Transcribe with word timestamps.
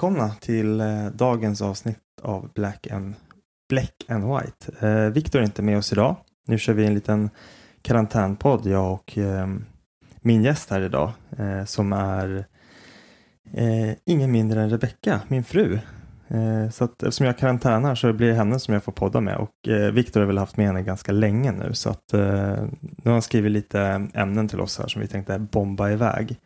välkomna 0.00 0.30
till 0.40 0.80
eh, 0.80 1.06
dagens 1.14 1.62
avsnitt 1.62 1.98
av 2.22 2.50
Black 2.54 2.86
and, 2.90 3.14
Black 3.68 3.94
and 4.08 4.24
White. 4.24 4.86
Eh, 4.86 5.10
Viktor 5.10 5.38
är 5.38 5.44
inte 5.44 5.62
med 5.62 5.78
oss 5.78 5.92
idag. 5.92 6.16
Nu 6.46 6.58
kör 6.58 6.72
vi 6.72 6.86
en 6.86 6.94
liten 6.94 7.30
karantänpodd, 7.82 8.66
jag 8.66 8.92
och 8.92 9.18
eh, 9.18 9.46
min 10.20 10.42
gäst 10.42 10.70
här 10.70 10.80
idag 10.80 11.12
eh, 11.38 11.64
som 11.64 11.92
är 11.92 12.44
eh, 13.52 13.96
ingen 14.06 14.32
mindre 14.32 14.62
än 14.62 14.70
Rebecka, 14.70 15.20
min 15.28 15.44
fru. 15.44 15.78
Eh, 16.28 16.70
så 16.70 16.84
att 16.84 17.02
eftersom 17.02 17.26
jag 17.26 17.38
karantänar 17.38 17.94
så 17.94 18.12
blir 18.12 18.28
det 18.28 18.34
henne 18.34 18.58
som 18.58 18.74
jag 18.74 18.84
får 18.84 18.92
podda 18.92 19.20
med 19.20 19.36
och 19.36 19.68
eh, 19.68 19.92
Viktor 19.92 20.20
har 20.20 20.26
väl 20.26 20.38
haft 20.38 20.56
med 20.56 20.66
henne 20.66 20.82
ganska 20.82 21.12
länge 21.12 21.52
nu 21.52 21.74
så 21.74 21.90
att 21.90 22.12
eh, 22.12 22.20
nu 22.80 23.04
har 23.04 23.12
han 23.12 23.22
skrivit 23.22 23.52
lite 23.52 24.08
ämnen 24.14 24.48
till 24.48 24.60
oss 24.60 24.78
här 24.78 24.88
som 24.88 25.02
vi 25.02 25.08
tänkte 25.08 25.38
bomba 25.38 25.90
iväg. 25.90 26.38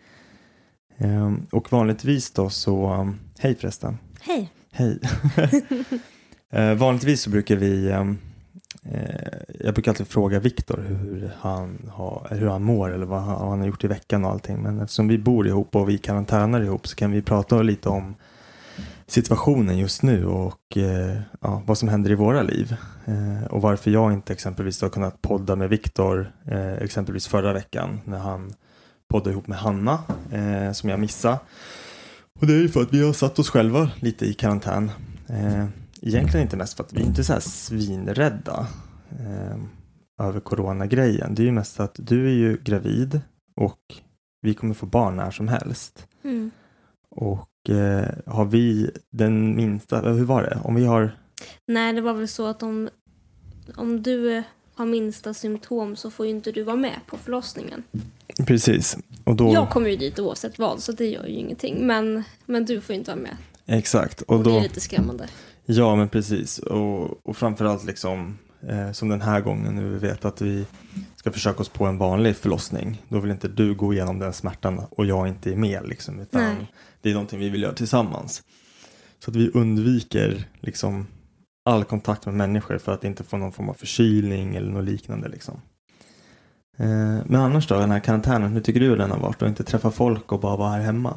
Ehm, 0.98 1.46
och 1.52 1.72
vanligtvis 1.72 2.32
då 2.32 2.50
så, 2.50 2.94
um, 2.94 3.18
hej 3.38 3.54
förresten. 3.54 3.98
Hej. 4.20 4.52
Hej. 4.72 4.98
Eh, 6.50 6.74
vanligtvis 6.74 7.22
så 7.22 7.30
brukar 7.30 7.56
vi, 7.56 7.92
um, 7.92 8.18
eh, 8.82 9.56
jag 9.60 9.74
brukar 9.74 9.90
alltid 9.90 10.08
fråga 10.08 10.40
Viktor 10.40 10.84
hur 10.88 11.30
han, 11.38 11.90
har, 11.92 12.28
hur 12.30 12.46
han 12.46 12.62
mår 12.62 12.94
eller 12.94 13.06
vad 13.06 13.22
han, 13.22 13.40
vad 13.40 13.50
han 13.50 13.60
har 13.60 13.66
gjort 13.66 13.84
i 13.84 13.86
veckan 13.86 14.24
och 14.24 14.30
allting. 14.30 14.62
Men 14.62 14.80
eftersom 14.80 15.08
vi 15.08 15.18
bor 15.18 15.46
ihop 15.46 15.76
och 15.76 15.88
vi 15.88 15.98
karantänar 15.98 16.60
ihop 16.60 16.86
så 16.88 16.96
kan 16.96 17.10
vi 17.10 17.22
prata 17.22 17.62
lite 17.62 17.88
om 17.88 18.14
situationen 19.06 19.78
just 19.78 20.02
nu 20.02 20.26
och 20.26 20.76
eh, 20.76 21.18
ja, 21.40 21.62
vad 21.66 21.78
som 21.78 21.88
händer 21.88 22.10
i 22.10 22.14
våra 22.14 22.42
liv. 22.42 22.76
Eh, 23.04 23.44
och 23.50 23.62
varför 23.62 23.90
jag 23.90 24.12
inte 24.12 24.32
exempelvis 24.32 24.82
har 24.82 24.88
kunnat 24.88 25.22
podda 25.22 25.56
med 25.56 25.68
Viktor 25.68 26.32
eh, 26.46 26.72
exempelvis 26.72 27.26
förra 27.26 27.52
veckan 27.52 28.00
när 28.04 28.18
han 28.18 28.54
poddade 29.08 29.30
ihop 29.30 29.46
med 29.46 29.58
Hanna 29.58 29.98
eh, 30.32 30.72
som 30.72 30.88
jag 30.88 31.00
missade. 31.00 31.38
Och 32.40 32.46
det 32.46 32.52
är 32.52 32.58
ju 32.58 32.68
för 32.68 32.82
att 32.82 32.94
vi 32.94 33.02
har 33.02 33.12
satt 33.12 33.38
oss 33.38 33.50
själva 33.50 33.90
lite 34.00 34.26
i 34.26 34.34
karantän. 34.34 34.90
Eh, 35.28 35.66
egentligen 36.02 36.42
inte 36.42 36.56
mest 36.56 36.76
för 36.76 36.84
att 36.84 36.92
vi 36.92 37.00
är 37.00 37.04
inte 37.04 37.24
så 37.24 37.32
här 37.32 37.40
svinrädda 37.40 38.66
eh, 39.10 39.56
över 40.26 40.40
coronagrejen. 40.40 41.34
Det 41.34 41.42
är 41.42 41.44
ju 41.44 41.52
mest 41.52 41.80
att 41.80 41.94
du 41.98 42.26
är 42.26 42.34
ju 42.34 42.56
gravid 42.64 43.20
och 43.56 43.80
vi 44.40 44.54
kommer 44.54 44.74
få 44.74 44.86
barn 44.86 45.16
när 45.16 45.30
som 45.30 45.48
helst. 45.48 46.06
Mm. 46.24 46.50
Och 47.10 47.70
eh, 47.70 48.08
har 48.26 48.44
vi 48.44 48.90
den 49.10 49.56
minsta, 49.56 50.00
hur 50.00 50.24
var 50.24 50.42
det? 50.42 50.58
Om 50.64 50.74
vi 50.74 50.84
har, 50.84 51.18
Nej, 51.66 51.92
det 51.92 52.00
var 52.00 52.14
väl 52.14 52.28
så 52.28 52.46
att 52.46 52.62
om, 52.62 52.88
om 53.76 54.02
du 54.02 54.42
har 54.74 54.86
minsta 54.86 55.34
symptom 55.34 55.96
så 55.96 56.10
får 56.10 56.26
ju 56.26 56.32
inte 56.32 56.52
du 56.52 56.62
vara 56.62 56.76
med 56.76 57.00
på 57.06 57.16
förlossningen. 57.16 57.82
Precis. 58.46 58.96
Och 59.24 59.36
då, 59.36 59.52
Jag 59.52 59.70
kommer 59.70 59.90
ju 59.90 59.96
dit 59.96 60.18
oavsett 60.18 60.58
vad, 60.58 60.80
så 60.80 60.92
det 60.92 61.06
gör 61.06 61.26
ju 61.26 61.34
ingenting. 61.34 61.86
Men, 61.86 62.24
men 62.46 62.64
du 62.64 62.80
får 62.80 62.94
inte 62.94 63.10
vara 63.10 63.22
med. 63.22 63.36
exakt. 63.66 64.20
Och 64.20 64.36
Och 64.36 64.44
det 64.44 64.56
är 64.56 64.62
lite 64.62 64.80
skrämmande. 64.80 65.28
Ja, 65.66 65.96
men 65.96 66.08
precis. 66.08 66.58
Och, 66.58 67.26
och 67.28 67.36
framförallt 67.36 67.84
liksom 67.84 68.38
eh, 68.68 68.92
som 68.92 69.08
den 69.08 69.22
här 69.22 69.40
gången 69.40 69.74
när 69.74 69.82
vi 69.82 69.98
vet 69.98 70.24
att 70.24 70.40
vi 70.40 70.66
ska 71.16 71.32
försöka 71.32 71.60
oss 71.60 71.68
på 71.68 71.84
en 71.86 71.98
vanlig 71.98 72.36
förlossning. 72.36 73.02
Då 73.08 73.20
vill 73.20 73.30
inte 73.30 73.48
du 73.48 73.74
gå 73.74 73.92
igenom 73.92 74.18
den 74.18 74.32
smärtan 74.32 74.80
och 74.90 75.06
jag 75.06 75.28
inte 75.28 75.50
är 75.52 75.56
med 75.56 75.88
liksom. 75.88 76.20
Utan 76.20 76.42
Nej. 76.42 76.72
det 77.02 77.10
är 77.10 77.12
någonting 77.14 77.38
vi 77.40 77.48
vill 77.48 77.62
göra 77.62 77.72
tillsammans. 77.72 78.42
Så 79.18 79.30
att 79.30 79.36
vi 79.36 79.50
undviker 79.54 80.48
liksom 80.60 81.06
all 81.64 81.84
kontakt 81.84 82.26
med 82.26 82.34
människor 82.34 82.78
för 82.78 82.92
att 82.92 83.04
inte 83.04 83.24
få 83.24 83.36
någon 83.36 83.52
form 83.52 83.68
av 83.68 83.74
förkylning 83.74 84.56
eller 84.56 84.70
något 84.72 84.84
liknande 84.84 85.28
liksom. 85.28 85.60
Eh, 86.76 86.86
men 87.26 87.34
annars 87.36 87.68
då, 87.68 87.78
den 87.78 87.90
här 87.90 88.00
karantänen, 88.00 88.52
hur 88.52 88.60
tycker 88.60 88.80
du 88.80 88.96
den 88.96 89.10
har 89.10 89.18
varit? 89.18 89.42
Att 89.42 89.48
inte 89.48 89.64
träffa 89.64 89.90
folk 89.90 90.32
och 90.32 90.40
bara 90.40 90.56
vara 90.56 90.70
här 90.70 90.80
hemma? 90.80 91.16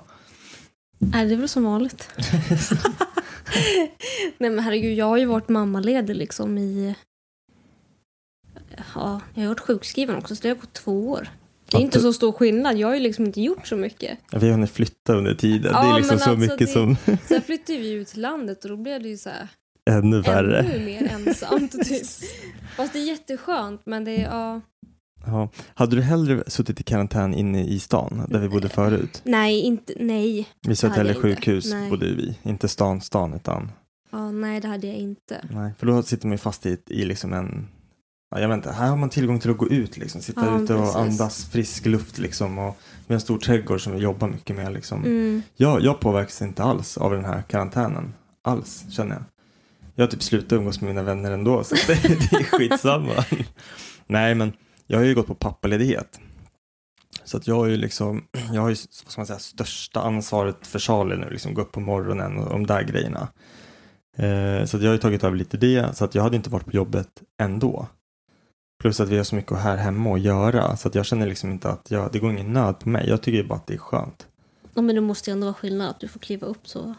Nej, 1.00 1.26
det 1.28 1.34
är 1.34 1.38
väl 1.38 1.50
som 1.50 1.64
vanligt. 1.64 2.10
Nej 4.38 4.50
men 4.50 4.60
herregud, 4.60 4.98
jag 4.98 5.06
har 5.06 5.18
ju 5.18 5.26
varit 5.26 5.50
mammaledig 5.50 6.16
liksom 6.16 6.58
i... 6.58 6.96
Ja, 8.96 9.22
jag 9.34 9.42
har 9.44 9.48
varit 9.48 9.60
sjukskriven 9.60 10.16
också, 10.16 10.36
så 10.36 10.42
det 10.42 10.50
har 10.50 10.56
gått 10.56 10.74
två 10.74 11.10
år. 11.10 11.30
Det 11.70 11.76
är 11.76 11.78
Att 11.78 11.84
inte 11.84 11.98
du- 11.98 12.02
så 12.02 12.14
stor 12.14 12.32
skillnad. 12.32 12.78
Jag 12.78 12.88
har 12.88 12.96
ju 12.96 13.00
liksom 13.02 13.26
inte 13.26 13.42
gjort 13.42 13.68
så 13.68 13.76
mycket. 13.76 14.18
Vi 14.32 14.46
har 14.46 14.52
hunnit 14.52 14.72
flytta 14.72 15.14
under 15.16 15.34
tiden. 15.36 15.72
Ja, 15.76 15.84
det 15.84 15.90
är 15.90 15.96
liksom 15.98 16.20
så 16.20 16.30
alltså 16.30 16.42
mycket 16.52 16.60
det- 16.60 16.68
som 16.68 16.96
Sen 17.28 17.42
flyttade 17.42 17.80
vi 17.80 17.92
ut 17.92 18.08
till 18.08 18.22
landet 18.22 18.64
och 18.64 18.70
då 18.70 18.78
blev 18.78 19.02
det 19.04 19.10
ju 19.10 19.18
så 19.18 19.30
här 19.30 19.48
ännu 19.90 20.22
värre. 20.22 20.60
ännu 20.60 20.86
mer 20.86 21.04
ensamt. 21.12 21.72
Typ. 21.72 22.08
Fast 22.76 22.94
det 22.94 23.00
är 23.00 23.04
jätteskönt 23.04 23.82
men 23.86 24.04
det 24.04 24.12
är, 24.12 24.24
ja. 24.24 24.62
Ja. 25.28 25.50
Hade 25.74 25.96
du 25.96 26.02
hellre 26.02 26.44
suttit 26.48 26.80
i 26.80 26.84
karantän 26.84 27.34
inne 27.34 27.64
i 27.64 27.80
stan 27.80 28.22
där 28.30 28.40
vi 28.40 28.50
bodde 28.50 28.70
förut? 28.70 29.22
Nej, 29.26 29.60
inte, 29.62 29.94
nej. 30.00 30.34
Vid 30.36 30.46
Det 30.62 30.68
hade 30.68 30.76
Södertälje 30.76 31.14
sjukhus 31.14 31.72
Nej. 31.72 31.90
bodde 31.90 32.06
vi. 32.06 32.38
Inte 32.44 32.68
stan, 32.68 33.02
stan 33.02 33.34
utan 33.34 33.72
Ja, 34.12 34.32
nej, 34.32 34.60
det 34.60 34.68
hade 34.68 34.88
jag 34.88 34.96
inte. 34.96 35.42
Nej, 35.52 35.72
för 35.80 35.88
då 35.88 36.04
sitter 36.04 36.28
man 36.28 36.32
ju 36.34 36.38
fast 36.38 36.66
i, 36.66 36.78
i 36.88 37.06
liksom 37.06 37.34
en 37.34 37.68
Ja, 38.32 38.40
jag 38.42 38.48
vet 38.48 38.56
inte, 38.56 38.72
här 38.72 38.90
har 38.90 38.98
man 38.98 39.10
tillgång 39.10 39.40
till 39.40 39.52
att 39.52 39.58
gå 39.58 39.68
ut 39.70 39.98
liksom, 39.98 40.22
sitta 40.22 40.46
Ja, 40.46 40.60
ute 40.62 40.74
och 40.74 40.80
precis. 40.80 40.96
andas 40.96 41.46
frisk 41.50 41.86
luft 41.86 42.18
liksom 42.18 42.58
och 42.58 42.78
vi 43.08 43.14
har 43.14 43.16
en 43.16 43.22
stor 43.22 43.38
trädgård 43.38 43.82
som 43.84 43.94
vi 43.94 44.00
jobbar 44.00 44.28
mycket 44.28 44.56
med 44.56 44.74
liksom. 44.74 45.04
Mm. 45.06 45.42
Jag, 45.56 45.82
jag 45.82 46.00
påverkas 46.00 46.42
inte 46.42 46.64
alls 46.64 46.98
av 46.98 47.12
den 47.12 47.26
här 47.26 47.42
karantänen, 47.42 48.14
alls 48.42 48.86
känner 48.90 49.16
jag. 49.16 49.24
Jag 49.96 50.04
har 50.04 50.12
typ 50.12 50.24
slutat 50.24 50.52
umgås 50.52 50.82
med 50.82 50.88
mina 50.88 51.04
vänner 51.04 51.32
ändå 51.32 51.64
så 51.64 51.76
det, 51.88 52.02
det 52.32 52.36
är 52.38 52.44
skitsamma. 52.44 53.26
Nej 54.08 54.36
men 54.36 54.54
jag 54.88 54.98
har 54.98 55.06
ju 55.06 55.16
gått 55.16 55.28
på 55.28 55.36
pappaledighet. 55.36 56.20
Så 57.24 57.38
att 57.38 57.48
jag 57.48 57.56
har 57.56 57.66
ju 57.66 57.78
liksom, 57.78 58.24
jag 58.54 58.62
har 58.62 58.70
ju 58.70 58.76
vad 58.76 59.12
ska 59.12 59.22
man 59.22 59.28
säga, 59.28 59.40
största 59.40 60.02
ansvaret 60.02 60.68
för 60.68 60.80
Charlie 60.80 61.16
nu, 61.16 61.30
liksom 61.30 61.54
gå 61.54 61.62
upp 61.62 61.72
på 61.72 61.80
morgonen 61.80 62.38
och 62.38 62.50
de 62.50 62.68
där 62.68 62.84
grejerna. 62.84 63.28
Eh, 64.18 64.66
så 64.66 64.78
att 64.78 64.84
jag 64.84 64.90
har 64.90 64.94
ju 64.94 64.98
tagit 64.98 65.24
över 65.24 65.38
lite 65.38 65.58
det, 65.58 65.96
så 65.96 66.06
att 66.06 66.16
jag 66.16 66.24
hade 66.24 66.36
inte 66.36 66.50
varit 66.50 66.66
på 66.66 66.72
jobbet 66.72 67.10
ändå. 67.42 67.88
Plus 68.82 69.00
att 69.00 69.10
vi 69.10 69.18
har 69.18 69.24
så 69.24 69.36
mycket 69.36 69.58
här 69.58 69.78
hemma 69.78 70.16
att 70.16 70.22
göra, 70.22 70.78
så 70.78 70.88
att 70.88 70.96
jag 70.96 71.06
känner 71.06 71.28
liksom 71.28 71.52
inte 71.52 71.70
att 71.70 71.92
jag, 71.92 72.12
det 72.12 72.20
går 72.20 72.32
ingen 72.32 72.54
nöd 72.54 72.80
på 72.80 72.90
mig. 72.90 73.10
Jag 73.10 73.22
tycker 73.22 73.38
ju 73.38 73.48
bara 73.48 73.56
att 73.56 73.68
det 73.68 73.74
är 73.74 73.78
skönt. 73.78 74.28
Ja, 74.74 74.82
men 74.82 74.96
det 74.96 75.02
måste 75.02 75.30
ju 75.30 75.32
ändå 75.32 75.46
vara 75.46 75.54
skillnad 75.54 75.90
att 75.90 76.00
du 76.00 76.08
får 76.08 76.20
kliva 76.20 76.48
upp 76.48 76.68
så 76.68 76.96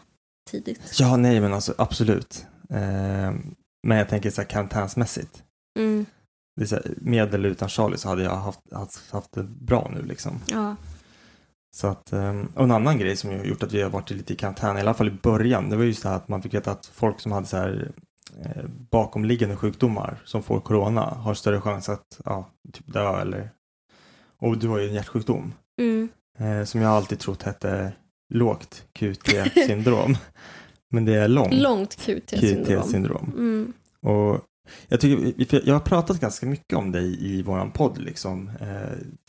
tidigt. 0.51 0.95
Ja, 0.99 1.17
nej 1.17 1.39
men 1.39 1.53
alltså 1.53 1.73
absolut. 1.77 2.45
Eh, 2.69 3.33
men 3.87 3.97
jag 3.97 4.09
tänker 4.09 4.29
så 4.29 4.41
här 4.41 4.49
karantänsmässigt. 4.49 5.43
Mm. 5.79 6.05
Det 6.59 6.71
här, 6.71 6.93
med 6.97 7.33
eller 7.33 7.49
utan 7.49 7.69
Charlie 7.69 7.97
så 7.97 8.09
hade 8.09 8.23
jag 8.23 8.35
haft, 8.35 8.59
haft, 8.73 9.11
haft 9.11 9.31
det 9.31 9.43
bra 9.43 9.91
nu 9.95 10.01
liksom. 10.05 10.39
Ja. 10.47 10.75
Så 11.75 11.87
att, 11.87 12.13
eh, 12.13 12.41
och 12.55 12.63
en 12.63 12.71
annan 12.71 12.97
grej 12.97 13.15
som 13.15 13.45
gjort 13.45 13.63
att 13.63 13.73
vi 13.73 13.81
har 13.81 13.89
varit 13.89 14.09
lite 14.11 14.33
i 14.33 14.35
karantän, 14.35 14.77
i 14.77 14.79
alla 14.79 14.93
fall 14.93 15.07
i 15.07 15.11
början, 15.11 15.69
det 15.69 15.75
var 15.75 15.83
just 15.83 16.03
det 16.03 16.09
här 16.09 16.15
att 16.15 16.27
man 16.27 16.41
fick 16.41 16.53
veta 16.53 16.71
att 16.71 16.85
folk 16.85 17.19
som 17.19 17.31
hade 17.31 17.47
så 17.47 17.57
här 17.57 17.91
eh, 18.45 18.63
bakomliggande 18.91 19.55
sjukdomar 19.55 20.21
som 20.25 20.43
får 20.43 20.59
corona 20.59 21.01
har 21.01 21.33
större 21.33 21.61
chans 21.61 21.89
att 21.89 22.21
ja, 22.25 22.49
typ 22.73 22.93
dö 22.93 23.21
eller 23.21 23.49
och 24.37 24.57
du 24.57 24.67
har 24.67 24.79
ju 24.79 24.87
en 24.87 24.93
hjärtsjukdom 24.93 25.53
Mm. 25.79 26.09
eh, 26.39 26.63
som 26.65 26.81
jag 26.81 26.91
alltid 26.91 27.19
trott 27.19 27.43
hette 27.43 27.93
lågt 28.33 28.83
QT-syndrom. 28.93 30.17
Men 30.91 31.05
det 31.05 31.13
är 31.15 31.27
långt 31.27 31.53
Långt 31.53 31.95
QT-syndrom. 31.95 32.65
QT-syndrom. 32.65 33.31
Mm. 33.37 33.73
Och 34.01 34.41
jag, 34.87 34.99
tycker, 34.99 35.61
jag 35.65 35.73
har 35.75 35.79
pratat 35.79 36.19
ganska 36.19 36.45
mycket 36.45 36.77
om 36.77 36.91
dig 36.91 37.25
i 37.25 37.41
våran 37.41 37.71
podd 37.71 37.97
liksom. 38.01 38.49
Eh, 38.61 38.67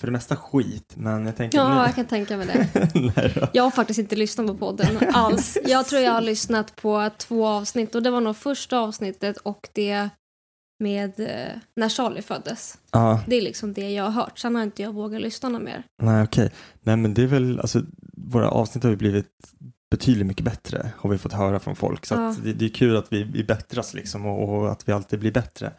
för 0.00 0.06
det 0.06 0.10
mesta 0.12 0.36
skit, 0.36 0.92
men 0.96 1.26
jag 1.26 1.36
tänker 1.36 1.58
Ja, 1.58 1.68
nu... 1.74 1.80
jag 1.80 1.94
kan 1.94 2.06
tänka 2.06 2.36
mig 2.36 2.46
det. 2.46 3.48
Jag 3.52 3.62
har 3.62 3.70
faktiskt 3.70 3.98
inte 3.98 4.16
lyssnat 4.16 4.46
på 4.46 4.54
podden 4.54 4.98
alls. 5.12 5.58
Jag 5.64 5.86
tror 5.86 6.02
jag 6.02 6.12
har 6.12 6.20
lyssnat 6.20 6.76
på 6.76 7.10
två 7.18 7.46
avsnitt 7.46 7.94
och 7.94 8.02
det 8.02 8.10
var 8.10 8.20
nog 8.20 8.36
första 8.36 8.78
avsnittet 8.78 9.36
och 9.36 9.68
det 9.72 10.08
med 10.82 11.20
eh, 11.20 11.58
när 11.76 11.88
Charlie 11.88 12.22
föddes. 12.22 12.78
Ja, 12.90 13.20
Det 13.26 13.36
är 13.36 13.42
liksom 13.42 13.72
det 13.72 13.90
jag 13.90 14.04
har 14.04 14.10
hört. 14.10 14.38
Sen 14.38 14.54
har 14.54 14.62
inte 14.62 14.82
jag 14.82 14.92
vågat 14.92 15.20
lyssna 15.22 15.48
något 15.48 15.62
mer. 15.62 15.84
nej 16.02 16.24
okej. 16.24 16.50
Nej 16.82 16.96
men 16.96 17.14
det 17.14 17.22
är 17.22 17.26
väl, 17.26 17.60
alltså 17.60 17.82
våra 18.16 18.48
avsnitt 18.50 18.84
har 18.84 18.90
ju 18.90 18.96
blivit 18.96 19.26
betydligt 19.90 20.26
mycket 20.26 20.44
bättre 20.44 20.92
har 20.96 21.10
vi 21.10 21.18
fått 21.18 21.32
höra 21.32 21.60
från 21.60 21.76
folk. 21.76 22.06
Så 22.06 22.14
Ja. 22.14 22.34
det, 22.44 22.52
det 22.52 22.64
är 22.64 22.68
kul 22.68 22.96
att 22.96 23.12
vi, 23.12 23.22
vi 23.22 23.44
bättras 23.44 23.94
liksom 23.94 24.26
och, 24.26 24.48
och 24.58 24.72
att 24.72 24.88
vi 24.88 24.92
alltid 24.92 25.20
blir 25.20 25.32
bättre. 25.32 25.72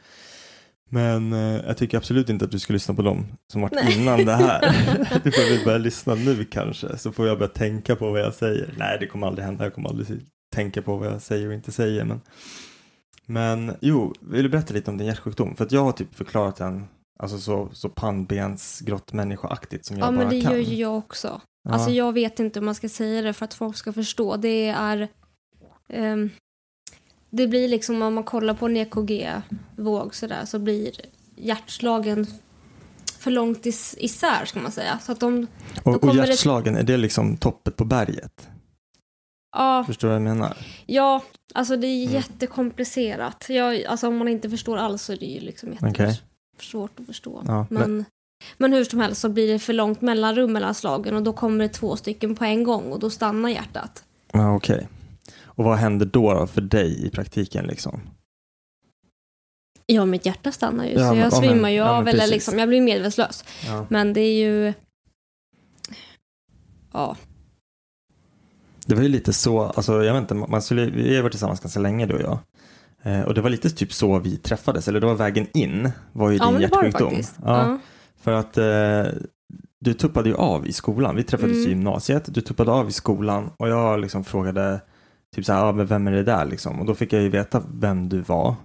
Men 0.90 1.34
eh, 1.34 1.40
jag 1.68 1.78
tycker 1.78 1.98
absolut 1.98 2.30
inte 2.30 2.46
att 2.46 2.52
du 2.52 2.60
ska 2.60 2.74
lyssna 2.74 2.94
på 2.94 3.02
dem 3.02 3.26
som 3.52 3.62
varit 3.62 3.74
Nej. 3.74 3.98
innan 4.02 4.26
det 4.26 4.34
här. 4.36 4.62
Du 5.24 5.32
får 5.32 5.50
väl 5.56 5.66
börja 5.66 5.78
lyssna 5.78 6.16
nu 6.16 6.46
kanske, 6.46 6.98
så 6.98 7.12
får 7.12 7.28
jag 7.28 7.38
börja 7.38 7.52
tänka 7.52 7.96
på 7.96 8.12
vad 8.12 8.22
jag 8.22 8.34
säger. 8.34 8.74
Nej, 8.78 8.98
det 9.00 9.08
kommer 9.08 9.28
aldrig 9.28 9.46
hända. 9.46 9.64
Jag 9.64 9.74
kommer 9.74 9.90
aldrig 9.90 10.22
tänka 10.56 10.82
på 10.82 10.98
vad 10.98 11.08
jag 11.08 11.22
säger 11.22 11.48
och 11.48 11.54
inte 11.54 11.72
säger. 11.72 12.04
Men, 12.06 12.22
men 13.26 13.76
jo, 13.82 14.14
vill 14.22 14.44
du 14.44 14.50
berätta 14.50 14.74
lite 14.74 14.92
om 14.92 14.98
din 14.98 15.08
hjärtsjukdom? 15.08 15.56
För 15.56 15.66
att 15.66 15.72
jag 15.72 15.84
har 15.84 15.92
typ 15.92 16.16
förklarat 16.16 16.56
den 16.56 16.88
alltså 17.20 17.38
så, 17.40 17.70
så 17.74 17.90
pannbensgrottmänniskoaktigt 17.90 19.86
som 19.86 19.98
jag 19.98 20.08
Ja, 20.08 20.12
bara 20.12 20.18
men 20.18 20.30
det 20.30 20.42
kan. 20.42 20.52
gör 20.52 20.60
ju 20.60 20.76
jag 20.76 20.98
också. 20.98 21.42
Ja. 21.64 21.72
Alltså 21.72 21.90
jag 21.90 22.14
vet 22.14 22.40
inte 22.40 22.60
hur 22.60 22.66
man 22.66 22.76
ska 22.76 22.90
säga 22.90 23.22
det 23.22 23.34
för 23.34 23.46
att 23.46 23.54
folk 23.54 23.78
ska 23.78 23.94
förstå. 23.94 24.38
Det 24.38 24.68
är... 24.68 25.08
ehm, 25.90 26.30
det 27.30 27.48
blir 27.48 27.68
liksom 27.68 28.02
om 28.02 28.14
man 28.14 28.24
kollar 28.24 28.54
på 28.54 28.66
en 28.66 28.78
EKG-våg 28.78 30.16
sådär 30.16 30.46
så 30.46 30.60
blir 30.60 30.92
hjärtslagen 31.36 32.28
för 33.20 33.32
långt 33.32 33.66
is- 33.66 33.96
isär 34.00 34.46
ska 34.46 34.60
man 34.60 34.72
säga. 34.72 35.00
Så 35.00 35.12
att 35.12 35.20
de... 35.20 35.48
och, 35.84 35.96
och 35.96 36.02
kommer 36.02 36.22
det- 36.22 36.28
hjärtslagen, 36.30 36.76
är 36.76 36.84
det 36.84 36.98
liksom 36.98 37.38
toppet 37.38 37.76
på 37.76 37.86
berget? 37.86 38.48
Ja, 39.58 39.84
Förstår 39.88 40.08
du 40.08 40.14
vad 40.14 40.16
jag 40.28 40.36
menar? 40.36 40.58
ja 40.86 41.24
alltså 41.54 41.78
det 41.78 41.88
är 41.88 42.02
Mm. 42.04 42.14
jättekomplicerat. 42.16 43.46
Jag, 43.50 43.84
alltså 43.86 44.08
om 44.08 44.18
man 44.18 44.28
inte 44.28 44.50
förstår 44.50 44.78
alls 44.78 45.02
så 45.02 45.14
är 45.14 45.18
det 45.18 45.26
ju 45.26 45.40
liksom 45.40 45.74
jättesvårt 46.54 47.00
att 47.00 47.06
förstå. 47.06 47.44
Ja, 47.48 47.68
men, 47.70 47.82
men 47.96 48.06
hur 48.60 48.84
som 48.84 49.00
helst 49.00 49.22
så 49.22 49.30
blir 49.30 49.54
det 49.54 49.60
för 49.60 49.74
långt 49.74 50.02
mellanrum 50.02 50.54
mellan 50.54 50.76
slagen 50.76 51.16
och 51.16 51.24
då 51.24 51.34
kommer 51.34 51.64
det 51.68 51.70
två 51.74 51.96
stycken 51.96 52.36
på 52.36 52.44
en 52.46 52.64
gång 52.64 52.92
och 52.92 53.00
då 53.00 53.10
stannar 53.10 53.50
hjärtat. 53.50 54.04
Ja, 54.34 54.56
okej. 54.56 54.88
Och 55.44 55.64
vad 55.64 55.78
händer 55.78 56.06
då, 56.06 56.34
då 56.34 56.48
för 56.48 56.62
dig 56.62 57.06
i 57.08 57.10
praktiken 57.10 57.66
liksom? 57.66 58.02
Ja, 59.86 60.06
mitt 60.06 60.26
hjärta 60.26 60.52
stannar 60.52 60.86
ju 60.86 60.92
Ja, 60.92 60.98
så 60.98 61.04
men- 61.06 61.18
jag 61.18 61.26
ja, 61.32 61.40
men- 61.42 61.50
svimmar 61.50 61.70
ju 61.70 61.76
ja, 61.76 61.90
av 61.90 62.04
men 62.04 62.14
eller 62.14 62.28
liksom, 62.28 62.60
jag 62.60 62.68
blir 62.70 62.82
medvetslös. 62.82 63.44
Ja. 63.66 63.86
Men 63.90 64.14
det 64.14 64.22
är 64.22 64.34
ju... 64.48 64.74
Ja, 66.94 67.16
Det 68.86 68.96
var 68.96 69.02
ju 69.04 69.10
lite 69.10 69.34
så, 69.34 69.62
alltså 69.62 70.04
jag 70.04 70.14
vet 70.14 70.22
inte, 70.22 70.34
man 70.34 70.62
skulle, 70.62 70.86
vi 70.86 71.16
har 71.16 71.24
varit 71.24 71.32
tillsammans 71.34 71.60
ganska 71.60 71.80
länge 71.80 72.06
du 72.06 72.14
och 72.14 72.22
jag. 72.22 72.40
Eh, 73.04 73.22
och 73.22 73.34
det 73.34 73.42
var 73.42 73.50
lite 73.50 73.70
typ 73.70 73.94
så 73.94 74.20
vi 74.20 74.38
träffades, 74.38 74.88
eller 74.88 75.00
det 75.00 75.06
var 75.08 75.16
vägen 75.16 75.48
in, 75.54 75.92
var 76.14 76.30
ju 76.32 76.38
ja 76.38 76.44
din 76.46 76.54
men 76.54 76.62
hjärtsjukdom. 76.62 77.14
Ja. 77.46 77.80
För 78.22 78.32
att 78.34 78.58
eh, 78.58 79.14
du 79.80 79.94
tuppade 79.94 80.30
ju 80.30 80.36
av 80.36 80.68
i 80.68 80.74
skolan, 80.74 81.16
vi 81.16 81.24
träffades 81.24 81.56
Mm. 81.58 81.68
i 81.68 81.70
gymnasiet, 81.70 82.34
du 82.34 82.42
tuppade 82.42 82.72
av 82.72 82.90
i 82.90 82.92
skolan 82.92 83.50
och 83.58 83.70
jag 83.70 84.00
liksom 84.00 84.24
frågade 84.24 84.82
typ 85.36 85.46
så 85.46 85.54
här, 85.54 85.64
ah, 85.66 85.72
men 85.72 85.86
vem 85.86 86.08
är 86.08 86.12
det 86.12 86.24
där 86.24 86.46
liksom? 86.46 86.80
Och 86.80 86.86
då 86.86 86.96
fick 86.96 87.14
jag 87.14 87.22
ju 87.22 87.30
veta 87.30 87.62
vem 87.74 88.10
du 88.10 88.20
var. 88.22 88.56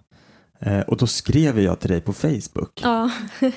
Eh, 0.60 0.80
och 0.80 0.96
då 0.96 1.06
skrev 1.06 1.60
jag 1.60 1.80
till 1.80 1.90
dig 1.90 2.00
på 2.00 2.12
Facebook 2.12 2.80
Ja. 2.82 3.10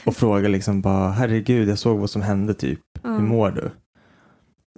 och 0.06 0.16
frågade 0.16 0.48
liksom 0.50 0.82
bara, 0.82 1.10
herregud, 1.10 1.70
jag 1.70 1.78
såg 1.78 2.00
vad 2.00 2.10
som 2.10 2.22
hände 2.22 2.54
typ, 2.54 2.80
Ja. 3.04 3.10
hur 3.10 3.20
mår 3.24 3.52
du? 3.52 3.72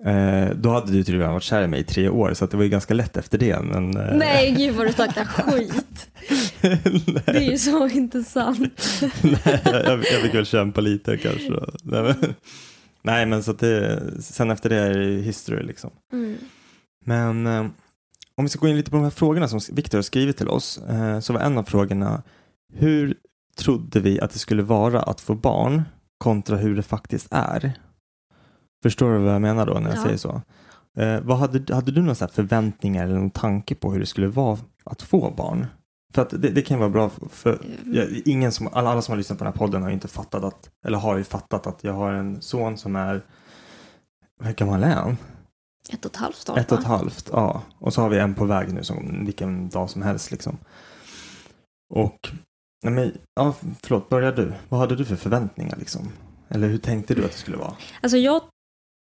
Eh, 0.06 0.50
då 0.56 0.70
hade 0.70 0.92
du 0.92 1.04
tydligen 1.04 1.32
varit 1.32 1.44
kär 1.44 1.64
i 1.64 1.68
mig 1.68 1.80
i 1.80 1.84
tre 1.84 2.10
år 2.10 2.34
så 2.34 2.46
det 2.46 2.58
var 2.58 2.64
ju 2.64 2.70
ganska 2.70 2.94
lätt 2.94 3.18
efter 3.18 3.38
det. 3.38 3.62
Men, 3.62 3.98
eh, 3.98 4.16
Nej, 4.16 4.52
gud 4.52 4.76
vad 4.76 4.88
du 4.88 4.94
snackar 4.94 5.26
skit. 5.26 6.10
Det 7.26 7.38
är 7.38 7.52
ju 7.52 7.58
så 7.58 7.88
inte 7.88 8.24
sant. 8.24 9.02
Nej, 9.22 9.62
jag, 9.66 9.86
jag 9.86 10.00
jag 10.12 10.22
fick 10.22 10.34
väl 10.34 10.46
kämpa 10.46 10.82
lite 10.82 11.18
kanske. 11.18 11.52
Nej 11.84 12.04
men, 12.04 12.34
nej, 13.02 13.26
men 13.26 13.44
så 13.44 13.52
att 13.52 13.60
det, 13.60 14.02
sen 14.22 14.52
efter 14.52 14.70
det 14.70 14.76
är 14.76 14.98
det 14.98 15.22
history 15.22 15.64
liksom. 15.64 15.90
Mm. 16.14 16.38
Men 17.06 17.48
eh, 17.48 17.66
om 18.36 18.46
vi 18.46 18.50
ska 18.50 18.60
gå 18.60 18.68
in 18.68 18.78
lite 18.78 18.92
på 18.92 18.98
de 18.98 19.04
här 19.04 19.10
frågorna 19.12 19.48
som 19.48 19.60
Viktor 19.72 19.98
har 19.98 20.04
skrivit 20.04 20.38
till 20.38 20.50
oss 20.50 20.78
eh, 20.78 21.20
så 21.20 21.34
var 21.34 21.40
en 21.40 21.58
av 21.58 21.64
frågorna 21.64 22.24
hur 22.74 23.16
trodde 23.58 24.00
vi 24.00 24.20
att 24.20 24.32
det 24.32 24.40
skulle 24.40 24.64
vara 24.64 25.02
att 25.02 25.22
få 25.22 25.36
barn 25.36 25.84
kontra 26.18 26.58
hur 26.58 26.76
det 26.76 26.84
faktiskt 26.84 27.28
är? 27.32 27.74
Förstår 28.84 29.12
du 29.14 29.18
vad 29.20 29.34
jag 29.34 29.42
menar 29.42 29.66
då 29.66 29.74
när 29.74 29.90
jag 29.90 29.98
Ja. 29.98 30.04
säger 30.04 30.18
så? 30.18 30.42
Eh, 30.98 31.20
vad 31.22 31.38
hade, 31.38 31.76
hade 31.76 31.92
du 31.92 32.02
några 32.02 32.28
förväntningar 32.28 33.04
eller 33.06 33.16
någon 33.16 33.30
tanke 33.30 33.76
på 33.76 33.92
hur 33.92 34.00
det 34.00 34.06
skulle 34.06 34.28
vara 34.28 34.58
att 34.84 35.02
få 35.02 35.34
barn? 35.38 35.66
För 36.14 36.22
att 36.22 36.30
det, 36.30 36.50
det 36.50 36.62
kan 36.62 36.80
vara 36.80 36.90
bra 36.90 37.10
för, 37.10 37.28
för 37.30 37.60
jag, 37.86 38.08
ingen 38.26 38.52
som, 38.52 38.68
alla, 38.74 38.90
alla 38.90 39.02
som 39.02 39.12
har 39.12 39.18
lyssnat 39.18 39.38
på 39.40 39.44
den 39.44 39.54
här 39.54 39.58
podden 39.60 39.82
har 39.82 39.90
ju 39.90 39.94
inte 39.94 40.08
fattat 40.08 40.44
att, 40.44 40.70
eller 40.86 40.98
har 40.98 41.18
ju 41.18 41.24
fattat 41.24 41.68
att 41.68 41.84
jag 41.84 41.94
har 41.94 42.14
en 42.14 42.42
son 42.42 42.78
som 42.78 42.96
är, 42.96 43.22
hur 44.44 44.54
gammal 44.54 44.84
är 44.84 44.96
han? 44.96 45.18
Ett 45.94 46.06
och 46.06 46.12
ett 46.12 46.18
halvt 46.18 46.36
snart, 46.36 46.58
Ett 46.58 46.72
och 46.72 46.80
ett 46.80 46.86
halvt, 46.86 47.30
ja. 47.32 47.62
Och 47.80 47.94
så 47.94 48.02
har 48.02 48.10
vi 48.10 48.20
en 48.20 48.36
på 48.36 48.46
väg 48.46 48.74
nu 48.74 48.84
som 48.84 49.26
vilken 49.26 49.70
dag 49.70 49.90
som 49.90 50.02
helst 50.02 50.32
liksom. 50.32 50.58
Och, 51.94 52.30
nej 52.84 52.94
men, 52.94 53.12
ja 53.36 53.54
förlåt, 53.82 54.10
börjar 54.10 54.32
du. 54.32 54.54
Vad 54.70 54.80
hade 54.80 54.96
du 54.96 55.06
för 55.06 55.16
förväntningar 55.16 55.76
liksom? 55.78 56.10
Eller 56.50 56.68
hur 56.68 56.78
tänkte 56.78 57.14
du 57.16 57.26
att 57.26 57.32
det 57.32 57.38
skulle 57.38 57.58
vara? 57.58 57.74
Alltså 58.02 58.18
jag 58.18 58.42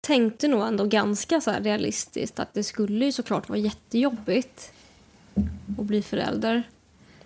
tänkte 0.07 0.49
nog 0.49 0.67
ändå 0.67 0.85
ganska 0.85 1.41
så 1.41 1.53
realistiskt 1.61 2.39
att 2.41 2.55
det 2.55 2.63
skulle 2.65 3.05
ju 3.05 3.13
såklart 3.13 3.49
vara 3.49 3.59
jättejobbigt 3.59 4.73
att 5.79 5.85
bli 5.85 6.03
förälder. 6.03 6.63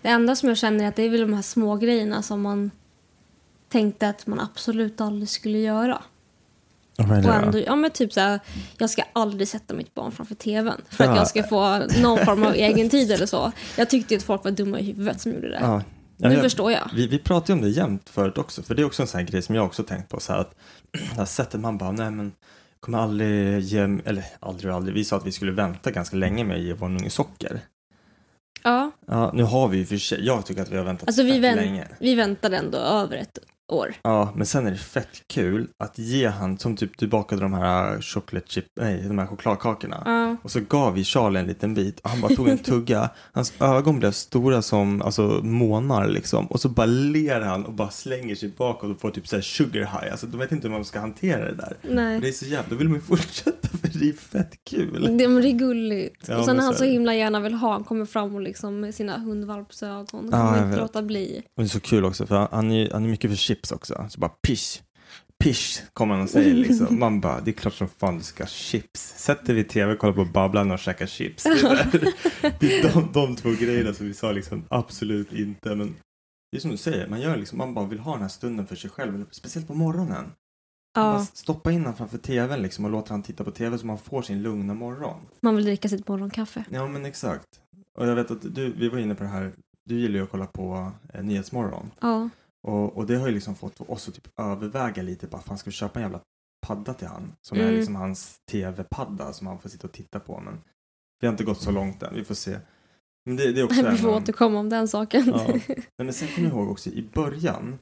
Det 0.03 0.09
enda 0.09 0.37
som 0.37 0.49
jag 0.49 0.59
känner 0.59 0.85
är 0.85 0.89
att 0.89 0.97
det 0.97 1.03
är 1.03 1.09
väl 1.11 1.21
de 1.21 1.33
här 1.35 1.43
små 1.43 1.77
grejerna 1.77 2.23
som 2.23 2.41
man 2.43 2.71
tänkte 3.69 4.09
att 4.09 4.27
man 4.27 4.41
absolut 4.41 5.01
aldrig 5.01 5.29
skulle 5.29 5.59
göra. 5.59 6.03
Och 6.99 7.07
då? 7.23 7.31
ändå, 7.31 7.59
ja 7.59 7.77
men 7.77 7.91
typ 7.91 8.13
så 8.13 8.21
här, 8.21 8.41
jag 8.79 8.91
ska 8.91 9.03
aldrig 9.13 9.49
sätta 9.49 9.75
mitt 9.75 9.95
barn 9.95 10.13
framför 10.13 10.35
tvn. 10.35 10.81
För 10.91 11.05
Ja. 11.05 11.11
att 11.11 11.17
jag 11.17 11.29
ska 11.29 11.43
få 11.43 11.79
någon 12.03 12.25
form 12.25 12.43
av 12.45 12.55
egen 12.55 12.91
tid 12.91 13.11
eller 13.13 13.27
så. 13.27 13.53
Jag 13.77 13.91
tyckte 13.91 14.17
att 14.17 14.23
folk 14.23 14.45
var 14.45 14.51
dumma 14.51 14.79
i 14.81 14.83
huvudet 14.83 15.21
som 15.21 15.33
gjorde 15.33 15.49
det. 15.49 15.59
Ja. 15.61 15.83
Ja, 16.17 16.29
Nu 16.29 16.35
jag- 16.35 16.43
förstår 16.43 16.73
jag. 16.73 16.91
Vi, 16.95 17.07
vi 17.07 17.19
pratade 17.19 17.53
ju 17.53 17.57
om 17.59 17.63
det 17.65 17.71
jämt 17.71 18.09
förut 18.09 18.39
också, 18.39 18.63
för 18.63 18.75
det 18.75 18.83
är 18.83 18.87
också 18.87 19.03
en 19.03 19.09
sån 19.09 19.21
här 19.21 19.27
grej 19.27 19.43
som 19.43 19.55
jag 19.55 19.65
också 19.67 19.83
tänkt 19.83 20.09
på. 20.09 20.21
Så 20.21 20.33
här 20.33 20.41
att 20.41 20.55
här 21.17 21.25
sättet 21.25 21.61
man 21.61 21.79
bara, 21.79 21.93
nej 21.93 22.11
men 22.11 22.33
kommer 22.81 22.99
aldrig 22.99 23.61
ge, 23.61 23.79
eller 24.05 24.25
aldrig 24.41 24.71
och 24.71 24.77
aldrig, 24.77 24.95
vi 24.95 25.05
sa 25.05 25.17
att 25.17 25.27
vi 25.27 25.33
skulle 25.33 25.53
vänta 25.53 25.91
ganska 25.91 26.17
länge 26.17 26.45
med 26.45 26.57
att 26.57 26.63
ge 26.63 26.73
vår 26.73 26.87
unge 26.87 27.11
socker. 27.11 27.61
Ja, 28.63 28.91
Ja, 29.07 29.31
nu 29.35 29.43
har 29.43 29.69
vi 29.69 29.79
ju 29.79 29.87
för 29.87 29.97
sig, 29.97 30.27
jag 30.27 30.47
tycker 30.47 30.63
att 30.63 30.73
vi 30.73 30.77
har 30.77 30.85
väntat 30.85 31.09
alltså 31.09 31.23
vi, 31.23 31.39
vänt, 31.39 31.61
länge. 31.61 31.89
vi 32.01 32.15
väntade 32.15 32.57
ändå 32.57 32.79
över 32.79 33.17
ett 33.17 33.39
år. 33.71 33.95
Ja, 34.03 34.33
men 34.37 34.47
sen 34.47 34.67
är 34.67 34.71
det 34.71 34.77
fett 34.77 35.23
kul 35.27 35.69
att 35.79 35.99
ge 35.99 36.27
han, 36.27 36.59
som 36.59 36.77
typ 36.77 36.99
du 36.99 37.07
bakade 37.07 37.43
de 37.43 37.53
här 37.53 38.01
chocolate 38.01 38.47
chip, 38.49 38.65
nej, 38.81 39.05
de 39.09 39.19
här 39.19 39.27
chokladkakorna. 39.27 40.03
Ja. 40.05 40.37
Och 40.43 40.51
så 40.51 40.61
gav 40.61 40.95
vi 40.95 41.05
Charlie 41.05 41.41
en 41.41 41.47
liten 41.47 41.75
bit 41.75 42.01
och 42.01 42.11
han 42.11 42.21
bara 42.21 42.35
tog 42.35 42.49
en 42.49 42.59
tugga. 42.71 43.11
Hans 43.33 43.53
ögon 43.61 43.99
blev 43.99 44.13
stora 44.13 44.63
som 44.63 45.03
alltså, 45.03 45.41
månar 45.43 46.09
liksom. 46.09 46.47
Och 46.47 46.61
så 46.61 46.69
bara 46.69 46.87
ler 46.87 47.41
han 47.41 47.65
och 47.65 47.73
bara 47.73 47.91
slänger 47.91 48.35
sig 48.35 48.53
bakåt 48.59 48.91
och 48.91 49.01
får 49.01 49.11
typ 49.11 49.29
så 49.29 49.37
här 49.37 49.43
sugar 49.43 49.81
high. 49.81 50.11
Alltså 50.11 50.27
de 50.27 50.41
vet 50.41 50.53
inte 50.53 50.69
hur 50.69 50.75
man 50.75 50.85
ska 50.85 51.01
hantera 51.01 51.45
det 51.45 51.55
där. 51.55 51.77
Nej. 51.83 52.21
Det 52.21 52.29
är 52.29 52.33
så 52.33 52.47
jävla, 52.47 52.69
då 52.71 52.77
vill 52.77 52.89
man 52.89 52.97
ju 52.97 53.05
fortsätta 53.05 53.69
för 53.69 53.99
det 53.99 54.09
är 54.09 54.13
fett 54.13 54.65
kul. 54.71 55.17
Det, 55.19 55.29
men 55.29 55.43
det 55.43 55.49
är 55.49 55.59
gulligt. 55.59 56.29
Ja, 56.29 56.39
och 56.39 56.45
sen 56.45 56.57
men 56.57 56.57
när 56.57 56.65
han 56.65 56.75
så 56.75 56.85
himla 56.85 57.15
gärna 57.15 57.41
vill 57.41 57.55
ha, 57.55 57.73
han 57.73 57.85
kommer 57.85 58.05
fram 58.05 58.35
och 58.35 58.41
liksom 58.41 58.81
med 58.81 58.95
sina 58.95 59.19
hundvalpsögon. 59.19 60.29
Ja, 60.33 60.39
kan 60.39 60.57
inte 60.57 60.71
vet. 60.71 60.79
låta 60.79 61.03
bli. 61.03 61.43
Och 61.57 61.63
det 61.63 61.67
är 61.67 61.69
så 61.69 61.81
kul 61.81 62.05
också 62.05 62.27
för 62.27 62.49
han 62.53 62.71
är, 62.71 62.91
han 62.93 63.05
är 63.05 63.09
mycket 63.09 63.31
för 63.31 63.37
chips 63.61 63.73
också. 63.73 64.07
Så 64.11 64.21
bara 64.21 64.31
pish. 64.47 64.83
Pish 65.45 65.83
kommer 65.93 66.15
han 66.15 66.23
och 66.23 66.31
säger 66.31 66.55
liksom. 66.55 66.99
Man 66.99 67.21
bara, 67.21 67.41
det 67.41 67.51
är 67.51 67.53
klart 67.53 67.75
som 67.75 67.89
fan 67.89 68.19
du 68.19 68.25
ska 68.25 68.43
ha 68.45 68.49
chips. 68.49 69.15
Sätter 69.17 69.55
vi 69.55 69.65
tv, 69.65 69.97
kollar 69.97 70.15
på 70.15 70.25
Babblan 70.25 70.71
och 70.71 70.79
käkar 70.79 71.07
chips. 71.07 71.43
Det 71.43 71.51
är, 71.51 71.91
det 72.61 72.79
är 72.79 72.93
de, 72.93 73.13
de 73.13 73.37
två 73.37 73.51
grejerna 73.51 73.95
som 73.95 74.07
vi 74.07 74.15
sa 74.15 74.33
liksom 74.33 74.65
absolut 74.69 75.33
inte. 75.33 75.75
Men 75.75 75.97
det 76.53 76.59
är 76.59 76.61
som 76.61 76.71
du 76.71 76.77
säger, 76.77 77.09
man 77.09 77.21
gör 77.21 77.37
liksom, 77.37 77.59
man 77.59 77.75
bara 77.75 77.87
vill 77.87 77.99
ha 77.99 78.13
den 78.13 78.23
här 78.23 78.29
stunden 78.29 78.67
för 78.67 78.77
sig 78.77 78.91
själv. 78.91 79.25
Speciellt 79.31 79.69
på 79.69 79.75
morgonen. 79.75 80.33
Ja, 80.95 81.27
stoppa 81.33 81.73
in 81.73 81.81
honom 81.81 81.97
framför 81.97 82.19
tvn 82.19 82.63
liksom 82.63 82.85
och 82.85 82.91
låter 82.91 83.11
han 83.11 83.23
titta 83.23 83.45
på 83.45 83.51
tv 83.51 83.79
så 83.79 83.87
man 83.87 83.99
får 83.99 84.23
sin 84.23 84.43
lugna 84.43 84.75
morgon. 84.75 85.21
man 85.41 85.57
vill 85.57 85.65
dricka 85.65 85.89
sitt 85.89 86.09
morgonkaffe. 86.09 86.65
Ja 86.71 86.87
men 86.87 87.07
exakt. 87.07 87.61
Och 87.99 88.07
jag 88.07 88.15
vet 88.15 88.31
att 88.31 88.55
du, 88.55 88.73
vi 88.73 88.89
var 88.89 88.99
inne 88.99 89.15
på 89.15 89.23
det 89.23 89.29
här, 89.29 89.53
du 89.85 90.01
gillar 90.01 90.15
ju 90.15 90.23
att 90.25 90.31
kolla 90.31 90.47
på 90.47 90.93
eh, 91.15 91.23
Nyhetsmorgon. 91.23 91.91
Ja, 92.01 92.29
Och, 92.63 92.97
och 92.97 93.07
det 93.07 93.17
har 93.17 93.27
ju 93.29 93.35
liksom 93.35 93.55
fått 93.55 93.81
oss 93.81 94.09
att 94.09 94.15
typ 94.15 94.29
överväga 94.41 95.03
lite 95.03 95.27
bara, 95.27 95.43
fan 95.43 95.59
ska 95.59 95.71
vi 95.71 95.75
köpa 95.75 95.99
en 95.99 96.03
jävla 96.03 96.21
padda 96.67 96.95
till 96.95 97.09
han? 97.09 97.33
Som 97.41 97.59
är 97.59 97.63
Mm. 97.63 97.75
liksom 97.75 97.97
hans 97.97 98.39
tv-padda 98.51 99.33
som 99.33 99.47
han 99.47 99.59
får 99.59 99.69
sitta 99.69 99.87
och 99.87 99.93
titta 99.93 100.21
på. 100.21 100.41
Men 100.41 100.61
vi 101.21 101.27
har 101.27 101.33
inte 101.33 101.45
gått 101.45 101.61
så 101.63 101.71
långt 101.71 102.03
än, 102.03 102.15
vi 102.15 102.25
får 102.25 102.35
se. 102.35 102.59
Men 103.27 103.37
det, 103.37 103.53
det 103.53 103.61
är 103.61 103.65
också 103.65 103.83
vi 103.91 103.97
får 103.97 104.09
av- 104.09 104.23
återkomma 104.23 104.59
om 104.59 104.69
den 104.69 104.89
saken. 104.89 105.25
Ja. 105.27 105.55
Men 105.99 106.13
sen 106.13 106.29
kommer 106.29 106.49
jag 106.49 106.57
ihåg 106.57 106.71
också 106.71 106.91
i 106.91 107.09
början 107.15 107.79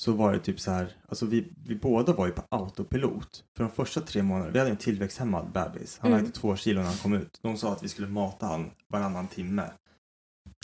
så 0.00 0.12
var 0.12 0.32
det 0.32 0.38
typ 0.38 0.60
så 0.60 0.70
här, 0.70 0.96
alltså 1.08 1.26
vi, 1.26 1.52
vi 1.66 1.74
båda 1.76 2.12
var 2.12 2.26
ju 2.26 2.32
på 2.32 2.42
autopilot. 2.50 3.44
För 3.56 3.64
de 3.64 3.70
första 3.72 4.00
tre 4.00 4.22
månaderna, 4.22 4.52
vi 4.52 4.58
hade 4.58 4.70
en 4.70 4.76
tillväxthämmad 4.76 5.52
bebis. 5.52 5.98
Han 6.00 6.10
Mm. 6.12 6.22
vägde 6.24 6.38
två 6.38 6.56
kilo 6.56 6.80
när 6.80 6.86
han 6.88 6.96
kom 6.96 7.12
ut. 7.14 7.38
De 7.42 7.56
sa 7.56 7.72
att 7.72 7.82
vi 7.82 7.88
skulle 7.88 8.08
mata 8.08 8.46
han 8.46 8.70
varannan 8.88 9.28
timme. 9.28 9.70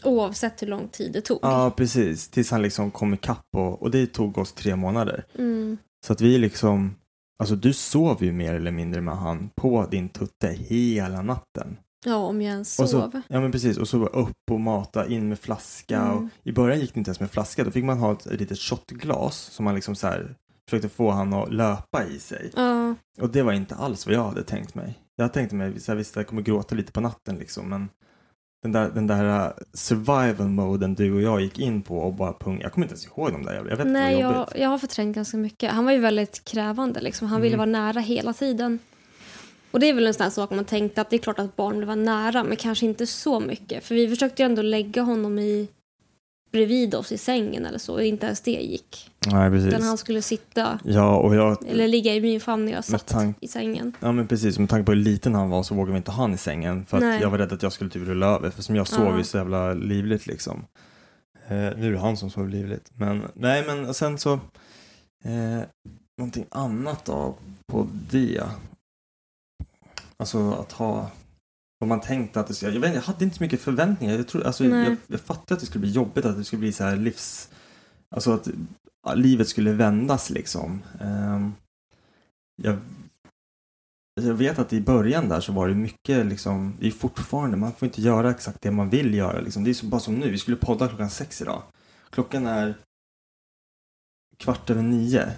Oavsett 0.04 0.62
hur 0.62 0.66
lång 0.66 0.88
tid 0.88 1.12
det 1.12 1.20
tog. 1.20 1.38
Ja, 1.42 1.70
precis. 1.76 2.28
Tills 2.28 2.50
han 2.50 2.62
liksom 2.62 2.90
kom 2.90 3.14
ikapp 3.14 3.46
och, 3.56 3.82
och 3.82 3.90
det 3.90 4.06
tog 4.06 4.38
oss 4.38 4.52
tre 4.52 4.76
månader. 4.76 5.24
Mm. 5.38 5.78
Så 6.06 6.12
att 6.12 6.20
vi 6.20 6.38
liksom, 6.38 6.94
alltså 7.38 7.56
du 7.56 7.72
sov 7.72 8.24
ju 8.24 8.32
mer 8.32 8.54
eller 8.54 8.70
mindre 8.70 9.00
med 9.00 9.16
han 9.16 9.50
på 9.54 9.86
din 9.90 10.08
tutte 10.08 10.48
hela 10.48 11.22
natten. 11.22 11.76
Ja, 12.06 12.16
om 12.16 12.42
jag 12.42 12.52
ens 12.52 12.74
sov. 12.74 12.86
så, 12.86 13.22
ja 13.28 13.40
men 13.40 13.52
precis, 13.52 13.78
och 13.78 13.88
så 13.88 13.98
var 13.98 14.16
upp 14.16 14.50
och 14.50 14.60
mata, 14.60 15.06
in 15.06 15.28
med 15.28 15.38
flaska. 15.38 16.00
Mm. 16.00 16.16
Och 16.16 16.30
I 16.42 16.52
början 16.52 16.80
gick 16.80 16.94
det 16.94 16.98
inte 16.98 17.08
ens 17.08 17.20
med 17.20 17.30
flaska, 17.30 17.64
då 17.64 17.70
fick 17.70 17.84
man 17.84 17.98
ha 17.98 18.12
ett, 18.12 18.26
ett 18.26 18.40
litet 18.40 18.58
shotglas 18.58 19.36
som 19.36 19.64
man 19.64 19.74
liksom 19.74 19.94
så 19.94 20.06
här 20.06 20.34
försökte 20.68 20.88
få 20.88 21.10
han 21.10 21.32
att 21.32 21.52
löpa 21.54 22.04
i 22.04 22.18
sig. 22.18 22.50
Ja, 22.56 22.94
Och 23.20 23.30
det 23.30 23.42
var 23.42 23.52
inte 23.52 23.74
alls 23.74 24.06
vad 24.06 24.14
jag 24.14 24.24
hade 24.24 24.42
tänkt 24.44 24.74
mig. 24.74 24.98
Jag 25.16 25.32
tänkte 25.32 25.54
mig, 25.54 25.80
så 25.80 25.92
här, 25.92 25.96
visst 25.96 26.16
jag 26.16 26.26
kommer 26.26 26.42
gråta 26.42 26.74
lite 26.74 26.92
på 26.92 27.00
natten 27.00 27.36
liksom, 27.36 27.68
men 27.68 27.88
den 28.64 28.72
där, 28.72 28.90
den 28.94 29.06
där 29.06 29.46
uh, 29.46 29.52
survival 29.72 30.48
moden 30.48 30.94
du 30.94 31.12
och 31.14 31.22
jag 31.22 31.40
gick 31.40 31.58
in 31.58 31.82
på 31.82 31.98
och 31.98 32.14
bara 32.14 32.32
pung, 32.32 32.60
jag 32.62 32.72
kommer 32.72 32.84
inte 32.84 32.92
ens 32.92 33.06
ihåg 33.06 33.32
de 33.32 33.42
där, 33.42 33.54
jag 33.54 33.76
vet 33.76 33.86
nej, 33.86 34.18
jag, 34.18 34.34
jobbigt. 34.34 34.54
jag 34.56 34.68
har 34.68 34.78
förträngt 34.78 35.14
ganska 35.16 35.36
mycket. 35.36 35.72
Han 35.72 35.84
var 35.84 35.92
ju 35.92 35.98
väldigt 35.98 36.44
krävande. 36.44 37.00
Liksom. 37.00 37.28
Han 37.28 37.40
ville 37.40 37.54
Mm. 37.54 37.72
vara 37.72 37.82
nära 37.84 38.00
hela 38.00 38.32
tiden. 38.32 38.78
Och 39.70 39.80
det 39.80 39.86
är 39.88 39.94
väl 39.94 40.06
en 40.06 40.14
sån 40.14 40.22
här 40.24 40.30
sak 40.30 40.50
man 40.50 40.64
tänkte 40.64 41.00
att 41.00 41.10
det 41.10 41.16
är 41.16 41.18
klart 41.18 41.38
att 41.38 41.56
barn 41.56 41.76
vill 41.76 41.84
vara 41.86 41.96
nära, 41.96 42.44
men 42.44 42.56
kanske 42.56 42.86
inte 42.86 43.06
så 43.06 43.40
mycket. 43.40 43.84
För 43.84 43.94
vi 43.94 44.08
försökte 44.08 44.42
ju 44.42 44.46
ändå 44.46 44.62
lägga 44.62 45.02
honom 45.02 45.38
i 45.38 45.68
bredvid 46.54 46.94
oss 46.94 47.12
i 47.12 47.18
sängen 47.18 47.66
eller 47.66 47.78
så. 47.78 48.00
Inte 48.00 48.26
ens 48.26 48.40
det 48.40 48.50
gick. 48.50 49.10
Nej, 49.26 49.50
precis. 49.50 49.68
Utan 49.68 49.82
han 49.82 49.98
skulle 49.98 50.22
sitta, 50.22 50.78
Ja, 50.84 51.16
och 51.16 51.34
jag, 51.34 51.66
eller 51.68 51.88
ligga 51.88 52.14
i 52.14 52.20
min 52.20 52.40
famn 52.40 52.64
när 52.64 52.72
jag 52.72 52.84
satt 52.84 53.06
tank- 53.06 53.36
i 53.40 53.48
sängen. 53.48 53.92
Ja 54.00 54.12
men 54.12 54.26
precis, 54.26 54.58
med 54.58 54.68
tanke 54.68 54.86
på 54.86 54.92
hur 54.92 54.98
liten 54.98 55.34
han 55.34 55.50
var 55.50 55.62
så 55.62 55.74
vågade 55.74 55.92
vi 55.92 55.96
inte 55.96 56.10
ha 56.10 56.22
han 56.22 56.34
i 56.34 56.36
sängen 56.36 56.86
för 56.86 56.96
att 56.96 57.20
jag 57.20 57.30
var 57.30 57.38
rädd 57.38 57.52
att 57.52 57.62
jag 57.62 57.72
skulle 57.72 57.90
typ 57.90 58.06
rulla 58.08 58.26
över 58.26 58.50
för 58.50 58.62
som 58.62 58.76
jag 58.76 58.88
sov 58.88 59.04
Ja. 59.06 59.18
ju 59.18 59.24
så 59.24 59.36
jävla 59.36 59.72
livligt 59.74 60.26
liksom. 60.26 60.64
Eh, 61.48 61.50
nu 61.56 61.86
är 61.86 61.90
det 61.92 61.98
han 61.98 62.16
som 62.16 62.30
sover 62.30 62.48
livligt. 62.48 62.90
Men 62.94 63.22
nej 63.34 63.64
men 63.66 63.94
sen 63.94 64.18
så 64.18 64.32
eh, 65.24 65.60
någonting 66.18 66.46
annat 66.50 67.04
då 67.04 67.34
på 67.72 67.86
det. 68.10 68.42
Alltså 70.16 70.52
att 70.52 70.72
ha 70.72 71.10
vad 71.84 71.98
man 71.98 72.06
tänkte 72.06 72.40
att 72.40 72.46
det 72.46 72.54
skulle, 72.54 72.72
jag 72.72 72.80
vet 72.80 72.94
jag 72.94 73.02
hade 73.02 73.24
inte 73.24 73.36
så 73.36 73.42
mycket 73.42 73.60
förväntningar. 73.60 74.16
Jag, 74.16 74.28
tror, 74.28 74.46
alltså, 74.46 74.64
jag, 74.64 74.96
jag 75.06 75.20
fattade 75.20 75.54
att 75.54 75.60
det 75.60 75.66
skulle 75.66 75.82
bli 75.82 75.90
jobbigt, 75.90 76.24
att 76.24 76.36
det 76.36 76.44
skulle 76.44 76.60
bli 76.60 76.72
så 76.72 76.84
här 76.84 76.96
livs... 76.96 77.48
Alltså 78.10 78.32
att 78.32 78.48
ja, 79.06 79.14
livet 79.14 79.48
skulle 79.48 79.72
vändas 79.72 80.30
liksom. 80.30 80.82
Ehm, 81.00 81.52
jag 82.62 82.78
jag 84.22 84.34
vet 84.34 84.58
att 84.58 84.72
i 84.72 84.80
början 84.80 85.28
där 85.28 85.40
så 85.40 85.52
var 85.52 85.68
det 85.68 85.74
mycket 85.74 86.26
liksom, 86.26 86.76
det 86.80 86.86
är 86.86 86.90
fortfarande, 86.90 87.56
man 87.56 87.72
får 87.72 87.86
inte 87.86 88.02
göra 88.02 88.30
exakt 88.30 88.60
det 88.60 88.70
man 88.70 88.90
vill 88.90 89.14
göra 89.14 89.40
liksom. 89.40 89.64
Det 89.64 89.70
är 89.70 89.74
så, 89.74 89.86
bara 89.86 90.00
som 90.00 90.14
nu, 90.14 90.30
vi 90.30 90.38
skulle 90.38 90.56
podda 90.56 90.88
klockan 90.88 91.10
sex 91.10 91.42
idag. 91.42 91.62
Klockan 92.10 92.46
är 92.46 92.74
kvart 94.36 94.70
över 94.70 94.82
nio. 94.82 95.32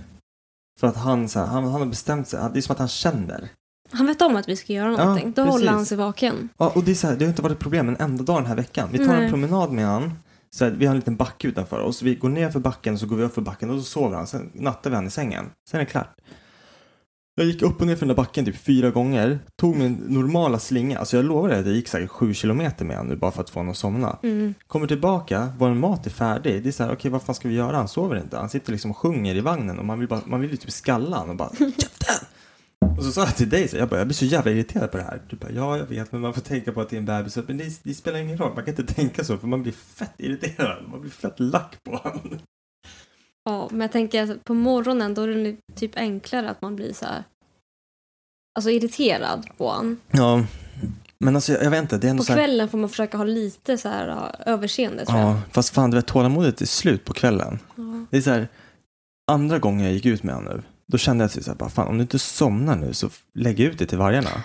För 0.80 0.86
att 0.86 0.96
han, 0.96 1.28
så 1.28 1.38
här, 1.38 1.46
han, 1.46 1.64
han 1.64 1.80
har 1.80 1.86
bestämt 1.86 2.28
sig, 2.28 2.50
det 2.52 2.58
är 2.58 2.62
som 2.62 2.72
att 2.72 2.78
han 2.78 2.88
känner. 2.88 3.48
Han 3.90 4.06
vet 4.06 4.22
om 4.22 4.36
att 4.36 4.48
vi 4.48 4.56
ska 4.56 4.72
göra 4.72 4.90
Ja, 4.92 5.04
någonting. 5.04 5.32
Då 5.32 5.44
precis. 5.44 5.52
håller 5.52 5.72
han 5.72 5.86
sig 5.86 5.98
vaken. 5.98 6.48
Ja, 6.58 6.72
och 6.74 6.84
det, 6.84 6.90
är 6.90 6.94
så 6.94 7.06
här, 7.06 7.16
det 7.16 7.24
har 7.24 7.30
inte 7.30 7.42
varit 7.42 7.52
ett 7.56 7.62
problem 7.62 7.88
en 7.88 7.96
enda 7.96 8.24
dag 8.24 8.36
den 8.36 8.46
här 8.46 8.56
veckan. 8.56 8.88
Vi 8.92 8.98
tar 8.98 9.06
Nej. 9.06 9.24
en 9.24 9.30
promenad 9.30 9.72
med 9.72 9.86
han. 9.86 10.12
Så 10.50 10.64
här, 10.64 10.72
vi 10.72 10.86
har 10.86 10.90
en 10.90 10.98
liten 10.98 11.16
backe 11.16 11.48
utanför 11.48 11.80
oss. 11.80 12.02
Vi 12.02 12.14
går 12.14 12.28
ner 12.28 12.50
för 12.50 12.60
backen 12.60 12.94
och 12.94 13.00
så 13.00 13.06
går 13.06 13.16
vi 13.16 13.24
upp 13.24 13.34
för 13.34 13.42
backen 13.42 13.70
och 13.70 13.78
så 13.78 13.84
sover 13.84 14.16
han. 14.16 14.26
Sen 14.26 14.50
nattar 14.54 14.90
vi 14.90 14.96
han 14.96 15.06
i 15.06 15.10
sängen. 15.10 15.50
Sen 15.70 15.80
är 15.80 15.84
det 15.84 15.90
klart. 15.90 16.16
Jag 17.38 17.46
gick 17.46 17.62
upp 17.62 17.80
och 17.80 17.86
ner 17.86 17.94
för 17.94 18.00
den 18.00 18.08
där 18.08 18.22
backen 18.22 18.44
typ 18.44 18.56
fyra 18.56 18.90
gånger. 18.90 19.38
Tog 19.56 19.76
min 19.76 19.92
normala 19.92 20.58
slinga. 20.58 20.98
Alltså 20.98 21.16
jag 21.16 21.24
lovar 21.24 21.48
dig 21.48 21.58
att 21.60 21.66
jag 21.66 21.74
gick 21.74 21.88
säkert 21.88 22.10
sju 22.10 22.34
kilometer 22.34 22.84
med 22.84 22.96
honom 22.96 23.10
nu 23.10 23.16
bara 23.16 23.30
för 23.30 23.40
att 23.40 23.50
få 23.50 23.60
honom 23.60 23.70
att 23.70 23.76
somna. 23.76 24.18
Mm. 24.22 24.54
Kommer 24.66 24.86
tillbaka, 24.86 25.48
vår 25.58 25.74
mat 25.74 26.06
är 26.06 26.10
färdig. 26.10 26.62
Det 26.62 26.68
är 26.68 26.72
så 26.72 26.84
här, 26.84 26.92
okej 26.92 27.10
vad 27.10 27.22
fan 27.22 27.34
ska 27.34 27.48
vi 27.48 27.54
göra? 27.54 27.76
Han 27.76 27.88
sover 27.88 28.16
inte. 28.16 28.36
Han 28.36 28.48
sitter 28.48 28.72
liksom 28.72 28.90
och 28.90 28.96
sjunger 28.96 29.34
i 29.34 29.40
vagnen 29.40 29.78
och 29.78 29.84
man 29.84 29.98
vill, 29.98 30.08
bara, 30.08 30.20
man 30.26 30.40
vill 30.40 30.50
ju 30.50 30.56
typ 30.56 30.70
skalla 30.72 31.16
honom 31.16 31.30
och 31.30 31.36
bara 31.36 31.50
käften! 31.58 32.28
Och 32.96 33.04
så 33.04 33.12
sa 33.12 33.24
jag 33.24 33.36
till 33.36 33.48
dig, 33.48 33.68
så 33.68 33.76
jag, 33.76 33.88
bara, 33.88 33.98
jag 33.98 34.06
blir 34.06 34.14
så 34.14 34.24
jävla 34.24 34.50
irriterad 34.50 34.90
på 34.90 34.96
det 34.96 35.02
här. 35.02 35.22
Du 35.30 35.36
bara, 35.36 35.50
ja 35.50 35.76
jag 35.76 35.86
vet 35.86 36.12
men 36.12 36.20
man 36.20 36.34
får 36.34 36.40
tänka 36.40 36.72
på 36.72 36.80
att 36.80 36.88
det 36.88 36.96
är 36.96 36.98
en 36.98 37.06
bebis. 37.06 37.36
Men 37.46 37.58
det, 37.58 37.80
det 37.82 37.94
spelar 37.94 38.18
ingen 38.18 38.38
roll, 38.38 38.54
man 38.54 38.64
kan 38.64 38.74
inte 38.78 38.94
tänka 38.94 39.24
så 39.24 39.38
för 39.38 39.46
man 39.46 39.62
blir 39.62 39.72
fett 39.72 40.14
irriterad. 40.16 40.88
Man 40.88 41.00
blir 41.00 41.10
fett 41.10 41.40
lack 41.40 41.76
på 41.84 41.96
honom. 41.96 42.38
Ja, 43.44 43.68
men 43.70 43.80
jag 43.80 43.92
tänker 43.92 44.22
att 44.22 44.44
på 44.44 44.54
morgonen 44.54 45.14
då 45.14 45.22
är 45.22 45.28
det 45.28 45.56
typ 45.74 45.96
enklare 45.96 46.50
att 46.50 46.62
man 46.62 46.76
blir 46.76 46.92
så 46.92 47.04
här. 47.04 47.24
Alltså 48.58 48.70
irriterad 48.70 49.46
på 49.56 49.70
han. 49.70 50.00
Ja, 50.10 50.44
men 51.24 51.34
alltså 51.36 51.52
jag, 51.52 51.64
jag 51.64 51.70
vet 51.70 51.82
inte, 51.82 51.98
det 51.98 52.06
är 52.06 52.10
ändå 52.10 52.20
På 52.20 52.24
så 52.24 52.32
här, 52.32 52.38
kvällen 52.38 52.68
får 52.68 52.78
man 52.78 52.90
försöka 52.90 53.16
ha 53.16 53.24
lite 53.24 53.78
så 53.78 53.88
här 53.88 54.08
ja, 54.08 54.32
överseende. 54.46 55.04
Ja, 55.08 55.40
fast 55.52 55.74
fan 55.74 55.90
du 55.90 55.96
vet 55.96 56.06
tålamodet 56.06 56.60
är 56.60 56.66
slut 56.66 57.04
på 57.04 57.12
kvällen. 57.12 57.58
Ja. 57.76 58.06
Det 58.10 58.16
är 58.16 58.20
så 58.20 58.30
här, 58.30 58.48
andra 59.30 59.58
gången 59.58 59.84
jag 59.84 59.92
gick 59.92 60.06
ut 60.06 60.22
med 60.22 60.34
honom 60.34 60.52
nu, 60.56 60.62
då 60.86 60.98
kände 60.98 61.24
jag 61.24 61.30
så 61.30 61.50
här, 61.50 61.54
bara, 61.58 61.70
fan 61.70 61.88
om 61.88 61.98
du 61.98 62.02
inte 62.02 62.18
somnar 62.18 62.76
nu 62.76 62.94
så 62.94 63.10
lägg 63.34 63.60
ut 63.60 63.78
det 63.78 63.86
till 63.86 63.98
vargarna. 63.98 64.42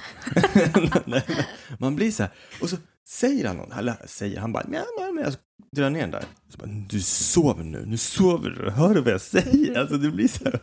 Man 1.77 1.95
blir 1.95 2.11
så 2.11 2.23
här, 2.23 2.31
och 2.61 2.69
så 2.69 2.77
säger 3.07 3.47
han 3.47 3.57
något, 3.57 3.77
eller 3.77 3.95
säger 4.05 4.39
han 4.39 4.53
bara, 4.53 4.65
nej, 4.67 4.83
nej, 4.99 5.11
nej, 5.13 5.23
jag 5.23 5.33
drar 5.75 5.89
ner 5.89 6.01
den 6.01 6.11
där. 6.11 6.23
Så 6.49 6.57
bara, 6.57 6.69
du 6.89 7.01
sover 7.01 7.63
nu, 7.63 7.85
nu 7.85 7.97
sover 7.97 8.49
du, 8.49 8.69
hör 8.71 8.95
du 8.95 9.01
vad 9.01 9.13
jag 9.13 9.21
säger? 9.21 9.79
Alltså 9.79 9.97
det 9.97 10.11
blir 10.11 10.27
så 10.27 10.43
här, 10.43 10.59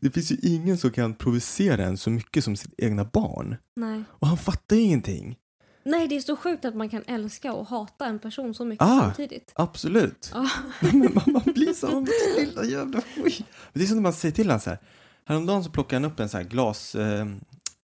det 0.00 0.10
finns 0.10 0.32
ju 0.32 0.36
ingen 0.42 0.78
som 0.78 0.90
kan 0.90 1.14
provocera 1.14 1.84
en 1.84 1.96
så 1.96 2.10
mycket 2.10 2.44
som 2.44 2.56
sitt 2.56 2.74
egna 2.78 3.04
barn. 3.04 3.56
Nej. 3.76 4.02
Och 4.08 4.26
han 4.26 4.38
fattar 4.38 4.76
ju 4.76 4.82
ingenting. 4.82 5.36
Nej, 5.84 6.08
det 6.08 6.16
är 6.16 6.20
så 6.20 6.36
sjukt 6.36 6.64
att 6.64 6.74
man 6.74 6.88
kan 6.88 7.02
älska 7.06 7.52
och 7.52 7.66
hata 7.66 8.06
en 8.06 8.18
person 8.18 8.54
så 8.54 8.64
mycket 8.64 8.86
Ah. 8.86 9.00
samtidigt. 9.00 9.52
Absolut. 9.54 10.32
Men 10.80 11.14
man, 11.14 11.24
man 11.32 11.42
blir 11.54 11.72
så, 11.72 11.88
"Åh, 11.96 12.04
lilla 12.38 12.64
jävla 12.64 13.00
skit. 13.00 13.46
Det 13.72 13.82
är 13.82 13.86
som 13.86 13.96
när 13.96 14.02
man 14.02 14.12
säger 14.12 14.32
till 14.34 14.46
honom 14.46 14.60
så 14.60 14.70
här, 14.70 14.78
Häromdagen 15.26 15.64
så 15.64 15.70
plockade 15.70 16.02
han 16.04 16.12
upp 16.12 16.20
en 16.20 16.28
sån 16.28 16.38
här 16.40 16.48
glas 16.48 16.94
eh, 16.94 17.26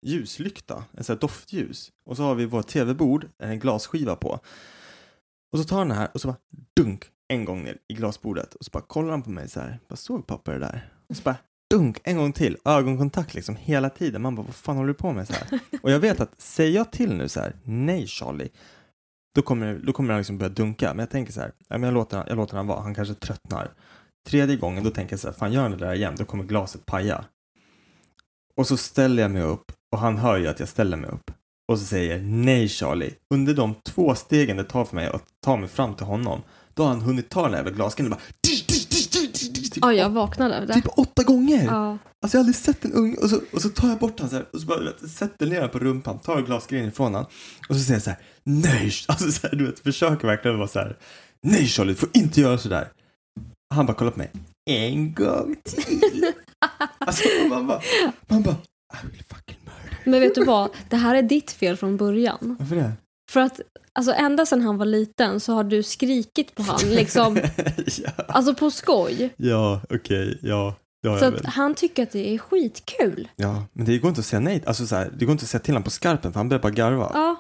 ljuslykta, 0.06 0.84
en 0.98 1.04
sån 1.04 1.14
här 1.16 1.20
doftljus. 1.22 1.92
Och 2.06 2.18
så 2.18 2.24
har 2.24 2.36
vi 2.36 2.46
vårt 2.46 2.68
tv-bord, 2.68 3.28
en 3.40 3.60
glasskiva 3.60 4.16
på. 4.16 4.40
Och 5.54 5.60
så 5.60 5.64
tar 5.64 5.78
han 5.78 5.88
det 5.88 5.94
här 5.96 6.10
och 6.14 6.22
så 6.22 6.28
bara 6.28 6.38
dunk 6.76 7.06
en 7.28 7.46
gång 7.46 7.64
ner 7.64 7.78
i 7.88 7.94
glasbordet. 7.94 8.54
Och 8.56 8.66
så 8.66 8.70
bara 8.74 8.84
kollar 8.84 9.12
han 9.12 9.22
på 9.22 9.30
mig 9.30 9.50
så 9.50 9.60
här. 9.60 9.80
Bara 9.88 9.96
såg 9.96 10.28
pappa 10.28 10.52
det 10.52 10.60
där? 10.60 10.90
Och 11.10 11.16
så 11.18 11.24
bara 11.24 11.36
dunk 11.72 12.02
en 12.04 12.18
gång 12.18 12.34
till. 12.34 12.58
Ögonkontakt 12.66 13.34
liksom 13.34 13.56
hela 13.56 13.90
tiden. 13.90 14.22
Man 14.22 14.36
bara, 14.36 14.46
vad 14.46 14.56
fan 14.56 14.76
håller 14.76 14.88
du 14.88 14.94
på 14.94 15.14
med 15.14 15.28
så 15.28 15.34
här? 15.34 15.60
Och 15.82 15.92
jag 15.92 16.00
vet 16.00 16.20
att 16.20 16.42
säger 16.42 16.76
jag 16.76 16.92
till 16.92 17.14
nu 17.14 17.30
så 17.30 17.40
här, 17.40 17.54
nej 17.64 18.08
Charlie. 18.08 18.50
Då 19.36 19.42
kommer, 19.42 19.82
då 19.84 19.94
kommer 19.94 20.10
han 20.10 20.20
liksom 20.20 20.38
börja 20.38 20.50
dunka. 20.50 20.94
Men 20.94 21.00
jag 21.00 21.10
tänker 21.10 21.34
så 21.34 21.40
här, 21.40 21.52
jag, 21.68 21.94
låter, 21.94 22.24
jag 22.28 22.38
låter 22.38 22.58
han 22.58 22.68
vara. 22.68 22.82
Han 22.82 22.96
kanske 22.96 23.14
tröttnar. 23.14 23.72
Tredje 24.30 24.56
gången, 24.56 24.84
då 24.84 24.90
tänker 24.90 25.14
jag 25.14 25.20
så 25.20 25.28
här, 25.28 25.36
fan 25.36 25.54
gör 25.54 25.62
han 25.62 25.72
det 25.72 25.78
där 25.78 25.94
igen, 25.94 26.16
då 26.18 26.26
kommer 26.26 26.44
glaset 26.44 26.86
paja. 26.86 27.26
Och 28.58 28.68
så 28.68 28.78
ställer 28.78 29.22
jag 29.22 29.32
mig 29.32 29.44
upp 29.44 29.72
och 29.92 30.00
han 30.00 30.18
hör 30.18 30.38
ju 30.38 30.48
att 30.48 30.60
jag 30.60 30.70
ställer 30.70 30.98
mig 30.98 31.10
upp. 31.10 31.32
Och 31.72 31.80
så 31.80 31.86
säger 31.86 32.22
nej 32.22 32.68
Charlie. 32.68 33.14
Under 33.34 33.54
de 33.54 33.76
två 33.76 34.16
stegen 34.16 34.58
det 34.58 34.64
tar 34.64 34.86
för 34.86 34.96
mig 34.96 35.08
att 35.08 35.24
ta 35.46 35.58
mig 35.58 35.70
fram 35.70 35.96
till 35.96 36.06
honom, 36.06 36.42
då 36.74 36.84
har 36.84 36.90
han 36.90 37.02
hunnit 37.02 37.30
ta 37.30 37.42
den 37.42 37.52
här 37.52 37.58
jävla 37.58 37.72
glasgrejen 37.72 38.14
och 38.14 38.18
bara 38.18 38.26
Ja, 39.82 39.94
jag 39.94 40.10
vaknade 40.10 40.58
av 40.62 40.68
det. 40.68 40.74
typ 40.74 40.88
åtta 40.98 41.24
gånger. 41.24 41.66
Ja. 41.66 41.98
Alltså 42.24 42.38
jag 42.38 42.40
har 42.40 42.40
aldrig 42.40 42.56
sett 42.56 42.86
en 42.86 42.94
ung 42.94 43.16
och 43.16 43.30
så, 43.30 43.40
och 43.54 43.62
så 43.62 43.70
tar 43.70 43.90
jag 43.90 43.98
bort 43.98 44.20
han 44.20 44.30
så 44.30 44.36
här 44.36 44.46
och 44.54 44.62
så 44.62 44.68
bara 44.68 44.80
vet, 44.80 45.10
sätter 45.12 45.46
ner 45.46 45.68
på 45.68 45.80
rumpan, 45.80 46.20
tar 46.20 46.42
glasgrejen 46.42 46.88
ifrån 46.88 47.16
han 47.16 47.26
och 47.70 47.76
så 47.76 47.80
säger 47.82 47.94
jag 47.94 48.02
så 48.02 48.10
här, 48.10 48.20
nej, 48.44 48.92
alltså 49.08 49.32
så 49.32 49.48
här, 49.48 49.56
du 49.56 49.66
vet, 49.66 49.80
försöker 49.80 50.28
verkligen 50.28 50.58
vara 50.58 50.68
så 50.68 50.80
här, 50.80 50.98
nej 51.44 51.66
Charlie, 51.68 51.92
du 51.92 51.96
får 51.96 52.10
inte 52.14 52.42
göra 52.42 52.58
så 52.58 52.70
där. 52.70 52.88
Han 53.74 53.86
bara 53.86 53.94
kollar 53.94 54.12
på 54.12 54.18
mig, 54.20 54.32
en 54.70 55.14
gång 55.14 55.56
till. 55.64 56.26
alltså 56.98 57.30
man 57.50 57.68
bara, 57.68 57.82
man 58.28 58.42
bara, 58.44 58.56
I 59.04 59.08
will 59.12 59.24
fucking 59.30 59.58
murder. 59.64 60.00
Men 60.06 60.20
vet 60.20 60.36
du 60.36 60.44
vad? 60.46 60.70
Det 60.90 60.98
här 60.98 61.16
är 61.16 61.22
ditt 61.22 61.52
fel 61.52 61.78
från 61.78 61.98
början. 61.98 62.56
Varför 62.60 62.76
det? 62.76 62.92
För 63.32 63.40
att 63.40 63.62
alltså, 63.94 64.14
ända 64.14 64.46
sedan 64.46 64.62
han 64.62 64.78
var 64.78 64.86
liten 64.86 65.40
så 65.40 65.54
har 65.54 65.64
du 65.64 65.84
skrikit 65.84 66.56
på 66.56 66.64
han 66.64 66.90
liksom, 66.90 67.36
ja, 68.04 68.12
alltså 68.28 68.56
på 68.56 68.72
skoj. 68.72 69.34
ja 69.38 69.82
okej, 69.90 70.40
ja, 70.42 70.76
det 71.04 71.10
har 71.10 71.18
Så 71.18 71.26
att 71.26 71.46
han 71.46 71.76
tycker 71.76 72.04
att 72.04 72.12
det 72.12 72.34
är 72.34 72.38
skitkul. 72.38 73.28
Ja, 73.36 73.64
men 73.74 73.86
det 73.86 73.98
går 73.98 74.10
inte 74.10 74.20
att 74.20 74.26
säga 74.26 74.40
nej, 74.40 74.64
alltså 74.66 74.88
så 74.88 74.96
här, 74.96 75.12
det 75.18 75.26
går 75.26 75.32
inte 75.32 75.44
att 75.44 75.50
säga 75.50 75.62
till 75.62 75.74
honom 75.74 75.84
på 75.84 75.90
skarpen 75.90 76.34
för 76.34 76.40
han 76.40 76.50
börjar 76.50 76.62
bara 76.62 76.72
garva. 76.72 77.12
Ja, 77.14 77.36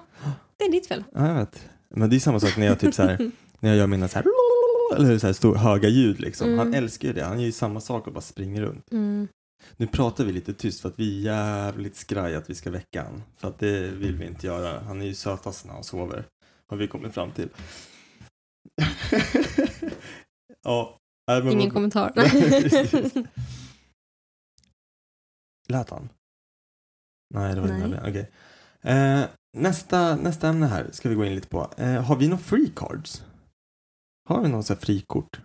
det 0.58 0.66
är 0.66 0.72
ditt 0.72 0.88
fel. 0.88 1.04
Ja, 1.16 1.28
jag 1.28 1.36
vet. 1.36 1.66
Men 1.96 2.10
det 2.10 2.16
är 2.16 2.20
samma 2.20 2.40
sak 2.40 2.58
när 2.58 2.66
jag 2.66 2.80
typ 2.80 2.94
så 2.94 3.04
här, 3.04 3.32
när 3.60 3.70
jag 3.70 3.78
gör 3.78 3.88
mina 3.88 4.08
så 4.08 4.16
här, 4.16 4.26
eller 4.96 5.18
så 5.18 5.28
här 5.28 5.34
stor, 5.34 5.56
höga 5.56 5.90
ljud 5.90 6.20
liksom. 6.20 6.48
Mm. 6.48 6.60
Han 6.60 6.74
älskar 6.74 7.08
ju 7.08 7.14
det. 7.14 7.24
Han 7.24 7.40
gör 7.40 7.46
ju 7.46 7.52
samma 7.52 7.82
sak 7.82 8.08
och 8.08 8.14
bara 8.14 8.22
springer 8.22 8.62
runt. 8.62 8.92
Mm. 8.92 9.28
Nu 9.78 9.88
pratar 9.88 10.24
vi 10.26 10.32
lite 10.32 10.54
tyst 10.54 10.82
för 10.82 10.90
att 10.90 11.00
vi 11.00 11.28
är 11.28 11.34
jävligt 11.34 11.96
skraj 11.96 12.36
att 12.36 12.50
vi 12.50 12.56
ska 12.56 12.72
väcka 12.72 13.04
han. 13.04 13.24
För 13.38 13.48
att 13.48 13.60
det 13.60 13.88
vill 13.92 14.16
vi 14.16 14.26
inte 14.26 14.48
göra. 14.48 14.80
Han 14.80 15.02
är 15.02 15.06
ju 15.06 15.16
sötast 15.16 15.66
när 15.66 15.74
han 15.74 15.84
sover. 15.84 16.26
Har 16.68 16.78
vi 16.78 16.88
kommit 16.88 17.14
fram 17.14 17.32
till. 17.32 17.50
ja. 20.64 20.98
nej, 21.28 21.44
men 21.44 21.52
Ingen 21.54 21.66
vad- 21.66 21.74
kommentar. 21.74 22.14
Lät 25.70 25.90
han? 25.90 26.10
Nej, 27.34 27.56
det 27.56 27.62
var 27.62 27.86
inte 27.86 28.00
Okej. 28.10 28.32
Eh, 28.82 29.24
nästa, 29.58 30.16
nästa 30.16 30.48
ämne 30.48 30.66
här 30.68 30.90
ska 30.92 31.10
vi 31.10 31.16
gå 31.16 31.26
in 31.26 31.36
lite 31.36 31.48
på. 31.48 31.74
Eh, 31.78 32.04
har 32.04 32.16
vi 32.16 32.28
några 32.28 32.44
free 32.44 32.72
cards? 32.76 33.24
Har 34.30 34.42
vi 34.42 34.50
någon 34.50 34.64
sån 34.64 34.76
här 34.76 34.82
frikort? 34.82 35.42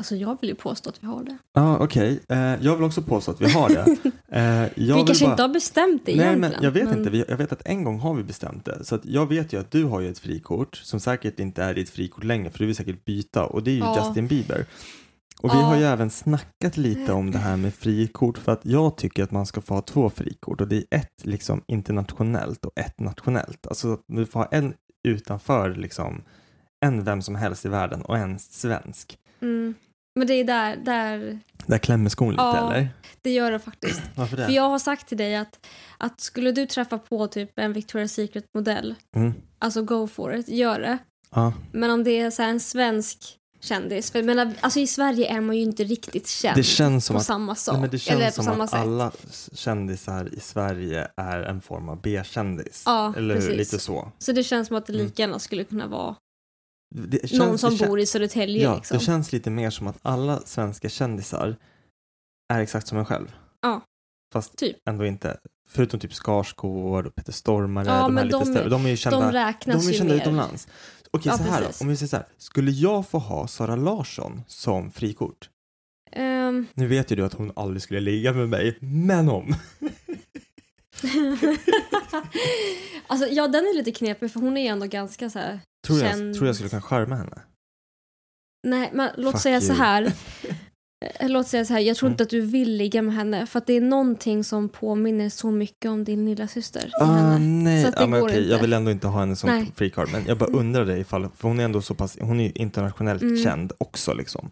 Alltså 0.00 0.16
jag 0.16 0.38
vill 0.40 0.50
ju 0.50 0.56
påstå 0.56 0.90
att 0.90 1.02
vi 1.02 1.06
har 1.06 1.24
det. 1.24 1.38
Ja, 1.54 1.78
okej. 1.78 2.20
Eh, 2.28 2.38
jag 2.38 2.74
vill 2.76 2.84
också 2.84 3.02
påstå 3.02 3.30
att 3.30 3.40
vi 3.40 3.50
har 3.50 3.68
det. 3.68 3.96
Eh, 4.32 4.68
vi 4.74 4.88
kanske 5.06 5.24
bara- 5.24 5.30
inte 5.30 5.42
har 5.42 5.48
bestämt 5.48 6.02
det 6.06 6.16
Nej, 6.16 6.24
egentligen. 6.26 6.40
men 6.40 6.62
jag 6.62 6.70
vet 6.70 6.84
men- 6.88 6.98
inte. 7.06 7.24
Jag 7.30 7.36
vet 7.36 7.52
att 7.52 7.62
en 7.64 7.84
gång 7.84 7.98
har 8.00 8.14
vi 8.14 8.22
bestämt 8.22 8.64
det. 8.64 8.84
Så 8.84 8.98
jag 9.02 9.26
vet 9.26 9.52
ju 9.52 9.60
att 9.60 9.70
du 9.70 9.84
har 9.84 10.00
ju 10.00 10.10
ett 10.10 10.18
frikort 10.18 10.76
som 10.76 11.00
säkert 11.00 11.40
inte 11.40 11.62
är 11.62 11.74
ditt 11.74 11.90
frikort 11.90 12.24
längre 12.24 12.50
för 12.50 12.58
du 12.58 12.66
vill 12.66 12.76
säkert 12.76 13.04
byta 13.04 13.44
och 13.46 13.62
det 13.62 13.70
är 13.70 13.74
ju 13.74 13.78
Ja. 13.78 14.06
Justin 14.06 14.26
Bieber. 14.26 14.66
Och 15.40 15.50
vi 15.50 15.54
Ja. 15.58 15.62
har 15.64 15.76
ju 15.76 15.84
även 15.84 16.10
snackat 16.10 16.76
lite 16.76 17.12
om 17.12 17.30
det 17.30 17.38
här 17.38 17.56
med 17.56 17.74
frikort 17.74 18.38
för 18.38 18.52
att 18.52 18.60
jag 18.66 18.96
tycker 18.96 19.22
att 19.24 19.30
man 19.30 19.46
ska 19.46 19.60
få 19.60 19.74
ha 19.74 19.82
två 19.82 20.10
frikort 20.10 20.60
och 20.60 20.68
det 20.68 20.76
är 20.76 20.84
ett 20.98 21.24
liksom 21.24 21.62
internationellt 21.66 22.64
och 22.64 22.72
ett 22.78 23.00
nationellt. 23.00 23.66
Alltså 23.66 23.92
att 23.92 24.00
du 24.06 24.26
får 24.26 24.40
ha 24.40 24.46
en 24.46 24.74
utanför 25.04 25.74
liksom 25.74 26.22
en 26.80 27.04
vem 27.04 27.22
som 27.22 27.34
helst 27.34 27.64
i 27.64 27.68
världen 27.68 28.02
och 28.02 28.18
en 28.18 28.38
svensk. 28.38 29.18
Mm. 29.42 29.74
Men 30.14 30.26
det 30.26 30.34
är 30.34 30.44
där, 30.44 30.76
där 30.76 31.38
Där 31.66 31.78
klämmer 31.78 32.10
skon 32.10 32.30
lite 32.30 32.42
Ja. 32.42 32.72
eller? 32.74 32.88
det 33.22 33.30
gör 33.30 33.50
det 33.52 33.58
faktiskt. 33.58 34.02
Varför 34.16 34.36
det? 34.36 34.44
För 34.46 34.52
jag 34.52 34.68
har 34.68 34.78
sagt 34.78 35.08
till 35.08 35.18
dig 35.18 35.36
att, 35.36 35.66
att 35.98 36.20
skulle 36.20 36.52
du 36.52 36.66
träffa 36.66 36.98
på 36.98 37.26
typ 37.26 37.58
en 37.58 37.74
Victoria's 37.74 38.06
Secret-modell, 38.06 38.94
Mm. 39.16 39.32
alltså 39.58 39.82
go 39.82 40.06
for 40.06 40.34
it, 40.34 40.48
gör 40.48 40.80
det. 40.80 40.98
Ja. 41.30 41.52
Men 41.72 41.90
om 41.90 42.04
det 42.04 42.20
är 42.20 42.30
så 42.30 42.42
en 42.42 42.60
svensk 42.60 43.36
kändis, 43.62 44.10
för 44.10 44.22
menar, 44.22 44.52
alltså 44.60 44.80
i 44.80 44.86
Sverige 44.86 45.26
är 45.36 45.40
man 45.40 45.56
ju 45.56 45.62
inte 45.62 45.84
riktigt 45.84 46.28
känd 46.28 46.56
Det 46.56 46.62
känns 46.62 47.06
som 47.06 47.14
på 47.14 47.20
att 47.20 47.26
samma 47.26 47.54
sak. 47.54 47.72
Nej, 47.72 47.80
men 47.80 47.90
det 47.90 47.98
känns 47.98 48.16
eller 48.20 48.26
på 48.26 48.32
som 48.32 48.44
samma 48.44 48.64
att 48.64 48.70
sätt. 48.70 48.80
alla 48.80 49.12
kändisar 49.54 50.34
i 50.34 50.40
Sverige 50.40 51.08
är 51.16 51.42
en 51.42 51.60
form 51.60 51.88
av 51.88 52.00
B-kändis. 52.02 52.82
Ja, 52.86 53.14
Eller 53.16 53.34
hur? 53.34 53.40
precis. 53.40 53.56
Lite 53.56 53.78
så. 53.78 54.12
Så 54.18 54.32
det 54.32 54.42
känns 54.44 54.68
som 54.68 54.76
att 54.76 54.86
det 54.86 54.92
Mm. 54.92 55.04
lika 55.06 55.22
gärna 55.22 55.38
skulle 55.38 55.64
kunna 55.64 55.86
vara 55.86 56.16
känns, 57.24 57.32
någon 57.32 57.58
som 57.58 57.76
bor 57.88 58.00
i 58.00 58.06
Södertälje. 58.06 58.62
Ja, 58.62 58.76
liksom. 58.76 58.98
det 58.98 59.04
känns 59.04 59.32
lite 59.32 59.50
mer 59.50 59.70
som 59.70 59.86
att 59.86 59.98
alla 60.02 60.40
svenska 60.40 60.88
kändisar 60.88 61.56
är 62.52 62.60
exakt 62.60 62.86
som 62.86 62.98
en 62.98 63.04
själv. 63.04 63.32
Ja, 63.62 63.80
Fast 64.32 64.56
typ. 64.56 64.76
ändå 64.88 65.06
inte. 65.06 65.38
Förutom 65.68 66.00
typ 66.00 66.12
Skarsgård 66.12 67.06
och 67.06 67.14
Peter 67.14 67.32
Stormare. 67.32 67.86
Ja, 67.88 68.02
de 68.02 68.16
här 68.16 68.24
lite 68.24 68.38
de- 68.38 68.44
större. 68.54 68.68
De 68.68 68.84
är 68.86 68.90
ju 68.90 68.96
kända, 68.96 69.20
de 69.20 69.32
räknas 69.32 69.86
de 69.86 69.92
är 69.92 69.98
kända 69.98 70.14
utomlands. 70.14 70.68
Okej, 71.10 71.32
Ja, 71.32 71.38
så 71.38 71.42
här 71.44 71.60
då. 71.60 71.66
precis. 71.66 71.82
Om 71.82 71.88
vi 71.88 71.96
säger 71.96 72.08
så 72.08 72.16
här. 72.16 72.26
Skulle 72.38 72.70
jag 72.70 73.08
få 73.08 73.18
ha 73.18 73.46
Sara 73.46 73.76
Larsson 73.76 74.42
som 74.46 74.90
frikort? 74.90 75.50
Ehm, 76.12 76.66
Nu 76.74 76.86
vet 76.86 77.12
ju 77.12 77.16
du 77.16 77.24
att 77.24 77.34
hon 77.34 77.52
aldrig 77.56 77.82
skulle 77.82 78.00
ligga 78.00 78.32
med 78.32 78.48
mig, 78.48 78.78
men 78.80 79.28
om. 79.28 79.54
alltså, 83.06 83.26
ja, 83.30 83.48
den 83.48 83.64
är 83.64 83.76
lite 83.76 83.92
knepig 83.92 84.32
för 84.32 84.40
hon 84.40 84.56
är 84.56 84.60
ju 84.62 84.66
ändå 84.68 84.86
ganska 84.86 85.30
så 85.30 85.38
här 85.38 85.60
Tror 85.86 85.98
jag, 85.98 86.10
känd. 86.10 86.34
tror 86.34 86.46
jag 86.46 86.54
skulle 86.56 86.70
kunna 86.70 86.82
charma 86.82 87.14
henne? 87.16 87.38
Nej, 88.66 88.90
men 88.92 89.10
låt 89.16 89.32
Fuck 89.32 89.42
säga 89.42 89.60
så 89.60 89.66
you. 89.72 89.76
här. 89.78 90.02
Eh, 91.20 91.28
Låt 91.28 91.48
säga 91.48 91.64
så 91.64 91.72
här, 91.72 91.80
jag 91.80 91.96
tror 91.96 92.06
Mm. 92.06 92.12
inte 92.14 92.22
att 92.22 92.30
du 92.30 92.40
vill 92.40 92.76
ligga 92.76 93.02
med 93.02 93.14
henne 93.14 93.46
för 93.46 93.58
att 93.58 93.66
det 93.66 93.72
är 93.76 93.80
någonting 93.80 94.44
som 94.44 94.68
påminner 94.68 95.28
så 95.28 95.50
mycket 95.50 95.90
om 95.90 96.04
din 96.04 96.24
lilla 96.24 96.48
syster. 96.48 96.90
Ah, 97.00 97.38
nej, 97.38 97.82
Så 97.82 97.88
att 97.88 97.96
det 97.96 98.06
men 98.06 98.20
går 98.20 98.28
okej, 98.28 98.38
inte. 98.38 98.50
jag 98.50 98.58
vill 98.60 98.72
ändå 98.72 98.90
inte 98.90 99.06
ha 99.06 99.20
henne 99.20 99.36
som 99.36 99.50
Nej. 99.50 99.72
free 99.76 99.90
card, 99.90 100.08
men 100.12 100.24
jag 100.26 100.38
bara 100.38 100.50
undrar 100.50 100.84
det 100.86 100.98
ifall, 100.98 101.28
för 101.36 101.48
hon 101.48 101.60
är 101.60 101.64
ändå 101.64 101.82
så 101.82 101.94
pass, 101.94 102.16
hon 102.20 102.40
är 102.40 102.44
ju 102.44 102.52
internationellt 102.54 103.22
Mm. 103.22 103.36
känd 103.44 103.72
också 103.78 104.12
liksom. 104.14 104.50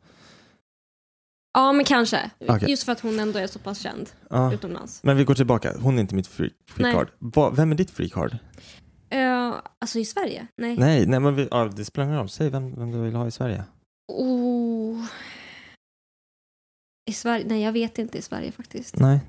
Ja, 1.58 1.72
men 1.72 1.84
kanske. 1.84 2.30
Okej. 2.48 2.70
Just 2.70 2.82
för 2.82 2.92
att 2.92 3.00
hon 3.00 3.20
ändå 3.20 3.38
är 3.38 3.46
så 3.46 3.58
pass 3.58 3.78
känd 3.78 4.10
Ja. 4.30 4.52
utomlands. 4.54 5.02
Men 5.02 5.16
vi 5.16 5.24
går 5.24 5.34
tillbaka, 5.34 5.72
hon 5.80 5.96
är 5.96 6.00
inte 6.00 6.14
mitt 6.14 6.26
free, 6.26 6.50
free 6.68 6.82
Nej. 6.82 6.94
card. 6.94 7.08
Va, 7.18 7.50
vem 7.50 7.70
är 7.72 7.76
ditt 7.76 7.90
free 7.90 8.08
card? 8.10 8.32
Uh, 9.14 9.54
alltså 9.78 9.98
i 9.98 10.04
Sverige? 10.04 10.46
Nej. 10.56 10.76
Nej, 10.78 11.06
nej 11.06 11.20
men 11.20 11.34
vi, 11.34 11.48
ja, 11.50 11.64
det 11.64 11.84
spelar 11.84 12.06
ingen 12.06 12.18
roll, 12.18 12.28
säg 12.28 12.50
vem, 12.50 12.74
vem 12.74 12.90
du 12.90 12.98
vill 12.98 13.14
ha 13.14 13.26
i 13.26 13.30
Sverige. 13.30 13.64
Oh. 14.12 15.04
I 17.10 17.12
Sverige? 17.12 17.44
Nej, 17.48 17.62
jag 17.62 17.72
vet 17.72 17.98
inte 17.98 18.18
i 18.18 18.22
Sverige 18.22 18.52
faktiskt. 18.52 18.96
Nej. 18.98 19.20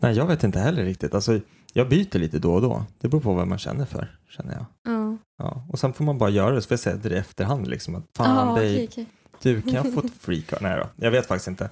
Nej, 0.00 0.16
jag 0.16 0.26
vet 0.26 0.44
inte 0.44 0.58
heller 0.58 0.84
riktigt. 0.84 1.14
Alltså, 1.14 1.40
jag 1.72 1.88
byter 1.88 2.18
lite 2.18 2.38
då 2.38 2.54
och 2.54 2.62
då. 2.62 2.84
Det 3.00 3.08
beror 3.08 3.20
på 3.20 3.32
vad 3.34 3.48
man 3.48 3.58
känner 3.58 3.84
för, 3.84 4.18
känner 4.28 4.52
jag. 4.54 4.64
Ja. 4.92 5.16
Ja. 5.38 5.66
Och 5.68 5.78
sen 5.78 5.92
får 5.92 6.04
man 6.04 6.18
bara 6.18 6.30
göra 6.30 6.54
det, 6.54 6.62
så 6.62 6.68
får 6.68 6.72
jag 6.74 6.80
säga 6.80 6.96
det 6.96 7.08
i 7.14 7.18
efterhand 7.18 7.68
liksom. 7.68 7.94
Att, 7.94 8.04
Fan, 8.16 8.38
Ah, 8.38 8.44
babe, 8.54 8.60
okej, 8.60 8.88
okej. 8.90 9.06
Du, 9.42 9.62
kan 9.62 9.92
få 9.92 10.00
ett 10.00 10.12
free 10.20 10.42
card? 10.42 10.62
Nej 10.62 10.76
då, 10.76 10.88
jag 11.04 11.10
vet 11.10 11.26
faktiskt 11.26 11.48
inte. 11.48 11.70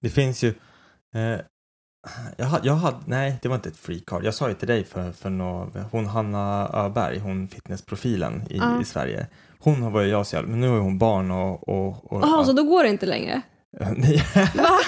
Det 0.00 0.10
finns 0.10 0.42
ju... 0.44 0.54
Eh, 1.14 1.40
jag, 2.36 2.46
hade, 2.46 2.66
jag 2.66 2.74
hade, 2.74 2.96
nej, 3.06 3.38
det 3.42 3.48
var 3.48 3.56
inte 3.56 3.68
ett 3.68 3.76
free 3.76 4.00
card. 4.00 4.24
Jag 4.24 4.34
sa 4.34 4.48
ju 4.48 4.54
till 4.54 4.68
dig 4.68 4.84
för, 4.84 5.12
för 5.12 5.30
nå, 5.30 5.70
hon 5.90 6.06
Hanna 6.06 6.70
Öberg, 6.74 7.18
hon 7.18 7.48
fitnessprofilen 7.48 8.42
i, 8.50 8.56
Ja. 8.56 8.82
i 8.82 8.84
Sverige. 8.84 9.26
Hon 9.58 9.82
har 9.82 9.90
varit 9.90 10.10
jag 10.10 10.26
så 10.26 10.36
jävla, 10.36 10.50
men 10.50 10.60
nu 10.60 10.68
har 10.68 10.78
hon 10.78 10.98
barn 10.98 11.30
och... 11.30 11.68
och, 11.68 12.12
och 12.12 12.20
Jaha, 12.22 12.38
ja. 12.38 12.44
så 12.44 12.52
då 12.52 12.62
går 12.62 12.82
det 12.82 12.88
inte 12.88 13.06
längre? 13.06 13.42
Nej, 13.96 14.22
Va? 14.54 14.78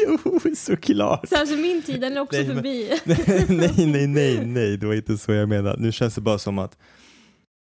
jo, 0.00 0.40
såklart. 0.56 1.28
Så 1.28 1.36
alltså 1.36 1.56
min 1.56 1.82
tid 1.82 2.00
den 2.00 2.16
är 2.16 2.20
också 2.20 2.36
Nej, 2.38 2.46
förbi. 2.54 3.00
nej, 3.48 3.86
nej, 3.86 4.06
nej, 4.06 4.46
nej, 4.46 4.76
det 4.76 4.86
var 4.86 4.94
inte 4.94 5.18
så 5.18 5.32
jag 5.32 5.48
menade. 5.48 5.76
Nu 5.82 5.92
känns 5.92 6.14
det 6.14 6.20
bara 6.20 6.38
som 6.38 6.58
att, 6.58 6.78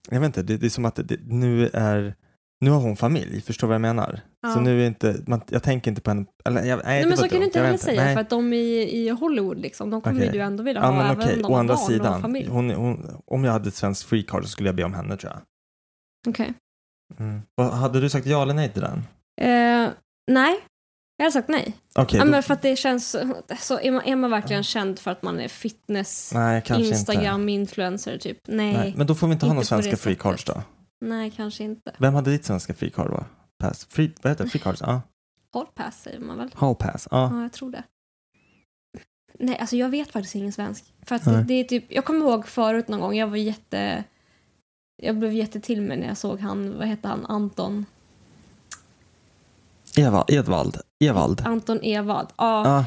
jag 0.09 0.19
vet 0.19 0.25
inte, 0.25 0.43
det, 0.43 0.57
det 0.57 0.65
är 0.65 0.69
som 0.69 0.85
att 0.85 0.95
det, 0.95 1.19
nu 1.27 1.69
är, 1.73 2.15
nu 2.61 2.69
har 2.71 2.79
hon 2.79 2.97
familj, 2.97 3.41
förstår 3.41 3.67
vad 3.67 3.73
jag 3.75 3.81
menar? 3.81 4.21
Ja. 4.41 4.53
Så 4.53 4.59
nu 4.59 4.83
är 4.83 4.87
inte, 4.87 5.23
man, 5.27 5.41
jag 5.49 5.63
tänker 5.63 5.91
inte 5.91 6.01
på 6.01 6.09
henne, 6.11 6.25
eller 6.45 6.63
jag, 6.63 6.77
nej, 6.77 6.85
Nej, 6.85 7.05
men 7.05 7.17
så 7.17 7.29
kan 7.29 7.39
du 7.39 7.45
inte 7.45 7.61
heller 7.61 7.77
säga 7.77 8.03
nej. 8.03 8.13
för 8.15 8.21
att 8.21 8.29
de 8.29 8.53
i, 8.53 8.57
i 9.05 9.09
Hollywood 9.09 9.59
liksom, 9.59 9.89
de 9.89 10.01
kommer 10.01 10.21
Okej. 10.21 10.35
ju 10.35 10.41
ändå 10.41 10.63
vilja 10.63 10.81
Ja 10.81 10.87
ha 10.91 11.05
även 11.05 11.19
okej, 11.21 11.35
om 11.35 11.41
de 11.41 11.45
å 11.45 11.53
har 11.53 11.59
andra 11.59 11.73
barn 11.73 11.83
och 11.83 11.87
sidan, 11.91 12.21
familj. 12.21 12.49
hon, 12.49 12.69
hon, 12.71 13.21
om 13.25 13.43
jag 13.43 13.51
hade 13.51 13.67
ett 13.67 13.75
svenskt 13.75 14.03
free 14.09 14.23
card 14.23 14.43
så 14.43 14.49
skulle 14.49 14.69
jag 14.69 14.75
be 14.75 14.83
om 14.83 14.93
henne 14.93 15.17
tror 15.17 15.31
jag. 15.33 15.41
Okej. 16.31 16.53
Mm. 17.19 17.41
Vad- 17.55 17.71
Hade 17.73 18.01
du 18.01 18.09
sagt 18.09 18.25
ja 18.25 18.41
eller 18.41 18.53
nej 18.53 18.69
till 18.73 18.81
den? 18.81 18.97
Eh, 19.41 19.89
nej, 20.31 20.59
Jag 21.17 21.23
hade 21.25 21.31
sagt 21.31 21.47
nej. 21.49 21.73
Okej, 21.95 22.19
ja, 22.19 22.25
då- 22.25 22.31
men 22.31 22.43
för 22.43 22.53
att 22.53 22.61
det 22.61 22.75
känns 22.75 23.15
så, 23.59 23.79
är 23.79 23.91
man, 23.91 24.01
är 24.05 24.15
man 24.15 24.31
verkligen 24.31 24.63
känd 24.63 24.99
för 24.99 25.11
att 25.11 25.23
man 25.23 25.39
är 25.39 25.47
fitness, 25.47 26.31
Nej, 26.33 26.57
inte. 26.57 26.73
Instagram-influencer 26.81 28.17
typ? 28.17 28.37
Nej. 28.47 28.73
Nej, 28.73 28.93
men 28.97 29.07
då 29.07 29.15
får 29.15 29.27
vi 29.27 29.33
inte 29.33 29.45
ha 29.45 29.47
Inte 29.47 29.53
några 29.55 29.61
på 29.61 29.65
svenska 29.65 29.91
det 29.91 29.97
free 29.97 30.15
cards 30.15 30.43
sättet. 30.43 30.55
då. 30.55 30.78
Nej, 31.01 31.31
kanske 31.31 31.63
inte. 31.63 31.95
Vem 31.97 32.13
hade 32.13 32.31
ditt 32.31 32.45
svenska 32.45 32.73
free 32.73 32.89
card 32.89 33.11
va? 33.11 33.25
Pass. 33.57 33.85
Free, 33.85 34.13
vad 34.21 34.31
heter 34.31 34.43
det? 34.43 34.49
Free 34.49 34.61
cards? 34.61 34.81
Ja. 34.81 35.01
Hall 35.53 35.65
pass 35.75 36.01
säger 36.01 36.19
man 36.19 36.37
väl? 36.37 36.51
Hall 36.55 36.75
pass. 36.75 37.07
Ja. 37.11 37.29
Ja, 37.33 37.41
jag 37.41 37.51
tror 37.51 37.71
det. 37.71 37.83
Nej, 39.39 39.57
alltså 39.57 39.75
jag 39.75 39.89
vet 39.89 40.11
faktiskt 40.11 40.35
ingen 40.35 40.51
svensk. 40.51 40.93
För 41.01 41.15
att 41.15 41.25
det, 41.25 41.43
det 41.43 41.53
är 41.53 41.63
typ, 41.63 41.85
jag 41.91 42.05
kommer 42.05 42.19
ihåg 42.25 42.47
förut 42.47 42.87
någon 42.87 42.99
gång, 42.99 43.15
jag 43.15 43.27
var 43.27 43.37
jätte... 43.37 44.03
Jag 45.01 45.17
blev 45.17 45.33
jätte 45.33 45.59
till 45.59 45.81
mig 45.81 45.97
när 45.97 46.07
jag 46.07 46.17
såg 46.17 46.39
han, 46.39 46.77
vad 46.77 46.87
hette 46.87 47.07
han, 47.07 47.25
Anton? 47.25 47.85
Eva, 49.97 50.25
Edvald. 50.27 50.77
Evald. 50.99 51.41
Anton 51.45 51.79
Ewald. 51.83 52.27
Ja. 52.37 52.85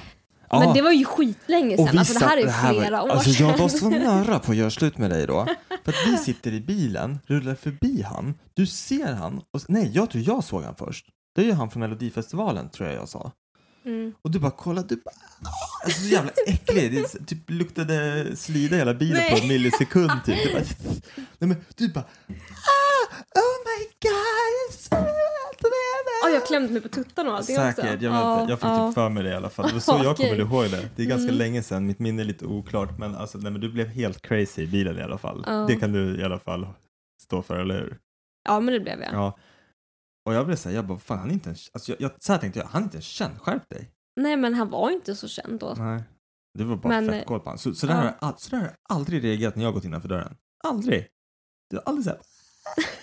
Ja. 0.53 0.61
Men 0.61 0.75
det 0.75 0.83
var 0.83 0.93
ju 0.93 1.05
skitlänge 1.05 1.77
sedan. 1.77 1.99
Alltså 1.99 2.19
det 2.19 2.25
här 2.27 2.37
är 2.37 2.43
satt- 2.47 2.53
här 2.55 2.75
var- 2.75 2.81
flera 2.81 3.03
år 3.03 3.09
Alltså 3.09 3.31
jag 3.31 3.59
var 3.59 3.69
sedan. 3.69 3.79
så 3.81 3.89
nära 3.99 4.39
på 4.39 4.51
att 4.53 4.57
göra 4.57 4.71
slut 4.71 4.99
med 4.99 5.11
dig 5.11 5.27
då. 5.27 5.47
För 5.85 5.93
att 5.93 6.07
vi 6.07 6.17
sitter 6.17 6.53
i 6.53 6.61
bilen, 6.61 7.19
rullar 7.27 7.55
förbi 7.55 8.03
han, 8.03 8.35
du 8.55 8.67
ser 8.67 9.13
han, 9.13 9.39
och, 9.39 9.61
nej 9.69 9.91
jag 9.95 10.11
tror 10.11 10.25
jag 10.25 10.45
såg 10.45 10.63
han 10.63 10.75
först. 10.77 11.07
Det 11.35 11.41
är 11.41 11.45
ju 11.47 11.53
han 11.53 11.71
från 11.71 11.81
Melodifestivalen 11.81 12.71
tror 12.71 12.89
jag 12.89 12.99
jag 12.99 13.09
sa. 13.09 13.33
Mm. 13.85 14.13
Och 14.23 14.31
du 14.31 14.39
bara 14.39 14.51
kolla, 14.51 14.83
du 14.83 14.97
bara, 14.97 15.11
"Ah!" 15.45 15.85
alltså, 15.85 16.01
så 16.01 16.07
jävla 16.09 16.31
äcklig. 16.47 16.93
Det 16.93 17.27
typ 17.27 17.51
luktade 17.51 18.27
slida 18.37 18.77
hela 18.77 18.95
bilen 18.95 19.17
på 19.31 19.35
Nej. 19.35 19.43
en 19.43 19.49
millisekund 19.49 20.11
typ. 20.27 20.39
Du 20.47 20.53
bara, 20.53 20.63
nej 21.39 21.49
men 21.49 21.57
du 21.77 21.89
bara, 21.89 22.05
ah, 22.05 23.05
oh 23.41 23.57
my 23.67 23.85
god, 24.03 24.11
jag 24.11 24.69
är 24.69 25.22
dig." 26.27 26.35
jag 26.35 26.47
klämde 26.47 26.73
mig 26.73 26.83
på 26.83 26.89
tuttarna 26.89 27.31
och 27.31 27.37
allting 27.37 27.57
också. 27.57 27.67
Säkert, 27.83 27.85
jag, 28.03 28.11
vet 28.11 28.21
Ja, 28.21 28.41
inte. 28.41 28.53
jag 28.53 28.59
fick 28.61 28.69
ja. 28.69 28.87
typ 28.89 28.95
för 28.95 29.09
mig 29.09 29.23
det 29.23 29.31
i 29.31 29.35
alla 29.35 29.51
fall. 29.51 29.67
Det 29.67 29.73
var 29.73 29.81
så 29.81 30.01
jag 30.05 30.07
Okej. 30.13 30.31
kommer 30.39 30.41
ihåg 30.63 30.71
det. 30.71 30.89
Det 30.97 31.03
är 31.03 31.07
ganska 31.07 31.29
Mm. 31.29 31.39
länge 31.39 31.63
sedan, 31.63 31.87
mitt 31.87 31.99
minne 31.99 32.23
är 32.23 32.27
lite 32.27 32.47
oklart 32.47 32.99
men, 32.99 33.15
alltså, 33.15 33.39
nej, 33.39 33.53
men 33.53 33.61
du 33.61 33.73
blev 33.73 33.87
helt 33.89 34.23
crazy 34.23 34.63
i 34.63 34.67
bilen 34.67 34.99
i 34.99 35.03
alla 35.03 35.19
fall. 35.19 35.45
Ja. 35.47 35.53
Det 35.69 35.77
kan 35.77 35.93
du 35.93 36.21
i 36.21 36.25
alla 36.25 36.39
fall 36.39 36.67
stå 37.23 37.43
för, 37.43 37.57
eller 37.59 37.75
hur? 37.75 37.99
Ja, 38.49 38.61
men 38.61 38.75
det 38.75 38.81
blev 38.81 39.01
jag. 39.01 39.13
Ja. 39.13 39.39
Och 40.27 40.35
jag 40.35 40.47
blev 40.47 40.57
såhär, 40.57 40.77
jag 40.77 40.87
bara, 40.87 40.99
fan 40.99 41.19
han 41.19 41.29
är 41.29 41.33
inte 41.33 41.51
en, 41.51 41.57
alltså, 41.73 41.93
jag, 41.93 42.01
jag, 42.01 42.11
så 42.19 42.33
här 42.33 42.41
tänkte 42.41 42.61
jag, 42.61 42.67
han 42.67 42.83
är 42.83 42.85
inte 42.85 42.99
en 42.99 43.03
känd, 43.03 43.39
skärp 43.41 43.69
dig. 43.69 43.91
Nej, 44.21 44.37
men 44.37 44.55
han 44.55 44.71
var 44.71 44.91
inte 44.91 45.15
så 45.17 45.29
känd 45.29 45.61
då. 45.61 45.75
Nej. 45.79 46.03
Det 46.59 46.65
var 46.65 46.77
bara 46.77 46.89
Men, 46.89 47.09
fett 47.11 47.27
koll 47.27 47.39
på 47.41 47.45
honom. 47.45 47.59
Så, 47.59 47.75
så, 47.75 47.87
där 47.87 47.95
ja. 47.95 48.01
har 48.01 48.15
jag, 48.21 48.41
så 48.41 48.51
där 48.51 48.57
har 48.59 48.65
jag 48.65 48.75
aldrig 48.89 49.25
reagerat 49.25 49.57
när 49.57 49.63
jag 49.63 49.69
har 49.69 49.75
gått 49.75 49.85
innanför 49.85 50.09
dörren. 50.09 50.37
Aldrig. 50.65 51.07
Du 51.71 51.77
har 51.77 51.83
aldrig 51.87 52.05
såhär, 52.05 52.19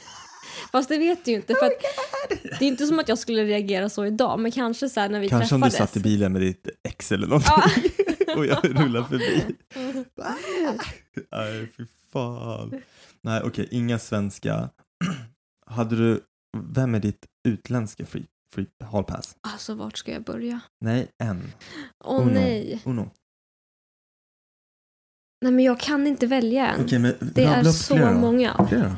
Fast 0.72 0.90
det 0.90 0.98
vet 0.98 1.26
du 1.26 1.32
ju 1.32 1.38
inte. 1.38 1.56
För 1.56 1.66
att 1.66 1.72
det 2.60 2.66
är 2.66 2.68
inte 2.68 2.86
som 2.86 3.00
att 3.00 3.10
jag 3.10 3.18
skulle 3.18 3.44
reagera 3.44 3.90
så 3.90 4.06
idag, 4.06 4.40
men 4.40 4.52
kanske 4.52 4.90
så 4.90 5.00
här 5.00 5.10
när 5.10 5.20
vi 5.20 5.30
kanske 5.30 5.56
om 5.56 5.62
du 5.62 5.70
träffades. 5.70 5.92
satt 5.92 5.98
i 5.98 6.04
bilen 6.04 6.34
med 6.34 6.42
ditt 6.42 6.70
ex 6.88 7.12
eller 7.12 7.28
någonting. 7.28 7.54
Ja. 8.28 8.36
och 8.38 8.46
jag 8.46 8.82
rullar 8.84 9.04
förbi. 9.04 9.44
Nej, 11.32 11.72
fy 11.78 11.86
fan. 12.14 12.82
Nej, 13.22 13.42
okej, 13.46 13.68
inga 13.72 14.00
svenska. 14.00 14.70
Hade 15.66 15.96
du, 15.96 16.22
vem 16.58 16.96
är 16.96 17.00
ditt 17.00 17.26
utländska 17.48 18.06
free, 18.06 18.26
free 18.56 18.68
hall 18.84 19.04
pass? 19.04 19.36
Alltså, 19.42 19.74
vart 19.74 19.98
ska 19.98 20.12
jag 20.12 20.24
börja? 20.24 20.60
Nej, 20.82 21.08
en. 21.24 21.52
Åh 22.04 22.22
Uno. 22.22 22.32
nej. 22.34 22.82
Uno. 22.86 23.10
Nej, 25.42 25.52
men 25.52 25.66
jag 25.66 25.80
kan 25.80 26.08
inte 26.08 26.28
välja 26.28 26.68
än. 26.68 26.86
Okej, 26.86 27.00
men 27.00 27.16
det 27.20 27.44
är 27.44 27.64
så 27.64 27.96
flera 27.96 28.14
många. 28.14 28.66
Flera 28.70 28.98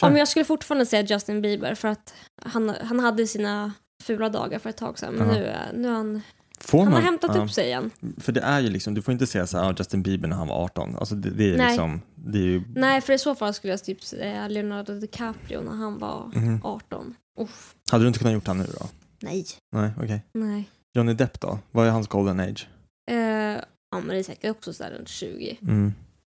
Ja, 0.00 0.08
men 0.08 0.18
jag 0.18 0.28
skulle 0.28 0.44
fortfarande 0.44 0.86
säga 0.86 1.02
Justin 1.02 1.42
Bieber 1.42 1.74
för 1.74 1.88
att 1.88 2.14
han, 2.42 2.68
han 2.80 3.00
hade 3.00 3.26
sina 3.26 3.72
fula 4.04 4.28
dagar 4.28 4.58
för 4.58 4.70
ett 4.70 4.76
tag 4.76 4.98
sedan. 4.98 5.14
Men 5.14 5.28
nu, 5.28 5.56
nu 5.74 5.88
är 5.88 5.92
han, 5.92 6.22
Får 6.60 6.78
han 6.78 6.86
har 6.86 6.92
man- 6.92 7.02
hämtat 7.02 7.30
ja. 7.36 7.42
upp 7.44 7.50
sig 7.50 7.64
igen. 7.66 7.90
För 8.18 8.32
det 8.32 8.40
är 8.40 8.60
ju 8.60 8.70
liksom, 8.70 8.94
du 8.94 9.02
får 9.02 9.12
inte 9.12 9.26
säga 9.26 9.46
så 9.46 9.58
här, 9.58 9.70
ah, 9.70 9.74
Justin 9.78 10.02
Bieber 10.02 10.28
när 10.28 10.36
han 10.36 10.48
var 10.48 10.64
18. 10.64 10.96
Alltså 10.96 11.14
det, 11.14 11.30
det 11.30 11.54
är 11.54 11.56
Nej. 11.58 11.66
liksom, 11.66 12.00
det 12.14 12.38
är 12.38 12.42
ju... 12.42 12.62
Nej, 12.74 13.00
för 13.00 13.12
i 13.12 13.18
så 13.18 13.34
fall 13.34 13.54
skulle 13.54 13.72
jag 13.72 13.84
typ 13.84 14.02
säga 14.04 14.48
Leonardo 14.48 14.94
DiCaprio 15.00 15.60
när 15.60 15.72
han 15.76 15.98
var 15.98 16.30
Mhm. 16.34 16.60
18. 16.64 17.14
Uff, 17.40 17.74
Hade 17.90 18.04
du 18.04 18.08
inte 18.08 18.18
kunnat 18.18 18.34
gjort 18.34 18.46
han 18.46 18.58
nu 18.58 18.64
då? 18.80 18.86
nej. 19.22 19.46
Nej, 19.72 19.90
okej. 19.98 20.22
Nej. 20.32 20.68
Johnny 20.94 21.14
Depp 21.14 21.40
då? 21.40 21.58
Vad 21.70 21.86
är 21.86 21.90
hans 21.90 22.08
golden 22.08 22.40
age? 22.40 22.68
Eh, 23.10 23.16
ja, 23.16 23.60
men 23.90 24.08
det 24.08 24.18
är 24.18 24.22
säkert 24.22 24.50
också 24.50 24.72
så 24.72 24.84
här 24.84 24.90
runt 24.90 25.08
20. 25.08 25.58
Mm. 25.62 25.92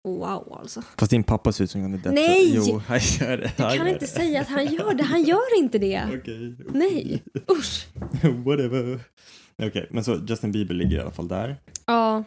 Wow, 0.08 0.58
alltså. 0.62 0.82
Fast 0.98 1.10
din 1.12 1.24
pappa 1.24 1.52
ser 1.52 1.64
ut 1.64 1.72
som 1.72 1.82
Johnny 1.82 1.98
Depp. 1.98 2.14
Nej! 2.14 2.54
Jo, 2.56 2.82
han 2.88 3.00
gör 3.00 3.38
det. 3.38 3.52
Du 3.58 3.78
kan 3.78 3.88
inte 3.88 4.08
säga 4.08 4.42
att 4.42 4.48
han 4.48 4.66
gör 4.66 4.94
det. 4.94 5.04
Han 5.04 5.24
gör 5.24 5.58
inte 5.58 5.78
det. 5.78 6.04
Okej. 6.22 6.56
Nej, 6.74 7.24
usch. 7.52 7.88
Whatever. 8.46 9.00
Okej, 9.64 9.88
men 9.92 10.04
så 10.04 10.20
Justin 10.28 10.52
Bieber 10.52 10.74
ligger 10.76 10.98
i 10.98 11.02
alla 11.02 11.12
fall 11.12 11.28
där. 11.28 11.58
Ja, 11.86 12.24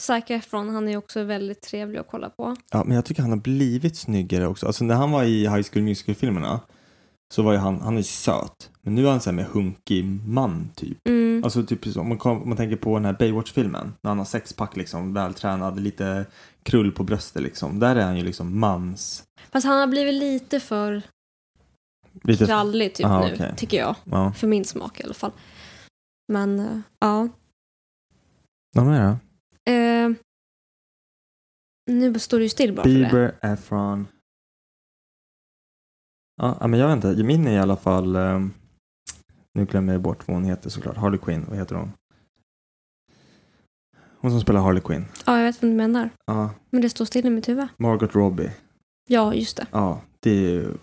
Zac 0.00 0.24
Efron, 0.30 0.68
han 0.68 0.88
är 0.88 0.96
också 0.96 1.22
väldigt 1.22 1.62
trevlig 1.62 1.98
att 1.98 2.08
kolla 2.10 2.30
på. 2.30 2.56
Ja, 2.70 2.84
men 2.84 2.94
jag 2.94 3.04
tycker 3.04 3.22
han 3.22 3.30
har 3.30 3.38
blivit 3.38 3.96
snyggare 3.96 4.46
också. 4.46 4.66
Alltså 4.66 4.84
när 4.84 4.94
han 4.94 5.10
var 5.10 5.24
i 5.24 5.40
High 5.40 5.62
School 5.72 5.82
Musical-filmerna 5.82 6.60
så 7.34 7.42
var 7.42 7.52
ju 7.52 7.58
han, 7.58 7.80
han 7.80 7.98
är 7.98 8.02
söt. 8.02 8.70
Men 8.88 8.94
nu 8.94 9.06
är 9.06 9.10
han 9.10 9.20
så 9.20 9.30
här 9.30 9.36
med 9.36 9.44
hunkig 9.44 10.04
man 10.26 10.70
typ. 10.74 11.08
Mm. 11.08 11.44
Alltså 11.44 11.62
typ 11.62 11.84
så, 11.84 12.00
om 12.00 12.08
man, 12.08 12.18
kom, 12.18 12.42
om 12.42 12.48
man 12.48 12.56
tänker 12.56 12.76
på 12.76 12.94
den 12.94 13.04
här 13.04 13.12
Baywatch-filmen. 13.12 13.94
När 14.02 14.08
han 14.08 14.18
har 14.18 14.24
sexpack 14.24 14.76
liksom, 14.76 15.14
vältränad, 15.14 15.80
lite 15.80 16.26
krull 16.62 16.92
på 16.92 17.04
bröstet 17.04 17.42
liksom. 17.42 17.78
Där 17.78 17.96
är 17.96 18.04
han 18.04 18.16
ju 18.16 18.24
liksom 18.24 18.58
mans... 18.60 19.24
Fast 19.50 19.66
han 19.66 19.78
har 19.80 19.86
blivit 19.86 20.14
lite 20.14 20.60
för 20.60 21.02
Lite, 22.22 22.46
krallig 22.46 22.94
typ 22.94 23.06
Ah, 23.06 23.26
nu, 23.26 23.34
okej. 23.34 23.54
tycker 23.56 23.76
jag. 23.76 23.96
Ja. 24.04 24.32
För 24.32 24.46
min 24.46 24.64
smak 24.64 25.00
i 25.00 25.02
alla 25.04 25.14
fall. 25.14 25.32
Men, 26.32 26.58
eh, 26.58 26.80
ja. 26.98 27.28
Vad 28.74 28.86
mer 28.86 29.06
då? 29.06 29.16
Nu 31.90 32.18
står 32.18 32.38
det 32.38 32.42
ju 32.42 32.48
still 32.48 32.74
bara 32.74 32.82
för 32.82 32.90
det. 32.90 32.94
Bieber, 32.96 33.34
Efron. 33.42 34.06
Ja, 36.42 36.66
men 36.66 36.80
jag 36.80 36.88
vet 36.88 37.04
inte. 37.04 37.24
Min 37.24 37.46
är 37.46 37.52
i 37.52 37.58
alla 37.58 37.76
fall... 37.76 38.16
ehm, 38.16 38.52
nu 39.58 39.64
glömmer 39.64 39.92
jag 39.92 40.02
bort 40.02 40.28
vad 40.28 40.36
hon 40.36 40.44
heter 40.44 40.70
såklart. 40.70 40.96
Harley 40.96 41.18
Quinn. 41.18 41.46
Vad 41.48 41.58
heter 41.58 41.74
hon? 41.74 41.92
Hon 44.20 44.30
som 44.30 44.40
spelar 44.40 44.60
Harley 44.60 44.82
Quinn. 44.82 45.04
Ja, 45.26 45.38
jag 45.38 45.44
vet 45.44 45.62
vad 45.62 45.70
du 45.70 45.74
menar. 45.74 46.10
Ja, 46.26 46.50
Men 46.70 46.82
det 46.82 46.90
står 46.90 47.04
still 47.04 47.26
i 47.26 47.30
mitt 47.30 47.48
huvud. 47.48 47.68
Margot 47.78 48.14
Robbie. 48.14 48.50
Ja, 49.08 49.34
just 49.34 49.56
det. 49.56 49.66
Ja, 49.72 50.02
det 50.20 50.30
är 50.30 50.50
ju... 50.50 50.74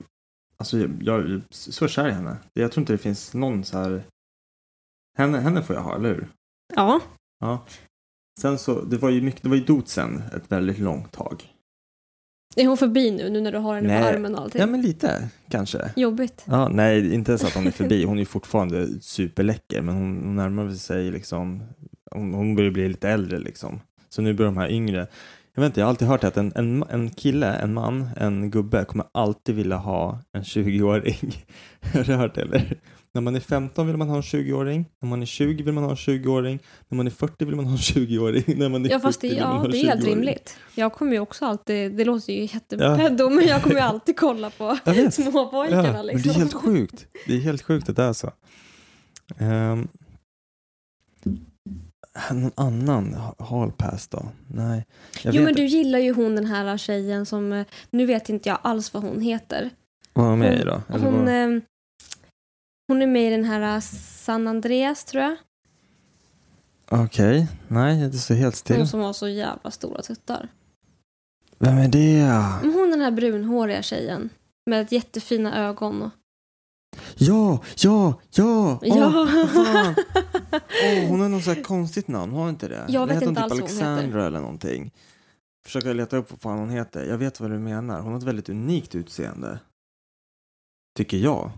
Alltså, 0.57 0.77
jag, 0.77 0.89
jag 1.01 1.19
är 1.19 1.41
så 1.49 1.87
kär 1.87 2.07
i 2.07 2.11
henne. 2.11 2.37
Jag 2.53 2.71
tror 2.71 2.81
inte 2.81 2.93
det 2.93 2.97
finns 2.97 3.33
någon 3.33 3.63
så 3.63 3.77
här... 3.77 4.03
Henne, 5.17 5.39
henne 5.39 5.63
får 5.63 5.75
jag 5.75 5.83
ha, 5.83 5.95
eller 5.95 6.09
hur? 6.09 6.27
Ja. 6.75 7.01
Ja. 7.39 7.65
Sen 8.41 8.57
så, 8.57 8.81
det 8.81 8.97
var 8.97 9.09
ju 9.09 9.21
mycket, 9.21 9.43
det 9.43 9.49
var 9.49 9.55
ju 9.55 9.65
dotsen 9.65 10.21
ett 10.35 10.51
väldigt 10.51 10.79
långt 10.79 11.11
tag. 11.11 11.54
Är 12.55 12.67
hon 12.67 12.77
förbi 12.77 13.11
nu, 13.11 13.29
nu 13.29 13.41
när 13.41 13.51
du 13.51 13.57
har 13.57 13.75
henne 13.75 14.01
på 14.01 14.07
armen 14.07 14.35
och 14.35 14.41
allting? 14.41 14.61
Ja, 14.61 14.67
men 14.67 14.81
lite 14.81 15.29
kanske. 15.49 15.89
Jobbigt. 15.95 16.45
Ja, 16.45 16.67
nej, 16.67 17.13
inte 17.13 17.37
så 17.37 17.47
att 17.47 17.53
hon 17.53 17.67
är 17.67 17.71
förbi. 17.71 18.03
Hon 18.03 18.19
är 18.19 18.25
fortfarande 18.25 18.87
superläcker, 19.01 19.81
men 19.81 19.95
hon, 19.95 20.21
hon 20.23 20.35
närmar 20.35 20.71
sig 20.71 21.11
liksom, 21.11 21.63
hon, 22.11 22.33
hon 22.33 22.55
börjar 22.55 22.71
bli 22.71 22.87
lite 22.87 23.09
äldre 23.09 23.39
liksom. 23.39 23.79
Så 24.09 24.21
nu 24.21 24.33
börjar 24.33 24.51
de 24.51 24.57
här 24.57 24.71
yngre. 24.71 25.07
Jag 25.55 25.61
vet 25.61 25.69
inte, 25.69 25.79
jag 25.79 25.85
har 25.85 25.89
alltid 25.89 26.07
hört 26.07 26.23
att 26.23 26.37
en, 26.37 26.51
en, 26.55 26.83
en 26.89 27.09
kille, 27.09 27.53
en 27.53 27.73
man, 27.73 28.09
en 28.17 28.51
gubbe 28.51 28.85
kommer 28.85 29.05
alltid 29.11 29.55
vilja 29.55 29.77
ha 29.77 30.19
en 30.31 30.43
20-åring. 30.43 31.45
Har 31.93 32.03
du 32.03 32.13
hört 32.13 32.35
det 32.35 32.41
eller? 32.41 32.77
När 33.15 33.21
man 33.21 33.35
är 33.35 33.39
15 33.39 33.87
vill 33.87 33.97
man 33.97 34.09
ha 34.09 34.15
en 34.15 34.21
20-åring, 34.21 34.85
när 35.01 35.09
man 35.09 35.21
är 35.21 35.25
20 35.25 35.63
vill 35.63 35.73
man 35.73 35.83
ha 35.83 35.91
en 35.91 35.95
20-åring, 35.97 36.59
när 36.89 36.95
man 36.95 37.07
är 37.07 37.11
40 37.11 37.45
vill 37.45 37.55
man 37.55 37.65
ha 37.65 37.71
en 37.71 37.77
20-åring, 37.77 38.43
när 38.59 38.69
man 38.69 38.85
är 38.85 38.89
Ja, 38.89 38.99
fast 38.99 39.21
70 39.21 39.27
det, 39.27 39.33
vill 39.35 39.43
man 39.43 39.51
ja, 39.51 39.57
ha 39.57 39.65
en 39.65 39.71
det 39.71 39.77
är 39.77 39.85
helt 39.87 40.01
20-åring. 40.01 40.15
rimligt. 40.15 40.57
Jag 40.75 40.93
kommer 40.93 41.11
ju 41.13 41.19
också 41.19 41.45
alltid, 41.45 41.91
det 41.97 42.05
låter 42.05 42.33
ju 42.33 42.41
jättepeddo, 42.41 43.29
men 43.35 43.45
jag 43.47 43.61
kommer 43.63 43.75
ju 43.75 43.81
alltid 43.81 44.17
kolla 44.19 44.49
på 44.49 44.77
småpojkarna 45.11 45.93
Ja, 45.95 46.01
liksom. 46.03 46.21
det 46.31 46.35
är 46.37 46.39
helt 46.39 46.53
sjukt. 46.53 47.07
Det 47.27 47.33
är 47.35 47.39
helt 47.39 47.61
sjukt 47.61 47.89
att 47.89 47.95
det 47.95 48.03
är 48.03 48.13
så. 48.13 48.31
Um, 49.39 49.87
någon 52.31 52.51
annan 52.55 53.13
ha- 53.13 53.35
hall 53.45 53.71
pass 53.71 54.07
då? 54.07 54.25
Nej. 54.47 54.85
Jo 55.23 55.43
men 55.43 55.53
du 55.55 55.65
gillar 55.65 55.99
ju 55.99 56.13
hon 56.13 56.35
den 56.35 56.45
här 56.45 56.77
tjejen 56.77 57.25
som, 57.25 57.53
eh, 57.53 57.65
nu 57.89 58.05
vet 58.05 58.29
inte 58.29 58.49
jag 58.49 58.57
alls 58.61 58.93
vad 58.93 59.03
hon 59.03 59.21
heter. 59.21 59.69
Vad 60.13 60.23
var 60.25 60.29
hon 60.31 60.39
med 60.39 60.53
i 60.53 60.57
Hon- 60.57 60.67
då? 60.67 60.93
Eller 60.95 61.05
Hon, 61.05 61.25
vad- 61.25 61.55
eh, 61.55 61.61
hon 62.87 63.01
är 63.01 63.07
med 63.07 63.27
i 63.27 63.29
den 63.29 63.45
här 63.45 63.75
eh, 63.75 63.79
San 63.81 64.47
Andreas 64.47 65.05
tror 65.05 65.23
jag. 65.23 65.37
Okej, 66.89 67.47
nej 67.67 68.09
det 68.09 68.17
står 68.17 68.35
helt 68.35 68.55
still. 68.55 68.77
Hon 68.77 68.87
som 68.87 68.99
har 68.99 69.13
så 69.13 69.27
jävla 69.27 69.71
stora 69.71 70.01
tuttar. 70.01 70.49
Vem 71.57 71.77
är 71.77 71.87
det? 71.87 72.23
Men 72.61 72.73
hon 72.73 72.91
den 72.91 73.01
här 73.01 73.11
brunhåriga 73.11 73.81
tjejen. 73.81 74.29
Med 74.65 74.91
jättefina 74.91 75.67
ögon. 75.67 76.01
Och... 76.01 76.11
Ja, 77.15 77.59
ja, 77.77 78.13
ja! 78.31 78.79
Ja. 78.81 79.27
vad 79.33 79.49
fan. 79.49 79.95
Åh, 80.83 81.07
hon 81.07 81.19
har 81.21 81.29
något 81.29 81.43
så 81.43 81.53
här 81.53 81.63
konstigt 81.63 82.07
namn, 82.07 82.33
har 82.33 82.49
inte 82.49 82.67
det? 82.67 82.85
Jag 82.87 83.07
vet 83.07 83.15
heter 83.15 83.27
inte 83.27 83.41
hon 83.41 83.51
alls 83.51 83.61
typ 83.61 83.61
vad 83.61 83.69
hon 83.69 83.77
heter. 83.77 83.91
Alexandra 83.91 84.25
eller 84.25 84.39
någonting. 84.39 84.91
Försöker 85.65 85.93
leta 85.93 86.17
upp 86.17 86.31
vad 86.31 86.41
fan 86.41 86.59
hon 86.59 86.69
heter. 86.69 87.05
Jag 87.05 87.17
vet 87.17 87.39
vad 87.39 87.51
du 87.51 87.59
menar. 87.59 88.01
Hon 88.01 88.11
har 88.11 88.19
ett 88.19 88.25
väldigt 88.25 88.49
unikt 88.49 88.95
utseende. 88.95 89.59
Tycker 90.97 91.17
jag. 91.17 91.51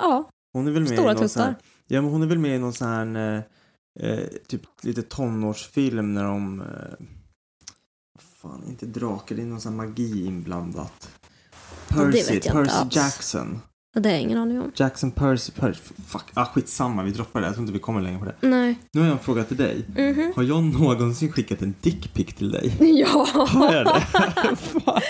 Ja, 0.00 0.30
Hon 0.52 0.66
är 0.66 0.72
väl 0.72 0.82
med 0.82 0.92
Stora 0.92 1.12
i 1.12 1.14
någon 1.14 1.28
sån 1.28 1.42
här, 1.42 1.52
tuttar. 1.52 1.64
Ja, 1.86 2.02
men 2.02 2.10
hon 2.10 2.22
är 2.22 2.26
väl 2.26 2.38
med 2.38 2.56
i 2.56 2.58
någon 2.58 2.72
sån 2.72 2.88
här 2.88 3.36
eh, 4.00 4.10
eh, 4.10 4.26
typ 4.48 4.62
lite 4.82 5.02
tonårsfilm 5.02 6.14
när 6.14 6.24
de 6.24 6.60
eh, 6.60 6.66
fan, 8.42 8.64
inte 8.68 8.86
drakar, 8.86 9.36
det 9.36 9.42
är 9.42 9.46
någon 9.46 9.60
sån 9.60 9.80
här 9.80 9.86
magi 9.86 10.26
inblandat. 10.26 11.10
Percy, 11.88 12.34
jag 12.34 12.52
Percy 12.52 12.70
alls. 12.70 12.96
Jackson. 12.96 13.60
Det 13.94 14.08
har 14.08 14.14
jag 14.14 14.22
ingen 14.22 14.38
aning 14.38 14.60
om. 14.60 14.72
Jackson 14.74 15.10
Percy, 15.10 15.52
Percy, 15.52 15.80
fuck, 16.06 16.22
ah, 16.34 16.44
skitsamma, 16.44 17.02
vi 17.02 17.10
droppar 17.10 17.40
det. 17.40 17.46
Jag 17.46 17.54
tror 17.54 17.62
inte 17.62 17.72
vi 17.72 17.78
kommer 17.78 18.00
längre 18.00 18.18
på 18.18 18.24
det. 18.24 18.34
Nej. 18.40 18.78
Nu 18.92 19.00
har 19.00 19.06
jag 19.08 19.12
en 19.12 19.24
fråga 19.24 19.44
till 19.44 19.56
dig. 19.56 19.84
Mhm. 19.96 20.32
Har 20.36 20.42
jag 20.42 20.64
någonsin 20.64 21.32
skickat 21.32 21.62
en 21.62 21.74
dickpic 21.80 22.34
till 22.34 22.52
dig? 22.52 22.76
Ja! 23.00 23.26
Har 23.48 23.72
jag 23.74 23.86
det? 23.86 24.02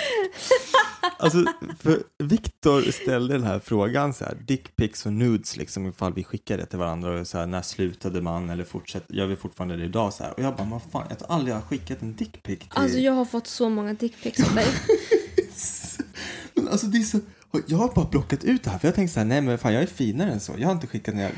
Alltså, 1.18 1.44
för 1.78 2.02
Viktor 2.18 2.82
ställde 2.82 3.34
den 3.34 3.44
här 3.44 3.58
frågan 3.58 4.14
så 4.14 4.24
här, 4.24 4.34
dickpics 4.46 5.06
och 5.06 5.12
nudes 5.12 5.56
liksom 5.56 5.86
ifall 5.86 6.14
vi 6.14 6.24
skickar 6.24 6.56
det 6.58 6.66
till 6.66 6.78
varandra 6.78 7.20
och 7.20 7.26
så 7.26 7.38
här, 7.38 7.46
när 7.46 7.62
slutade 7.62 8.20
man 8.20 8.50
eller 8.50 8.64
fortsätter, 8.64 9.14
gör 9.14 9.26
vi 9.26 9.36
fortfarande 9.36 9.76
det 9.76 9.84
idag 9.84 10.12
så 10.12 10.24
här. 10.24 10.32
Och 10.32 10.42
jag 10.42 10.56
bara, 10.56 10.68
vad 10.68 10.82
fan, 10.92 11.06
jag 11.08 11.18
tror 11.18 11.30
aldrig 11.30 11.54
jag 11.54 11.60
har 11.60 11.66
skickat 11.66 12.02
en 12.02 12.14
dickpic 12.14 12.58
till 12.58 12.68
Alltså 12.68 12.98
jag 12.98 13.12
har 13.12 13.24
fått 13.24 13.46
så 13.46 13.68
många 13.68 13.94
dickpics 13.94 14.48
av 14.48 14.54
dig. 14.54 14.66
Men 16.54 16.68
alltså 16.68 16.86
det 16.86 16.98
är 16.98 17.02
så, 17.02 17.18
och 17.54 17.60
jag 17.66 17.78
har 17.78 17.94
bara 17.94 18.04
blockat 18.04 18.44
ut 18.44 18.62
det 18.62 18.70
här 18.70 18.78
för 18.78 18.88
jag 18.88 18.94
tänkte 18.94 19.14
så 19.14 19.20
här, 19.20 19.24
nej 19.26 19.40
men 19.40 19.58
fan 19.58 19.72
jag 19.74 19.82
är 19.82 19.86
finare 19.86 20.30
än 20.30 20.40
så, 20.40 20.52
jag 20.58 20.68
har 20.68 20.72
inte 20.72 20.86
skickat 20.86 21.14
ner, 21.14 21.30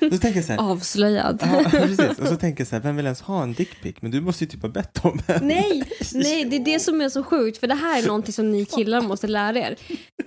och 0.00 0.12
så 0.12 0.18
tänker 0.18 0.36
jag 0.38 0.44
så 0.44 0.52
här, 0.52 0.70
Avslöjad. 0.70 1.38
ja, 1.42 1.70
precis, 1.70 2.18
och 2.18 2.26
så 2.28 2.36
tänker 2.36 2.60
jag 2.60 2.68
så 2.68 2.76
här, 2.76 2.82
vem 2.82 2.96
vill 2.96 3.04
ens 3.06 3.20
ha 3.20 3.42
en 3.42 3.52
dickpic? 3.52 3.96
Men 4.00 4.10
du 4.10 4.20
måste 4.20 4.44
ju 4.44 4.50
typ 4.50 4.62
ha 4.62 4.68
bett 4.68 5.04
om 5.04 5.18
en. 5.26 5.46
Nej, 5.46 5.82
nej, 6.14 6.44
det 6.44 6.56
är 6.56 6.64
det 6.64 6.80
som 6.80 7.00
är 7.00 7.08
så 7.08 7.22
sjukt 7.22 7.58
för 7.58 7.66
det 7.66 7.74
här 7.74 8.02
är 8.02 8.06
någonting 8.06 8.32
som 8.32 8.50
ni 8.52 8.64
killar 8.64 9.00
måste 9.00 9.26
lära 9.26 9.58
er. 9.58 9.76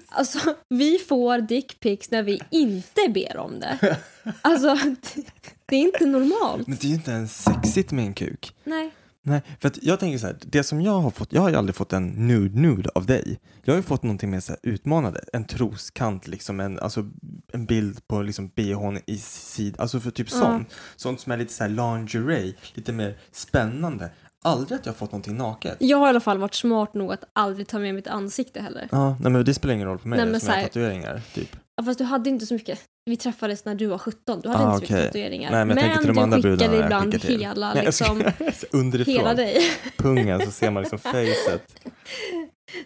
Alltså, 0.10 0.40
vi 0.70 0.98
får 0.98 1.38
dickpics 1.42 2.12
när 2.12 2.24
vi 2.24 2.42
inte 2.50 3.02
ber 3.14 3.38
om 3.38 3.60
det. 3.60 3.98
Alltså, 4.42 4.74
det- 5.16 5.24
det 5.66 5.76
är 5.76 5.80
inte 5.82 6.06
normalt. 6.06 6.68
Men 6.68 6.78
det 6.82 6.86
är 6.88 6.90
ju 6.90 6.96
inte 6.96 7.12
ens 7.12 7.44
sexigt 7.44 7.92
med 7.92 8.06
en 8.06 8.14
kuk. 8.14 8.54
Nej. 8.64 8.92
Nej, 9.24 9.42
för 9.60 9.68
att 9.68 9.84
jag 9.84 10.00
tänker 10.00 10.18
så 10.18 10.28
här, 10.28 10.36
det 10.46 10.64
som 10.64 10.82
jag 10.82 11.00
har 11.00 11.12
fått, 11.12 11.34
jag 11.34 11.42
har 11.42 11.50
ju 11.50 11.56
aldrig 11.56 11.76
fått 11.76 11.94
en 11.94 12.08
nude 12.28 12.60
nude 12.60 12.90
av 12.96 13.06
dig. 13.06 13.40
Jag 13.64 13.74
har 13.74 13.78
ju 13.78 13.84
fått 13.84 14.04
någonting 14.04 14.30
mer 14.30 14.40
så 14.40 14.52
här 14.52 14.60
utmanande, 14.64 15.22
en 15.34 15.46
troskant 15.46 16.28
liksom, 16.28 16.60
en, 16.60 16.80
alltså, 16.80 17.06
en 17.54 17.66
bild 17.66 18.08
på 18.08 18.22
liksom 18.22 18.48
bhn 18.56 19.00
i 19.06 19.18
sid, 19.18 19.76
alltså 19.80 20.00
för 20.00 20.12
typ 20.12 20.28
Ja. 20.32 20.38
sånt. 20.40 20.74
Sånt 20.96 21.20
som 21.20 21.32
är 21.32 21.38
lite 21.38 21.54
så 21.54 21.64
här 21.64 21.70
lingerie, 21.70 22.54
lite 22.74 22.92
mer 22.94 23.18
spännande. 23.32 24.10
Aldrig 24.44 24.80
att 24.80 24.86
jag 24.86 24.94
har 24.94 24.98
fått 24.98 25.12
någonting 25.12 25.38
naket. 25.38 25.78
Jag 25.80 25.98
har 25.98 26.08
i 26.08 26.10
alla 26.10 26.20
fall 26.20 26.38
varit 26.38 26.54
smart 26.56 26.94
nog 26.94 27.14
att 27.14 27.24
aldrig 27.34 27.68
ta 27.68 27.80
med 27.80 27.96
mitt 27.96 28.08
ansikte 28.08 28.62
heller. 28.62 28.88
Ja, 28.92 29.18
nej 29.20 29.32
men 29.32 29.46
det 29.46 29.54
spelar 29.54 29.74
ingen 29.76 29.88
roll 29.88 29.98
för 30.00 30.08
mig 30.08 30.20
Nej, 30.20 30.28
eftersom 30.36 30.50
jag 30.54 30.62
har 30.62 30.68
tatueringar, 30.68 31.22
typ. 31.34 31.56
Ja, 31.76 31.84
fast 31.84 31.98
du 31.98 32.04
hade 32.04 32.30
inte 32.30 32.46
så 32.46 32.54
mycket. 32.54 32.80
Vi 33.06 33.18
träffades 33.18 33.66
när 33.66 33.76
du 33.76 33.86
var 33.86 33.98
17. 33.98 34.42
Du 34.42 34.50
hade 34.50 34.64
Ah, 34.64 34.76
inte 34.76 34.88
så 34.88 34.94
mycket 34.94 35.08
tatueringar. 35.08 35.52
Nej, 35.52 35.66
men 35.66 35.78
andra 35.78 36.38
du 36.38 36.42
brudarna 36.42 36.68
skickade 36.72 36.86
ibland 36.86 37.16
hela, 37.24 37.74
liksom. 37.74 38.24
Underifrån. 38.72 39.14
hela 39.16 39.34
dig. 39.34 39.62
Pungen 39.98 40.42
så 40.46 40.52
ser 40.52 40.72
man 40.72 40.84
liksom 40.84 41.00
facet. 41.12 41.62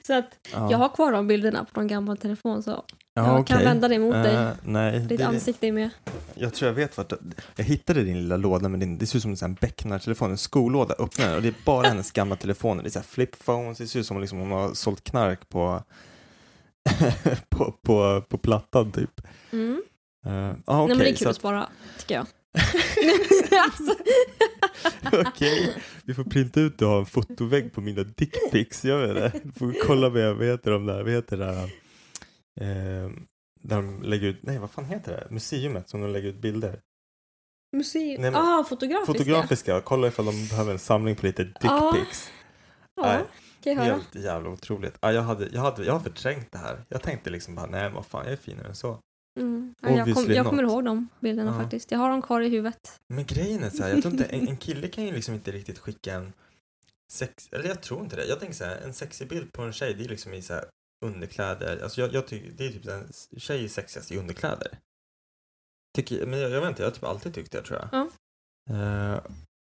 Så 0.08 0.13
att 0.13 0.39
Ja. 0.54 0.71
jag 0.71 0.78
har 0.78 0.89
kvar 0.89 1.12
de 1.12 1.28
bilderna 1.28 1.65
på 1.74 1.80
någon 1.80 1.88
gammal 1.88 2.17
telefon 2.17 2.63
så 2.63 2.84
Ja, 3.17 3.38
jag 3.38 3.48
kan 3.48 3.56
okej. 3.58 3.67
vända 3.67 3.88
dig 3.88 4.00
mot 4.00 4.13
dig. 4.13 4.34
Eh, 4.36 4.50
nej, 4.63 5.00
Ditt 5.00 5.17
det- 5.19 5.28
ansikte 5.28 5.67
är 5.67 5.71
med. 5.71 5.89
Jag 6.36 6.54
tror 6.54 6.67
jag 6.67 6.74
vet 6.76 6.98
vart 6.98 7.13
Jag 7.56 7.63
hittade 7.65 8.04
din 8.04 8.17
lilla 8.21 8.38
låda 8.38 8.69
med 8.69 8.80
din, 8.80 8.98
det 8.98 9.06
ser 9.08 9.17
ut 9.17 9.21
som 9.21 9.32
en 9.32 9.38
sån 9.38 9.50
här 9.52 9.58
Becknar-telefon, 9.62 10.32
en 10.32 10.38
skolåda, 10.38 10.95
öppnar 11.00 11.36
och 11.36 11.41
det 11.41 11.48
är 11.48 11.54
bara 11.65 11.88
hennes 11.88 12.12
gamla 12.12 12.36
telefoner. 12.36 12.84
Det 12.84 12.89
är 12.89 12.91
så 12.91 13.00
här 13.00 13.06
flip 13.06 13.45
phones, 13.45 13.78
det 13.78 13.88
ser 13.88 14.00
ut 14.00 14.06
som 14.08 14.21
liksom 14.21 14.39
hon 14.39 14.52
har 14.52 14.74
sålt 14.74 15.04
knark 15.04 15.50
på, 15.50 15.84
på, 17.50 17.71
på, 17.71 18.21
på 18.30 18.38
plattan 18.38 18.91
typ. 18.91 19.21
Mm. 19.52 19.82
Uh, 20.28 20.54
ah, 20.65 20.78
Nej 20.78 20.88
men 20.88 20.98
det 20.98 21.10
är 21.10 21.15
kul 21.15 21.28
att 21.28 21.32
att- 21.32 21.36
spara, 21.36 21.69
tycker 22.00 22.15
jag. 22.15 22.28
alltså, 23.63 23.95
Okej, 25.30 25.76
vi 26.04 26.13
får 26.13 26.24
printa 26.24 26.60
ut 26.60 26.82
och 26.82 26.88
ha 26.88 27.00
en 27.00 27.06
fotovägg 27.06 27.74
på 27.74 27.82
mina 27.82 28.04
dickpics, 28.04 28.86
gör 28.86 29.08
vi 29.08 29.13
det? 29.13 29.32
Får 29.60 29.74
kolla 29.88 30.10
med, 30.10 30.36
vad 30.36 30.45
heter 30.48 30.71
de 30.71 30.86
där, 30.86 31.04
vad 31.04 31.12
heter 31.12 31.38
det 31.38 31.45
där, 31.45 31.63
eh, 32.62 33.10
där 33.62 33.76
de 33.76 34.04
lägger 34.04 34.28
ut, 34.28 34.39
nej 34.43 34.58
vad 34.60 34.71
fan 34.71 34.86
heter 34.86 35.12
det, 35.12 35.28
museumet 35.34 35.89
som 35.89 36.02
de 36.02 36.10
lägger 36.13 36.30
ut 36.30 36.36
bilder. 36.41 36.80
museum. 37.78 38.21
Nej, 38.21 38.32
men- 38.32 38.36
ah, 38.36 38.63
fotografiska. 38.69 39.13
Fotografiska, 39.13 39.82
kolla 39.82 40.08
ifall 40.08 40.26
de 40.26 40.48
behöver 40.48 40.71
en 40.71 40.80
samling 40.80 41.15
på 41.15 41.26
lite 41.26 41.43
dickpics. 41.43 42.32
Ja, 42.95 43.04
Nej, 43.06 43.21
kan 43.73 43.86
jag 43.86 43.93
höra. 43.93 43.95
Helt 43.95 44.25
jävla 44.25 44.49
otroligt. 44.49 44.97
Ja, 45.01 45.12
jag, 45.12 45.21
hade, 45.21 45.47
jag, 45.47 45.62
hade, 45.62 45.86
jag 45.86 45.93
har 45.93 45.99
förträngt 45.99 46.51
det 46.51 46.58
här. 46.58 46.86
Jag 46.89 47.01
tänkte 47.01 47.30
liksom 47.30 47.56
bara, 47.56 47.65
nej 47.65 47.91
vad 47.91 48.06
fan, 48.06 48.23
jag 48.23 48.34
är 48.34 48.38
finare 48.38 48.67
än 48.67 48.75
så. 48.75 48.99
Mm. 49.39 49.75
Ja, 49.82 49.89
jag, 49.89 50.15
kom, 50.15 50.25
jag 50.32 50.45
kommer 50.45 50.63
ihåg 50.63 50.86
de 50.86 51.08
bilderna 51.19 51.51
Ja. 51.51 51.62
faktiskt. 51.62 51.91
Jag 51.91 51.99
har 51.99 52.10
dem 52.10 52.21
kvar 52.21 52.41
i 52.41 52.49
huvudet. 52.49 52.99
Men 53.13 53.25
grejen 53.25 53.63
är 53.63 53.69
så 53.69 53.84
här, 53.84 53.89
jag 53.89 54.01
tror 54.01 54.13
inte, 54.13 54.25
en, 54.25 54.47
en 54.47 54.58
kille 54.58 54.88
kan 54.88 55.04
ju 55.04 55.12
liksom 55.12 55.34
inte 55.34 55.51
riktigt 55.51 55.80
skicka 55.80 56.13
en 56.13 56.34
sex, 57.12 57.49
eller 57.51 57.67
jag 57.67 57.82
tror 57.82 58.04
inte 58.04 58.15
det. 58.15 58.25
Jag 58.25 58.39
tänker 58.39 58.56
så 58.56 58.65
här, 58.65 58.78
en 58.78 58.93
sexig 58.93 59.28
bild 59.30 59.54
på 59.54 59.62
en 59.62 59.73
tjej, 59.73 59.93
det 59.93 60.06
är 60.06 60.10
liksom 60.10 60.34
i 60.34 60.41
så 60.41 60.54
här 60.54 60.65
underkläder. 61.06 61.84
Alltså 61.84 62.01
jag, 62.01 62.13
jag 62.13 62.28
tycker, 62.28 62.51
det 62.51 62.65
är 62.65 62.71
typ 62.71 62.88
en 62.88 63.10
tjej 63.38 63.63
är 63.63 63.67
sexigast 63.67 64.12
i 64.12 64.17
underkläder. 64.17 64.78
Tycker, 65.95 66.25
men 66.25 66.39
jag, 66.39 66.51
jag 66.51 66.62
vet 66.62 66.69
inte, 66.69 66.82
jag 66.82 66.88
har 66.88 66.93
typ 66.95 67.04
alltid 67.04 67.34
tyckt 67.34 67.51
det 67.51 67.62
tror 67.62 67.80
jag. 67.80 67.89
Ja. 67.91 68.10
Eh, 68.75 69.19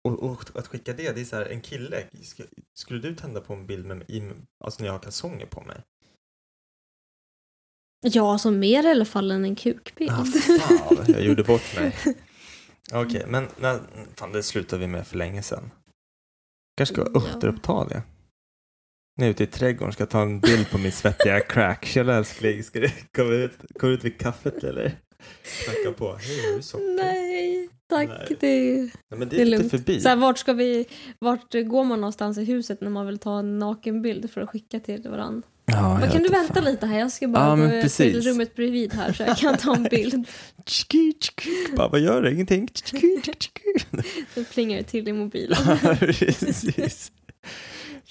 och, 0.09 0.23
och 0.23 0.45
att 0.55 0.67
skicka 0.67 0.93
det, 0.93 1.13
det 1.13 1.21
är 1.21 1.25
så 1.25 1.37
här, 1.37 1.47
en 1.47 1.61
kille, 1.61 2.05
sk- 2.13 2.63
skulle 2.75 3.01
du 3.01 3.15
tända 3.15 3.41
på 3.41 3.53
en 3.55 3.67
bild 3.67 3.87
med 3.87 3.97
mig, 3.97 4.33
alltså 4.65 4.81
när 4.83 4.87
jag 4.87 4.95
har 4.95 4.99
kalsonger 5.01 5.47
på 5.47 5.61
mig? 5.61 5.81
Ja, 8.07 8.33
alltså 8.33 8.51
mer 8.51 8.83
i 8.87 8.91
alla 8.91 9.05
fall 9.05 9.31
än 9.31 9.45
en 9.45 9.57
kukbild. 9.57 10.11
Ah, 10.11 10.25
fan, 10.25 11.05
jag 11.09 11.23
gjorde 11.23 11.45
bort 11.45 11.77
mig. 11.77 11.97
Okej, 12.93 13.25
men 13.29 13.49
när, 13.61 13.81
fan, 14.17 14.33
det 14.33 14.43
slutade 14.43 14.81
vi 14.81 14.87
med 14.87 15.07
för 15.07 15.17
länge 15.17 15.43
sedan. 15.43 15.71
Kanske 16.77 16.95
ska 16.95 17.11
Ja. 17.15 17.21
återuppta 17.37 17.85
det. 17.85 18.03
Nu 19.17 19.27
ute 19.29 19.45
i 19.45 19.47
trädgården 19.47 19.93
ska 19.93 20.03
jag 20.03 20.11
ta 20.11 20.23
en 20.23 20.41
bild 20.41 20.71
på 20.71 20.79
min 20.79 20.93
svettiga 20.93 21.41
crack. 21.41 21.85
Tjena 21.85 22.15
älskling, 22.15 22.63
ska 22.65 22.81
du 22.81 22.91
komma 23.17 23.31
ut, 23.31 23.53
komma 23.81 23.93
ut 23.93 24.05
vid 24.05 24.21
kaffet 24.21 24.65
eller? 24.65 24.99
Knacka 25.65 25.93
på. 25.99 26.17
Hej, 26.17 26.47
har 26.51 26.57
du 26.57 26.63
socker? 26.63 26.97
Nej, 26.97 27.20
tack. 27.91 28.09
Nej. 28.09 28.37
Det, 28.41 28.47
är, 28.47 28.77
Nej, 28.83 28.91
men 29.09 29.19
det 29.29 29.37
det 29.37 29.43
är 29.43 29.47
lugnt. 29.47 29.71
förbi. 29.71 30.01
Så 30.01 30.09
här, 30.09 30.17
vart, 30.17 30.39
ska 30.39 30.53
vi, 30.53 30.87
vart 31.19 31.53
går 31.53 31.85
man 31.85 32.01
någonstans 32.01 32.39
i 32.39 32.45
huset 32.45 32.81
när 32.81 32.91
man 32.91 33.07
vill 33.07 33.19
ta 33.19 33.39
en 33.39 33.59
nakenbild 33.59 34.31
för 34.31 34.41
att 34.41 34.49
skicka 34.49 34.81
till 34.81 35.09
varandra? 35.11 35.43
Ja, 35.67 35.99
Men 36.01 36.11
kan 36.11 36.23
du 36.23 36.29
vänta 36.29 36.55
fan. 36.55 36.65
lite 36.65 36.87
här? 36.87 36.99
Jag 36.99 37.13
ska 37.13 37.29
bara 37.29 37.45
Ja, 37.45 37.57
men 37.57 37.65
gå 37.67 37.71
till 37.73 37.83
precis. 37.83 38.27
rummet 38.27 38.55
bredvid 38.55 38.93
här 38.95 39.13
så 39.13 39.23
jag 39.23 39.37
kan 39.37 39.57
ta 39.57 39.75
en 39.77 39.83
bild. 39.83 40.27
Bara, 41.77 41.89
vad 41.89 42.01
gör 42.01 42.23
du? 42.23 42.33
Ingenting? 42.33 42.69
Så 44.35 44.45
plingar 44.53 44.77
det 44.79 44.83
till 44.85 45.09
i 45.09 45.13
mobilen. 45.13 45.59
Precis. 45.99 47.13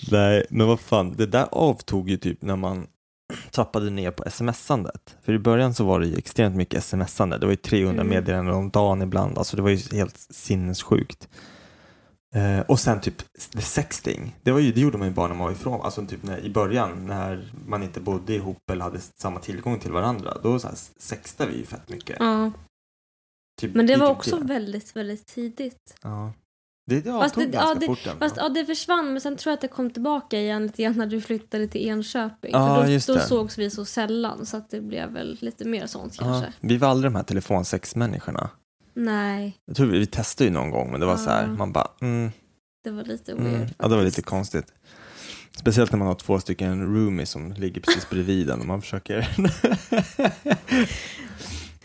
Nej, 0.12 0.45
men 0.50 0.67
vad 0.67 0.80
fan, 0.80 1.15
det 1.17 1.26
där 1.26 1.48
avtog 1.52 2.10
ju 2.10 2.17
typ 2.17 2.41
när 2.41 2.56
man 2.56 2.88
trappade 3.60 3.89
ner 3.89 4.12
på 4.12 4.24
sms-andet. 4.24 5.17
För 5.22 5.34
i 5.34 5.39
början 5.39 5.74
så 5.74 5.84
var 5.84 6.00
det 6.00 6.08
ju 6.08 6.15
extremt 6.17 6.56
mycket 6.56 6.80
sms-ande. 6.80 7.38
Det 7.38 7.45
var 7.45 7.54
ju 7.54 7.56
300 7.58 8.02
Mm. 8.02 8.08
meddelanden 8.13 8.56
om 8.56 8.69
dagen 8.69 9.02
ibland. 9.02 9.38
Alltså 9.38 9.56
det 9.56 9.62
var 9.62 9.69
ju 9.69 9.98
helt 9.98 10.17
sinnessjukt. 10.17 11.30
Eh, 12.36 12.60
och 12.60 12.80
sen 12.80 13.02
typ 13.02 13.15
sexting. 13.60 14.36
Det, 14.43 14.52
var 14.52 14.60
ju, 14.60 14.72
det 14.72 14.82
gjorde 14.82 14.98
man 14.98 15.08
ju 15.08 15.13
bara 15.13 15.28
när 15.28 15.36
man 15.36 15.45
var 15.45 15.52
ifrån. 15.52 15.82
Alltså 15.82 16.06
typ 16.06 16.24
när, 16.24 16.39
i 16.39 16.50
början 16.50 17.08
när 17.08 17.52
man 17.67 17.84
inte 17.84 18.00
bodde 18.00 18.34
ihop 18.34 18.69
eller 18.72 18.84
hade 18.84 19.00
samma 19.22 19.39
tillgång 19.39 19.80
till 19.80 19.91
varandra. 19.91 20.38
Då 20.43 20.60
så 20.60 20.67
här, 20.67 20.76
sextade 21.00 21.52
vi 21.52 21.58
ju 21.58 21.65
fett 21.65 21.89
mycket. 21.89 22.17
Ja. 22.19 22.52
Typ, 23.62 23.76
Men 23.76 23.86
det 23.88 23.98
var 23.98 24.08
typ 24.08 24.17
också 24.17 24.38
väldigt, 24.38 24.95
väldigt 24.95 25.26
tidigt. 25.28 25.95
Ja. 26.02 26.34
Det, 26.89 27.02
det 27.02 27.12
Fast 27.12 27.36
det, 27.36 27.49
ja, 27.54 27.75
det, 27.80 27.86
fort 27.86 27.99
fast, 28.19 28.38
ja, 28.38 28.49
det 28.49 28.65
försvann, 28.65 29.12
men 29.13 29.21
sen 29.21 29.38
tror 29.38 29.52
jag 29.52 29.54
att 29.54 29.62
det 29.62 29.67
kom 29.67 29.89
tillbaka 29.89 30.39
igen 30.39 30.63
lite 30.63 30.84
grann 30.84 30.93
när 30.93 31.06
du 31.06 31.21
flyttade 31.21 31.67
till 31.67 31.88
Enköping. 31.88 32.52
Ja, 32.54 32.75
För 32.75 32.84
då, 32.84 32.91
just 32.91 33.08
då 33.08 33.13
det. 33.13 33.19
sågs 33.21 33.58
vi 33.58 33.69
så 33.69 33.86
sällan, 33.86 34.45
så 34.45 34.58
att 34.58 34.69
det 34.69 34.82
blev 34.82 35.10
väl 35.12 35.38
lite 35.41 35.65
mer 35.65 35.88
sånt 35.88 36.17
kanske. 36.17 36.45
Ja, 36.45 36.52
vi 36.60 36.78
var 36.78 36.88
aldrig 36.88 37.12
de 37.12 37.15
här 37.15 37.23
telefonsexmänniskorna. 37.23 38.49
Nej, 38.93 39.58
Jag 39.65 39.75
tror 39.75 39.88
vi, 39.88 39.99
vi 39.99 40.06
testade 40.06 40.47
ju 40.47 40.54
någon 40.54 40.71
gång 40.71 40.91
men 40.91 40.99
det 40.99 41.06
var 41.06 41.17
så 41.17 41.30
här, 41.30 41.47
man 41.47 41.71
bara 41.71 41.88
mm, 42.02 42.32
det 42.84 42.91
var 42.91 43.04
lite 43.04 43.34
weird. 43.34 43.56
mm. 43.56 43.67
Ja 43.78 43.88
det 43.88 43.95
var 43.95 44.04
lite 44.04 44.21
konstigt. 44.21 44.73
Speciellt 45.58 45.91
när 45.91 45.99
man 45.99 46.08
har 46.08 46.15
två 46.15 46.39
stycken 46.39 46.95
roomies 46.95 47.30
som 47.30 47.52
ligger 47.54 47.82
precis 47.82 48.10
bredvid 48.10 48.49
en 48.49 48.60
och 48.60 48.65
man 48.65 48.82
försöker 48.82 49.30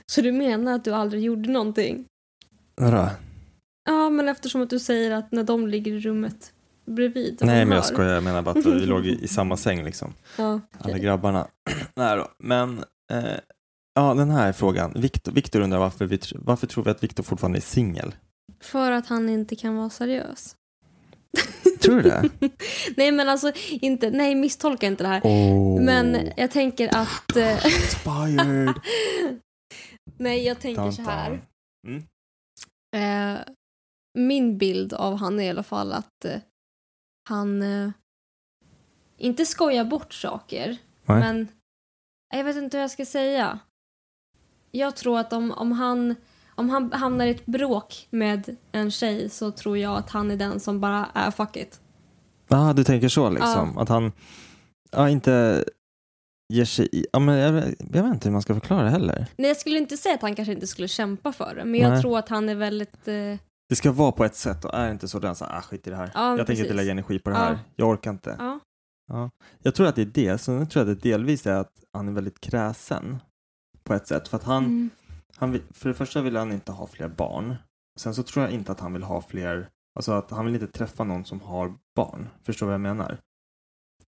Så 0.06 0.20
du 0.20 0.32
menar 0.32 0.74
att 0.74 0.84
du 0.84 0.94
aldrig 0.94 1.22
gjorde 1.22 1.50
någonting? 1.50 2.04
Vadå? 2.76 3.10
Ja, 3.84 4.10
men 4.10 4.28
eftersom 4.28 4.62
att 4.62 4.70
du 4.70 4.78
säger 4.78 5.10
att 5.10 5.32
när 5.32 5.42
de 5.44 5.68
ligger 5.68 5.92
i 5.92 6.00
rummet 6.00 6.52
bredvid. 6.86 7.38
Nej 7.40 7.64
men 7.64 7.76
jag 7.76 7.84
skojar, 7.84 8.14
jag 8.14 8.22
menar 8.22 8.42
bara 8.42 8.58
att 8.58 8.66
vi 8.66 8.86
låg 8.86 9.06
i, 9.06 9.18
i 9.24 9.28
samma 9.28 9.56
säng 9.56 9.84
liksom. 9.84 10.14
Ja, 10.38 10.60
Alla 10.78 10.98
grabbarna. 10.98 11.48
Nej 11.96 12.16
då, 12.16 12.28
men 12.38 12.78
eh, 13.12 13.24
ja 13.94 14.14
den 14.14 14.30
här 14.30 14.52
frågan. 14.52 14.92
Viktor, 14.96 15.32
Viktor 15.32 15.60
undrar 15.60 15.78
varför, 15.78 16.06
vi, 16.06 16.18
varför 16.34 16.66
tror 16.66 16.84
vi 16.84 16.90
att 16.90 17.02
Viktor 17.02 17.22
fortfarande 17.24 17.58
är 17.58 17.60
singel? 17.60 18.14
För 18.60 18.90
att 18.92 19.06
han 19.06 19.28
inte 19.28 19.56
kan 19.56 19.76
vara 19.76 19.90
seriös. 19.90 20.56
Tror 21.82 21.96
du 21.96 22.02
det? 22.02 22.30
nej 22.96 23.12
men 23.12 23.28
alltså, 23.28 23.52
inte, 23.70 24.10
nej 24.10 24.34
misstolka 24.34 24.86
inte 24.86 25.04
det 25.04 25.08
här. 25.08 25.20
Oh. 25.20 25.82
Men 25.82 26.28
jag 26.36 26.50
tänker 26.50 26.88
att... 26.96 27.36
eh, 27.36 27.66
Inspired. 27.66 28.74
nej 30.18 30.44
jag 30.46 30.60
tänker 30.60 30.82
Dun, 30.82 30.92
så 30.92 31.02
här. 31.02 31.40
Mm. 31.86 32.02
Eh, 32.96 33.40
min 34.14 34.58
bild 34.58 34.92
av 34.92 35.16
han 35.16 35.40
är 35.40 35.44
i 35.44 35.48
alla 35.48 35.62
fall 35.62 35.92
att 35.92 36.24
eh, 36.24 36.40
han 37.28 37.62
eh, 37.62 37.90
inte 39.16 39.46
skojar 39.46 39.84
bort 39.84 40.14
saker, 40.14 40.76
Nej. 41.06 41.20
men 41.20 41.48
jag 42.34 42.44
vet 42.44 42.56
inte 42.56 42.76
hur 42.76 42.82
jag 42.82 42.90
ska 42.90 43.06
säga. 43.06 43.58
Jag 44.70 44.96
tror 44.96 45.18
att 45.18 45.32
om, 45.32 45.50
om, 45.50 45.72
han, 45.72 46.14
om 46.54 46.70
han 46.70 46.92
hamnar 46.92 47.26
i 47.26 47.30
ett 47.30 47.46
bråk 47.46 48.06
med 48.10 48.56
en 48.72 48.90
tjej 48.90 49.30
så 49.30 49.50
tror 49.50 49.78
jag 49.78 49.96
att 49.96 50.10
han 50.10 50.30
är 50.30 50.36
den 50.36 50.60
som 50.60 50.80
bara 50.80 51.08
är 51.14 51.30
fuck 51.30 51.56
it. 51.56 51.80
Ja, 52.48 52.72
du 52.72 52.84
tänker 52.84 53.08
så 53.08 53.30
liksom. 53.30 53.78
Att 53.78 53.88
han 53.88 54.12
ja, 54.92 55.08
inte 55.08 55.64
ger 56.52 56.64
sig 56.64 56.88
i. 56.92 57.06
Ja, 57.12 57.18
men 57.18 57.34
jag, 57.38 57.54
jag 57.78 58.02
vet 58.02 58.14
inte 58.14 58.28
hur 58.28 58.32
man 58.32 58.42
ska 58.42 58.54
förklara 58.54 58.82
det 58.82 58.90
heller. 58.90 59.26
Nej, 59.36 59.48
jag 59.48 59.56
skulle 59.56 59.78
inte 59.78 59.96
säga 59.96 60.14
att 60.14 60.22
han 60.22 60.34
kanske 60.34 60.52
inte 60.52 60.66
skulle 60.66 60.88
kämpa 60.88 61.32
för 61.32 61.54
det, 61.54 61.64
men 61.64 61.80
jag 61.80 61.90
Nej. 61.90 62.02
tror 62.02 62.18
att 62.18 62.28
han 62.28 62.48
är 62.48 62.54
väldigt... 62.54 63.08
Eh, 63.08 63.38
Det 63.68 63.76
ska 63.76 63.92
vara 63.92 64.12
på 64.12 64.24
ett 64.24 64.36
sätt 64.36 64.64
och 64.64 64.74
är 64.74 64.90
inte 64.92 65.08
så 65.08 65.18
den 65.18 65.34
så 65.34 65.44
ah, 65.44 65.60
skit 65.60 65.86
i 65.86 65.90
det 65.90 65.96
här. 65.96 66.10
Ja, 66.14 66.28
jag 66.28 66.36
tänker 66.36 66.44
precis. 66.46 66.64
inte 66.64 66.74
lägga 66.74 66.90
energi 66.90 67.18
på 67.18 67.30
det 67.30 67.36
Ja. 67.36 67.42
här. 67.42 67.58
Jag 67.76 67.88
orkar 67.88 68.10
inte. 68.10 68.36
ja. 68.38 68.60
Ja. 69.08 69.30
Jag 69.62 69.74
tror 69.74 69.86
att 69.86 69.94
det 69.96 70.02
är 70.02 70.06
det. 70.06 70.38
Sen 70.38 70.66
tror 70.66 70.84
jag 70.86 70.92
att 70.92 71.02
det 71.02 71.10
delvis 71.10 71.46
är 71.46 71.54
att 71.56 71.72
han 71.92 72.08
är 72.08 72.12
väldigt 72.12 72.40
kräsen 72.40 73.16
på 73.84 73.94
ett 73.94 74.06
sätt. 74.06 74.28
För 74.28 74.36
att 74.36 74.44
han, 74.44 74.64
Mm. 74.64 74.90
han 75.36 75.52
vill, 75.52 75.62
för 75.70 75.88
det 75.88 75.94
första 75.94 76.20
vill 76.22 76.36
han 76.36 76.52
inte 76.52 76.72
ha 76.72 76.86
fler 76.86 77.08
barn. 77.08 77.54
Sen 78.00 78.14
så 78.14 78.22
tror 78.22 78.44
jag 78.44 78.52
inte 78.54 78.72
att 78.72 78.80
han 78.80 78.92
vill 78.92 79.02
ha 79.02 79.22
fler, 79.22 79.68
alltså 79.96 80.12
att 80.12 80.30
han 80.30 80.44
vill 80.44 80.54
inte 80.54 80.66
träffa 80.66 81.04
någon 81.04 81.24
som 81.24 81.40
har 81.40 81.74
barn. 81.96 82.28
Förstår 82.42 82.66
du 82.66 82.68
vad 82.68 82.74
jag 82.74 82.80
menar? 82.80 83.18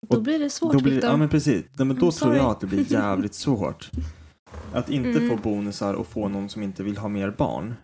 Då 0.09 0.21
blir 0.21 0.39
det 0.39 0.51
svårt, 0.51 0.73
Då 0.73 0.79
blir, 0.83 0.93
Viktor. 0.93 1.11
ja 1.11 1.17
men 1.17 1.29
precis. 1.29 1.65
Nej, 1.79 1.87
men 1.87 1.99
då 1.99 2.13
tror 2.13 2.35
jag 2.37 2.47
att 2.51 2.61
det 2.61 2.67
blir 2.67 2.93
jävligt 2.93 3.35
svårt. 3.35 3.91
Att 4.73 4.91
inte 4.91 5.09
Mm. 5.19 5.29
få 5.31 5.37
bonusar 5.43 5.95
och 5.95 6.07
få 6.07 6.29
någon 6.29 6.49
som 6.49 6.63
inte 6.63 6.83
vill 6.83 6.97
ha 6.99 7.09
mer 7.09 7.31
barn. 7.31 7.75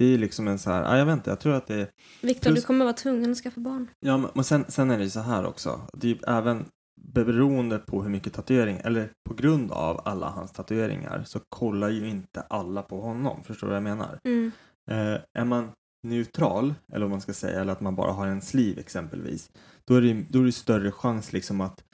Det 0.00 0.14
är 0.14 0.18
liksom 0.18 0.48
en 0.48 0.58
så 0.58 0.70
här, 0.70 0.82
ja, 0.82 0.98
jag 0.98 1.06
vet 1.06 1.12
inte, 1.12 1.30
jag 1.30 1.40
tror 1.40 1.54
att 1.54 1.66
det 1.66 1.74
är 1.74 1.90
Viktor, 2.22 2.50
plus- 2.50 2.60
du 2.60 2.66
kommer 2.66 2.84
vara 2.84 2.94
tvungen 2.94 3.30
att 3.30 3.36
skaffa 3.36 3.60
barn. 3.60 3.90
Ja, 4.00 4.16
men 4.16 4.30
men 4.34 4.44
sen, 4.44 4.64
sen 4.68 4.90
är 4.90 4.98
det 4.98 5.04
ju 5.04 5.10
så 5.10 5.20
här 5.20 5.46
också. 5.46 5.80
Det 5.92 6.06
är 6.06 6.14
ju 6.14 6.18
även 6.26 6.64
beroende 7.00 7.78
på 7.78 8.02
hur 8.02 8.10
mycket 8.10 8.32
tatuering, 8.32 8.80
eller 8.84 9.10
på 9.28 9.34
grund 9.34 9.72
av 9.72 10.00
alla 10.04 10.28
hans 10.28 10.52
tatueringar, 10.52 11.24
så 11.26 11.40
kollar 11.48 11.88
ju 11.88 12.08
inte 12.08 12.40
alla 12.40 12.82
på 12.82 13.00
honom. 13.00 13.44
Förstår 13.44 13.66
du 13.66 13.70
vad 13.70 13.76
jag 13.76 13.82
menar? 13.82 14.18
Mm. 14.24 14.52
Eh, 14.90 15.20
är 15.38 15.44
man 15.44 15.70
neutral, 16.06 16.74
eller 16.92 17.06
vad 17.06 17.10
man 17.10 17.20
ska 17.20 17.32
säga, 17.32 17.60
eller 17.60 17.72
att 17.72 17.80
man 17.80 17.96
bara 17.96 18.12
har 18.12 18.26
en 18.26 18.42
sleeve 18.42 18.80
exempelvis, 18.80 19.50
då 19.84 19.94
är 19.94 20.02
det, 20.02 20.26
då 20.30 20.40
är 20.40 20.44
det 20.44 20.52
större 20.52 20.92
chans 20.92 21.32
liksom 21.32 21.60
att 21.60 21.84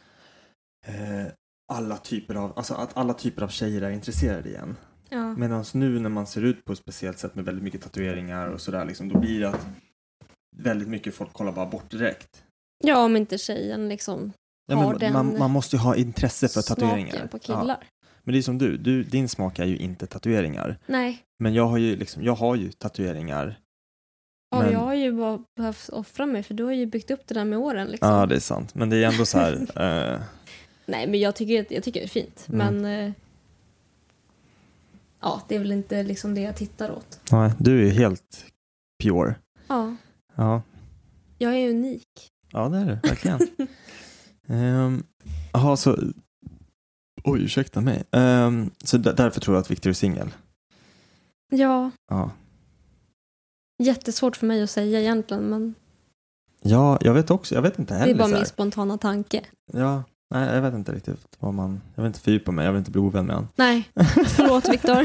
eh, 0.87 1.27
alla 1.73 1.97
typer 1.97 2.35
av, 2.35 2.53
alltså 2.57 2.75
att 2.75 2.97
alla 2.97 3.14
typer 3.14 3.42
av 3.42 3.49
tjejer 3.49 3.83
är 3.83 3.90
intresserade 3.90 4.49
igen. 4.49 4.77
Ja. 5.09 5.35
Medan 5.37 5.64
nu 5.75 5.99
när 6.01 6.09
man 6.11 6.27
ser 6.27 6.42
ut 6.42 6.64
på 6.64 6.73
ett 6.73 6.79
speciellt 6.79 7.19
sätt 7.19 7.35
med 7.35 7.45
väldigt 7.45 7.64
mycket 7.64 7.83
tatueringar 7.83 8.49
och 8.49 8.61
sådär, 8.61 8.85
liksom, 8.85 9.09
då 9.09 9.19
blir 9.19 9.40
det 9.40 9.49
att 9.49 9.66
väldigt 10.57 10.88
mycket 10.88 11.14
folk 11.14 11.33
kollar 11.33 11.53
bara 11.53 11.66
bort 11.66 11.90
direkt. 11.90 12.42
ja, 12.85 13.05
om 13.05 13.16
inte 13.16 13.38
tjejen 13.38 13.88
liksom 13.88 14.33
Ja, 14.69 14.77
har 14.77 14.99
den 14.99 15.12
man, 15.12 15.38
man 15.38 15.51
måste 15.51 15.77
ju 15.77 15.81
ha 15.81 15.97
intresse 15.97 16.49
för 16.49 16.62
tatueringar. 16.62 17.27
på 17.27 17.38
killar. 17.38 17.79
Ja. 17.81 17.87
Men 18.23 18.33
det 18.33 18.38
är 18.38 18.42
som 18.42 18.59
du, 18.59 18.77
du, 18.77 19.03
din 19.05 19.29
smak 19.29 19.59
är 19.59 19.64
ju 19.64 19.77
inte 19.77 20.07
tatueringar. 20.07 20.79
Nej, 20.87 21.23
Men 21.38 21.55
jag 21.55 21.66
har 21.66 21.79
ju, 21.79 21.97
liksom, 21.97 22.23
jag 22.25 22.35
har 22.35 22.57
ju 22.57 22.73
tatueringar. 22.73 23.59
och 24.57 24.62
Men- 24.62 24.73
jag 24.73 24.79
har 24.79 24.95
ju 24.95 25.12
bara 25.12 25.38
behövt 25.57 25.88
offra 25.88 26.27
mig 26.27 26.42
för 26.42 26.55
du 26.55 26.64
har 26.64 26.73
ju 26.73 26.87
byggt 26.87 27.11
upp 27.11 27.27
det 27.27 27.35
där 27.35 27.45
med 27.45 27.59
åren. 27.59 27.87
Liksom. 27.88 28.09
Ja, 28.09 28.27
det 28.27 28.35
är 28.37 28.40
sant. 28.40 28.75
Men 28.75 28.90
det 28.90 28.97
är 28.97 29.09
ändå 29.12 29.27
så 29.27 29.38
här. 29.38 29.53
eh, 30.14 30.21
Nej, 30.87 31.07
men 31.07 31.21
jag 31.21 31.35
tycker, 31.35 31.66
jag 31.75 31.83
tycker 31.83 32.01
det 32.01 32.07
är 32.07 32.09
fint. 32.09 32.47
Mm. 32.49 32.81
Men 32.81 33.05
eh, 33.07 33.12
ja, 35.20 35.42
det 35.48 35.55
är 35.55 35.59
väl 35.59 35.72
inte 35.72 36.02
liksom 36.02 36.35
det 36.35 36.40
jag 36.40 36.57
tittar 36.57 36.90
åt. 36.90 37.20
nej, 37.33 37.52
du 37.59 37.79
är 37.81 37.85
ju 37.85 37.90
helt 37.90 38.44
pure. 39.02 39.35
Ja, 39.68 39.96
Ja, 40.35 40.62
jag 41.38 41.55
är 41.57 41.70
unik. 41.70 42.09
ja 42.52 42.68
det 42.68 42.79
är 42.79 42.87
du, 42.87 43.09
verkligen. 43.09 43.40
Jaha, 45.52 45.76
så... 45.76 45.98
Oj, 47.24 47.42
ursäkta 47.44 47.81
mig. 47.81 48.05
Um, 48.11 48.70
så 48.85 48.98
därför 48.98 49.40
tror 49.40 49.57
jag 49.57 49.61
att 49.62 49.70
Victor 49.70 49.90
är 49.90 49.94
singel. 49.94 50.35
Ja, 51.50 51.90
Ja. 52.11 52.31
jättesvårt 53.83 54.37
för 54.37 54.46
mig 54.46 54.62
att 54.62 54.70
säga 54.70 55.00
egentligen, 55.00 55.42
men 55.48 55.74
ja, 56.62 56.98
jag 57.00 57.14
vet 57.14 57.31
också. 57.31 57.55
Jag 57.55 57.62
vet 57.62 57.79
inte 57.79 57.94
det 57.94 57.98
heller. 57.98 58.14
är 58.14 58.18
bara 58.18 58.29
min 58.29 58.46
spontana 58.46 58.98
tanke. 58.98 59.44
Ja, 59.72 60.02
nej, 60.30 60.54
jag 60.54 60.62
vet 60.62 60.74
inte 60.74 60.92
riktigt 60.92 61.36
vad 61.38 61.54
man... 61.54 61.80
Jag 61.94 62.02
vill 62.02 62.08
inte 62.08 62.20
fördjupa 62.20 62.52
mig. 62.52 62.64
Jag 62.64 62.72
vill 62.72 62.78
inte 62.78 62.90
bli 62.90 63.00
ovän 63.00 63.26
med 63.26 63.34
honom. 63.36 63.50
Nej, 63.56 63.90
förlåt 64.26 64.68
Viktor. 64.72 65.02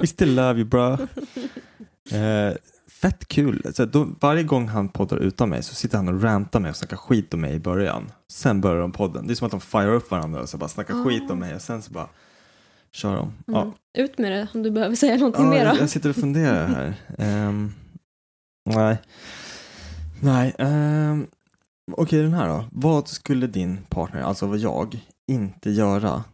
We 0.00 0.06
still 0.06 0.34
love 0.34 0.54
you 0.60 0.64
bro. 0.64 0.92
Eh, 2.18 2.54
fett 3.02 3.28
kul. 3.28 3.62
Så 3.74 3.84
då, 3.84 4.08
varje 4.20 4.42
gång 4.42 4.68
han 4.68 4.88
poddar 4.88 5.16
utan 5.16 5.48
mig 5.48 5.62
så 5.62 5.74
sitter 5.74 5.96
han 5.96 6.08
och 6.08 6.22
rantar 6.22 6.60
mig 6.60 6.70
och 6.70 6.76
snackar 6.76 6.96
skit 6.96 7.34
om 7.34 7.40
mig 7.40 7.54
i 7.54 7.58
början. 7.60 8.12
Sen 8.32 8.60
börjar 8.60 8.80
de 8.80 8.92
podden. 8.92 9.26
Det 9.26 9.32
är 9.32 9.34
som 9.34 9.46
att 9.46 9.50
de 9.50 9.60
fire 9.60 9.90
upp 9.90 10.10
varandra 10.10 10.40
och 10.40 10.48
så 10.48 10.56
bara 10.58 10.68
snackar 10.68 10.94
Ah. 11.00 11.04
skit 11.04 11.30
om 11.30 11.38
mig 11.38 11.54
och 11.54 11.62
sen 11.62 11.82
så 11.82 11.92
bara 11.92 12.08
kör 12.92 13.16
de. 13.16 13.32
Mm. 13.56 13.72
Ut 13.98 14.18
med 14.18 14.32
det 14.32 14.48
om 14.54 14.62
du 14.62 14.70
behöver 14.70 14.96
säga 14.96 15.16
någonting 15.16 15.44
Ja, 15.44 15.50
mer. 15.50 15.64
jag, 15.64 15.76
jag 15.78 15.90
sitter 15.90 16.10
och 16.10 16.16
funderar 16.16 16.66
här. 16.66 16.94
Ehm, 17.18 17.72
nej. 18.64 18.98
Nej. 20.20 20.54
Um, 20.58 21.26
Okej, 21.96 22.22
den 22.22 22.32
här 22.32 22.48
då. 22.48 22.64
Vad 22.72 23.08
skulle 23.08 23.46
din 23.46 23.78
partner, 23.88 24.22
alltså 24.22 24.46
vad 24.46 24.58
jag, 24.58 25.00
inte 25.30 25.70
göra 25.70 26.24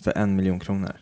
för 0.00 0.18
en 0.18 0.36
miljon 0.36 0.60
kronor? 0.60 0.92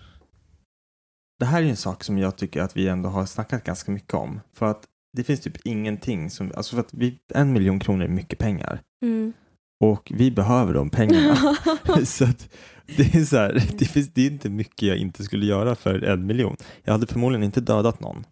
Det 1.39 1.45
här 1.45 1.59
är 1.59 1.63
ju 1.63 1.71
en 1.71 1.77
sak 1.77 2.05
som 2.05 2.19
jag 2.19 2.37
tycker 2.37 2.63
att 2.63 2.77
vi 2.77 2.89
ändå 2.89 3.09
har 3.09 3.27
snackat 3.27 3.65
ganska 3.65 3.93
mycket 3.93 4.15
om. 4.15 4.41
För 4.53 4.67
att 4.67 4.85
det 5.17 5.25
finns 5.25 5.41
typ 5.41 5.67
ingenting 5.67 6.31
som, 6.31 6.53
alltså 6.57 6.77
för 6.77 6.81
att 6.81 6.95
vi, 6.95 7.19
en 7.35 7.53
miljon 7.53 7.81
kronor 7.81 8.05
är 8.05 8.09
mycket 8.09 8.39
pengar. 8.39 8.81
Mm. 9.03 9.33
Och 9.81 10.13
vi 10.15 10.31
behöver 10.31 10.75
de 10.75 10.91
pengarna. 10.91 11.37
så 12.05 12.25
att 12.25 12.49
det 12.97 13.15
är 13.15 13.25
så 13.25 13.37
här, 13.37 13.63
det, 13.79 13.85
finns, 13.85 14.09
det 14.09 14.23
är 14.27 14.31
inte 14.31 14.51
mycket 14.51 14.83
jag 14.89 14.97
inte 14.97 15.25
skulle 15.25 15.47
göra 15.47 15.75
för 15.75 16.05
en 16.05 16.27
miljon. 16.27 16.57
Jag 16.83 16.93
hade 16.93 17.07
förmodligen 17.07 17.45
inte 17.45 17.61
dödat 17.61 18.01
någon. 18.01 18.25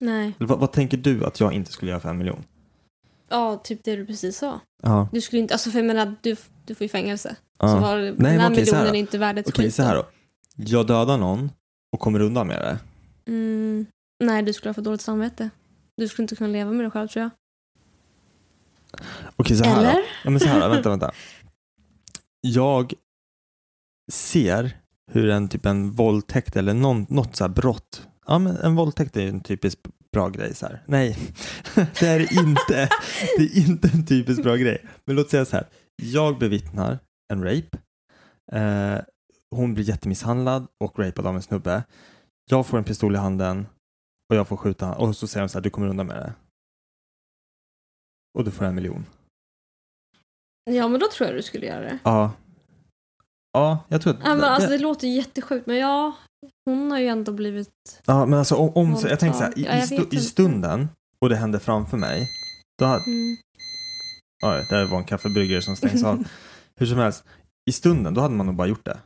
Nej, 0.00 0.32
Vad, 0.38 0.58
vad 0.58 0.72
tänker 0.72 0.96
du 0.96 1.24
att 1.24 1.40
jag 1.40 1.52
inte 1.52 1.72
skulle 1.72 1.90
göra 1.90 2.00
för 2.00 2.08
en 2.08 2.18
miljon? 2.18 2.44
Ja, 3.28 3.56
typ 3.64 3.84
det 3.84 3.96
du 3.96 4.06
precis 4.06 4.36
sa. 4.38 4.60
Ja. 4.82 5.08
Du 5.12 5.20
skulle 5.20 5.42
inte, 5.42 5.54
alltså 5.54 5.70
för 5.70 5.78
jag 5.78 5.86
menar, 5.86 6.14
du, 6.20 6.36
du 6.64 6.74
får 6.74 6.84
ju 6.84 6.88
fängelse. 6.88 7.36
ja. 7.58 7.68
Så 7.68 7.78
var, 7.78 7.96
Nej, 7.98 8.12
den 8.12 8.26
här 8.40 8.50
okej, 8.52 8.66
så 8.66 8.76
här 8.76 8.82
miljonen 8.82 8.92
då. 8.92 8.96
är 8.96 9.00
inte 9.00 9.18
värd 9.18 9.38
ett 9.38 9.48
Okej, 9.48 9.64
skit. 9.64 9.74
så 9.74 9.82
här 9.82 9.96
då. 9.96 10.06
Jag 10.56 10.86
dödar 10.86 11.18
någon 11.18 11.50
och 11.92 12.00
kommer 12.00 12.20
undan 12.20 12.46
med 12.46 12.60
det. 12.62 12.78
Mm, 13.32 13.86
nej, 14.24 14.42
du 14.42 14.52
skulle 14.52 14.68
ha 14.68 14.74
för 14.74 14.82
dåligt 14.82 15.00
samvete. 15.00 15.50
Du 15.96 16.08
skulle 16.08 16.24
inte 16.24 16.36
kunna 16.36 16.48
leva 16.52 16.70
med 16.70 16.84
dig 16.84 16.90
själv 16.90 17.08
tror 17.08 17.22
jag. 17.22 17.30
Okej, 19.36 19.56
så 19.56 19.64
här 19.64 19.80
Eller? 19.80 19.92
då. 19.92 19.98
Ja, 20.24 20.30
men 20.30 20.40
så 20.40 20.46
här 20.46 20.60
då. 20.60 20.68
Vänta, 20.68 20.90
vänta. 20.90 21.12
Jag 22.40 22.92
ser 24.12 24.76
hur 25.12 25.30
en 25.30 25.48
typ 25.48 25.66
en 25.66 25.90
våldtäkt 25.90 26.56
eller 26.56 26.74
någon, 26.74 27.06
något 27.08 27.36
så 27.36 27.44
här 27.44 27.48
brott. 27.48 28.08
Ja, 28.26 28.38
men 28.38 28.56
en 28.56 28.74
våldtäkt 28.76 29.16
är 29.16 29.20
ju 29.22 29.28
en 29.28 29.40
typisk 29.40 29.78
bra 30.16 30.28
grej 30.28 30.54
så 30.54 30.66
här. 30.66 30.82
Nej, 30.86 31.16
det 31.74 32.06
är 32.06 32.38
inte. 32.38 32.88
Det 33.36 33.42
är 33.42 33.68
inte 33.68 33.88
en 33.94 34.06
typisk 34.06 34.42
bra 34.42 34.56
grej. 34.56 34.86
Men 35.04 35.16
låt 35.16 35.30
säga 35.30 35.44
så 35.44 35.56
här. 35.56 35.66
Jag 36.02 36.38
bevittnar 36.38 36.98
en 37.32 37.44
rape. 37.44 37.78
Eh, 38.52 39.00
hon 39.50 39.74
blir 39.74 39.84
jättemisshandlad 39.84 40.66
och 40.84 40.98
rapad 40.98 41.26
av 41.26 41.36
en 41.36 41.42
snubbe. 41.42 41.84
Jag 42.50 42.66
får 42.66 42.78
en 42.78 42.84
pistol 42.84 43.14
i 43.14 43.18
handen 43.18 43.66
och 44.30 44.36
jag 44.36 44.48
får 44.48 44.56
skjuta 44.56 44.94
och 44.94 45.16
så 45.16 45.26
säger 45.26 45.46
de 45.46 45.48
så 45.48 45.58
här, 45.58 45.62
du 45.62 45.70
kommer 45.70 45.88
undan 45.88 46.06
med 46.06 46.16
det. 46.16 46.32
Och 48.38 48.44
du 48.44 48.50
får 48.50 48.64
en 48.64 48.74
miljon. 48.74 49.06
Ja, 50.70 50.88
men 50.88 51.00
då 51.00 51.08
tror 51.08 51.28
jag 51.28 51.38
du 51.38 51.42
skulle 51.42 51.66
göra 51.66 51.80
det. 51.80 51.98
Ja. 52.04 52.32
Ja, 53.52 53.78
jag 53.88 54.02
tror 54.02 54.12
att... 54.12 54.20
Ja, 54.24 54.34
men 54.34 54.44
alltså, 54.44 54.70
det 54.70 54.78
låter 54.78 55.06
ju 55.06 55.14
jättesjukt, 55.14 55.66
men 55.66 55.76
ja, 55.76 56.16
hon 56.64 56.90
har 56.90 56.98
ju 56.98 57.06
ändå 57.06 57.32
blivit... 57.32 58.02
Ja, 58.06 58.26
men 58.26 58.38
alltså 58.38 58.54
om, 58.54 58.70
om 58.74 58.96
så, 58.96 59.08
jag 59.08 59.20
tänker 59.20 59.38
så 59.38 59.44
här, 59.44 59.58
i, 59.58 59.64
Ja, 59.64 59.86
stu, 59.86 60.06
i 60.10 60.20
stunden 60.20 60.88
och 61.20 61.28
det 61.28 61.36
hände 61.36 61.60
framför 61.60 61.96
mig. 61.96 62.28
Då 62.78 62.84
hade, 62.84 63.04
Mm. 63.04 63.36
oj, 64.44 64.66
där 64.70 64.84
var 64.84 64.98
en 64.98 65.04
kaffebryggare 65.04 65.62
som 65.62 65.76
stängs 65.76 66.04
av. 66.04 66.24
Hur 66.76 66.86
som 66.86 66.98
helst, 66.98 67.24
i 67.70 67.72
stunden 67.72 68.14
då 68.14 68.20
hade 68.20 68.34
man 68.34 68.46
nog 68.46 68.54
bara 68.54 68.68
gjort 68.68 68.84
det. 68.84 68.98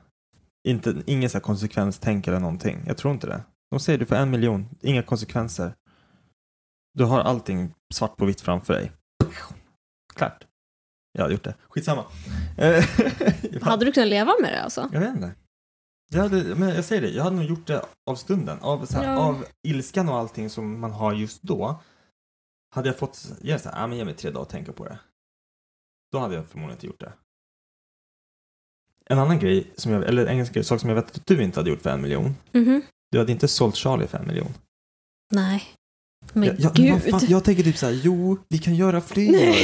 Inte, 0.68 1.02
ingen 1.06 1.30
så 1.30 1.38
här 1.38 1.42
konsekvenstänk 1.42 2.28
eller 2.28 2.40
någonting. 2.40 2.78
Jag 2.86 2.96
tror 2.96 3.14
inte 3.14 3.26
det. 3.26 3.40
De 3.70 3.80
säger 3.80 3.98
du 3.98 4.06
får 4.06 4.16
en 4.16 4.30
miljon, 4.30 4.68
inga 4.80 5.02
konsekvenser. 5.02 5.74
Du 6.98 7.04
har 7.04 7.20
allting 7.20 7.74
svart 7.94 8.16
på 8.16 8.24
vitt 8.24 8.40
framför 8.40 8.72
dig. 8.74 8.92
Klart. 10.14 10.44
Jag 11.12 11.22
hade 11.22 11.34
gjort 11.34 11.44
det. 11.44 11.54
Skitsamma. 11.68 12.04
Eh, 12.58 12.84
Hade 13.62 13.84
du 13.84 13.92
kunnat 13.92 14.08
leva 14.08 14.32
med 14.42 14.52
det 14.52 14.62
alltså? 14.62 14.88
Jag 14.92 15.00
vet 15.00 15.14
inte. 15.14 15.32
Jag, 16.14 16.22
hade, 16.22 16.54
men 16.54 16.68
jag 16.68 16.84
säger 16.84 17.02
det, 17.02 17.08
jag 17.10 17.24
hade 17.24 17.36
nog 17.36 17.44
gjort 17.44 17.66
det 17.66 17.84
av 18.10 18.14
stunden. 18.14 18.58
Av, 18.60 18.86
så 18.86 18.96
här, 18.96 19.04
Ja. 19.04 19.18
av 19.18 19.44
ilskan 19.62 20.08
och 20.08 20.16
allting 20.16 20.50
som 20.50 20.80
man 20.80 20.90
har 20.90 21.12
just 21.14 21.42
då. 21.42 21.80
Hade 22.74 22.88
jag 22.88 22.98
fått, 22.98 23.32
ge, 23.40 23.58
så 23.58 23.68
här, 23.68 23.84
ah, 23.84 23.86
men 23.86 23.98
ge 23.98 24.04
mig 24.04 24.14
tre 24.14 24.30
dagar 24.30 24.42
att 24.42 24.48
tänka 24.48 24.72
på 24.72 24.84
det. 24.84 24.98
Då 26.12 26.18
hade 26.18 26.34
jag 26.34 26.46
förmodligen 26.48 26.76
inte 26.76 26.86
gjort 26.86 27.00
det. 27.00 27.12
En 29.06 29.18
annan 29.18 29.38
grej, 29.38 29.70
som 29.76 29.92
jag, 29.92 30.04
eller 30.04 30.26
en 30.26 30.44
grej- 30.44 30.64
sak 30.64 30.80
som 30.80 30.88
jag 30.88 30.96
vet 30.96 31.16
att 31.16 31.26
du 31.26 31.42
inte 31.42 31.60
hade 31.60 31.70
gjort 31.70 31.82
för 31.82 31.90
en 31.90 32.02
miljon. 32.02 32.34
Mhm. 32.52 32.82
Du 33.10 33.18
hade 33.18 33.32
inte 33.32 33.48
sålt 33.48 33.76
Charlie 33.76 34.06
för 34.06 34.18
en 34.18 34.26
miljon. 34.26 34.52
Nej. 35.32 35.62
Men 36.32 36.42
jag, 36.48 36.60
jag, 36.60 36.74
gud. 36.74 37.02
fan, 37.10 37.20
jag 37.28 37.44
tänker 37.44 37.62
typ 37.62 37.76
så 37.76 37.86
här, 37.86 38.00
jo, 38.02 38.38
vi 38.48 38.58
kan 38.58 38.74
göra 38.74 39.00
fler. 39.00 39.54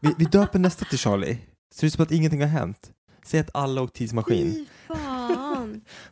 Vi, 0.00 0.14
vi 0.18 0.24
döper 0.24 0.58
nästa 0.58 0.84
till 0.84 0.98
Charlie. 0.98 1.38
Så 1.74 1.80
det 1.80 1.86
är 1.86 1.90
som 1.90 2.02
att 2.02 2.12
ingenting 2.12 2.40
har 2.40 2.48
hänt. 2.48 2.90
Säg 3.24 3.40
att 3.40 3.50
alla 3.54 3.82
åkt 3.82 3.94
tidsmaskin. 3.94 4.66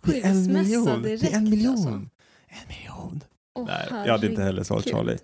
Det 0.03 0.23
är 0.23 0.31
en 0.31 0.53
miljon. 0.53 1.03
Det 1.03 1.13
är 1.13 1.37
en 1.37 1.51
miljon. 1.51 1.73
alltså. 1.73 1.89
En 2.47 2.69
miljon. 2.69 3.25
Åh, 3.55 3.67
Nej, 3.67 3.89
jag 3.91 4.13
hade 4.13 4.27
inte 4.27 4.43
heller 4.43 4.63
svarat 4.63 4.85
herregud. 4.85 5.07
Charlie. 5.07 5.19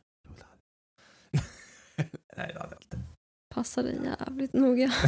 Nej, 2.37 2.51
det 2.55 2.61
hade 2.61 2.75
jag 2.75 2.83
inte. 2.83 2.99
Passa 3.55 3.83
dig 3.83 4.01
jävligt 4.05 4.53
noga. 4.53 4.93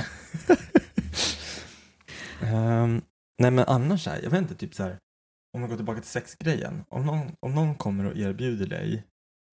Ehm, 2.42 3.02
nej 3.42 3.50
men 3.50 3.64
annars 3.68 4.06
här, 4.06 4.20
jag 4.22 4.30
vet 4.30 4.40
inte, 4.42 4.54
typ 4.54 4.74
så 4.74 4.82
här. 4.82 4.98
Om 5.54 5.60
man 5.60 5.70
går 5.70 5.76
tillbaka 5.76 6.00
till 6.00 6.10
sexgrejen. 6.10 6.84
Om 6.88 7.06
någon, 7.06 7.32
om 7.40 7.54
någon 7.54 7.74
kommer 7.74 8.04
och 8.04 8.16
erbjuder 8.16 8.66
dig 8.66 9.04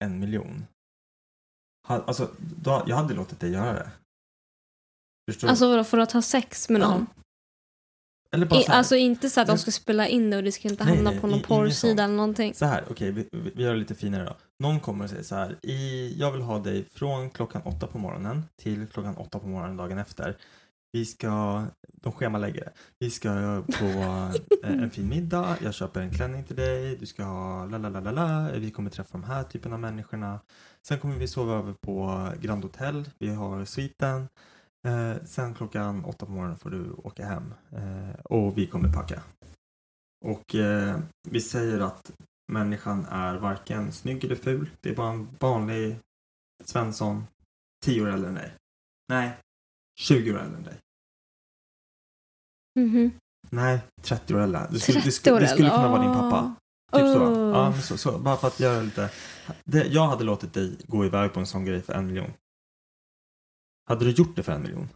en 0.06 0.20
miljon. 0.20 0.66
Ha, 1.88 2.04
alltså, 2.04 2.32
då, 2.40 2.84
jag 2.88 2.96
hade 2.96 3.14
låtit 3.14 3.40
dig 3.40 3.52
göra 3.52 3.74
det. 3.74 3.92
Förstår? 5.32 5.48
Alltså 5.48 5.70
vadå, 5.70 5.84
för 5.84 5.98
att 5.98 6.12
ha 6.12 6.22
sex 6.22 6.70
med 6.70 6.82
Ja. 6.82 7.06
Eller 8.32 8.46
bara 8.46 8.60
I, 8.60 8.64
så 8.64 8.72
här, 8.72 8.78
alltså 8.78 8.96
inte 8.96 9.30
så 9.30 9.42
att 9.42 9.48
de 9.48 9.58
ska 9.58 9.72
spela 9.72 10.08
in 10.08 10.30
det 10.30 10.38
och 10.38 10.44
det 10.44 10.52
ska 10.52 10.68
inte 10.68 10.84
Nej, 10.84 10.96
hamna 10.96 11.12
nej, 11.12 11.20
på 11.20 11.28
någon 11.28 11.42
porrsida 11.42 12.04
eller 12.04 12.16
någonting. 12.16 12.54
Så 12.54 12.66
här, 12.66 12.84
okej, 12.90 13.12
vi, 13.12 13.30
vi, 13.32 13.52
vi 13.56 13.64
gör 13.64 13.74
det 13.74 13.80
lite 13.80 13.96
finare 13.96 14.26
då. 14.26 14.36
Någon 14.60 14.80
kommer 14.80 15.04
och 15.04 15.10
säger 15.10 15.24
så 15.24 15.36
här, 15.36 15.58
i, 15.62 16.14
jag 16.20 16.32
vill 16.32 16.42
ha 16.42 16.60
dig 16.60 16.86
från 16.94 17.30
klockan 17.30 17.62
åtta 17.66 17.88
på 17.88 17.98
morgonen 17.98 18.44
till 18.62 18.88
klockan 18.88 19.18
åtta 19.18 19.40
på 19.40 19.48
morgonen 19.48 19.78
dagen 19.78 19.98
efter. 19.98 20.38
Vi 20.92 21.06
ska, 21.06 21.64
de 22.02 22.12
schemalägger 22.12 22.60
det. 22.60 22.72
Vi 23.00 23.10
ska 23.10 23.30
på 23.80 23.86
eh, 24.64 24.84
en 24.84 24.92
fin 24.92 25.10
middag, 25.10 25.58
jag 25.64 25.74
köper 25.74 26.02
en 26.02 26.12
klänning 26.12 26.44
till 26.44 26.56
dig, 26.56 26.98
du 26.98 27.06
ska 27.06 27.24
ha 27.24 27.66
la 27.66 27.78
la 27.78 27.90
la 27.90 28.00
la 28.00 28.12
la, 28.12 28.52
vi 28.54 28.72
kommer 28.72 28.90
träffa 28.90 29.10
de 29.12 29.24
här 29.24 29.44
typen 29.44 29.74
av 29.74 29.80
människorna. 29.80 30.40
Sen 30.88 31.00
kommer 31.00 31.16
vi 31.16 31.28
sova 31.28 31.54
över 31.54 31.74
på 31.74 32.30
Grand 32.42 32.64
Hotel, 32.64 33.10
vi 33.20 33.30
har 33.30 33.66
sviten. 33.66 34.28
Eh, 34.88 35.24
sen 35.26 35.54
klockan 35.54 36.06
åtta 36.06 36.26
på 36.26 36.32
morgonen 36.32 36.58
får 36.58 36.70
du 36.70 36.92
åka 36.92 37.26
hem 37.26 37.54
eh, 37.72 38.20
och 38.24 38.58
vi 38.58 38.68
kommer 38.68 38.94
packa. 38.94 39.24
Och 40.26 40.56
eh, 40.56 41.00
vi 41.30 41.42
säger 41.42 41.80
att 41.80 42.12
människan 42.52 43.06
är 43.06 43.36
varken 43.38 43.92
snygg 43.92 44.24
eller 44.24 44.36
ful. 44.36 44.70
Det 44.82 44.90
är 44.90 44.96
bara 44.96 45.12
en 45.12 45.28
vanlig 45.40 46.00
Svensson, 46.64 47.24
10 47.86 48.02
år 48.02 48.08
äldre 48.08 48.30
än 48.30 48.36
dig. 48.36 48.54
Nej, 49.10 49.38
20 50.00 50.34
år 50.34 50.40
äldre 50.40 50.58
än 50.58 50.64
dig. 50.64 50.78
Mhm. 52.80 53.12
Nej, 53.50 53.82
30 54.02 54.36
år 54.36 54.40
äldre. 54.40 54.68
Det 54.72 54.80
skulle, 54.80 54.98
det 54.98 55.02
30 55.02 55.12
skulle, 55.12 55.40
det 55.40 55.48
skulle 55.48 55.70
kunna 55.70 55.90
vara 55.90 56.02
din 56.02 56.14
pappa. 56.14 56.56
Typ 56.92 57.02
så. 57.02 57.24
Oh. 57.24 57.50
Ja, 57.50 57.70
men 57.70 57.82
så, 57.82 57.98
så. 57.98 58.20
Bara 58.20 58.38
för 58.38 58.48
att 58.48 58.60
göra 58.60 58.82
lite. 58.82 59.10
Det, 59.64 59.88
jag 59.88 60.08
hade 60.08 60.24
låtit 60.24 60.54
dig 60.54 60.78
gå 60.88 61.06
iväg 61.06 61.34
på 61.34 61.40
en 61.40 61.46
sån 61.46 61.66
grej 61.66 61.82
för 61.82 61.94
en 61.94 62.08
miljon. 62.08 62.34
Hade 63.88 64.06
du 64.06 64.12
gjort 64.12 64.36
det 64.36 64.44
för 64.44 64.52
en 64.52 64.62
miljon? 64.62 64.90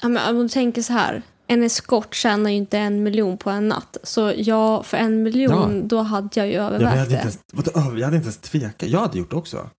Ja, 0.00 0.08
men 0.08 0.36
om 0.36 0.42
du 0.42 0.48
tänker 0.48 0.82
så 0.82 0.92
här. 0.92 1.22
En 1.46 1.62
eskort 1.62 2.14
tjänar 2.14 2.50
ju 2.50 2.56
inte 2.56 2.78
en 2.78 3.02
miljon 3.02 3.38
på 3.38 3.50
en 3.50 3.68
natt. 3.68 3.96
Så 4.02 4.32
ja, 4.36 4.82
för 4.82 4.96
en 4.96 5.22
miljon, 5.22 5.76
Ja. 5.76 5.82
då 5.84 5.98
hade 6.02 6.28
jag 6.40 6.46
ju 6.48 6.54
övervägt 6.54 6.82
jag, 6.82 6.88
hade 6.90 7.10
det. 7.10 7.14
inte 7.14 7.70
ens, 7.70 7.70
jag 7.74 7.82
hade 8.04 8.16
inte 8.16 8.26
ens 8.26 8.38
tvekat. 8.38 8.88
Jag 8.88 9.00
hade 9.00 9.18
gjort 9.18 9.30
det 9.30 9.36
också. 9.36 9.70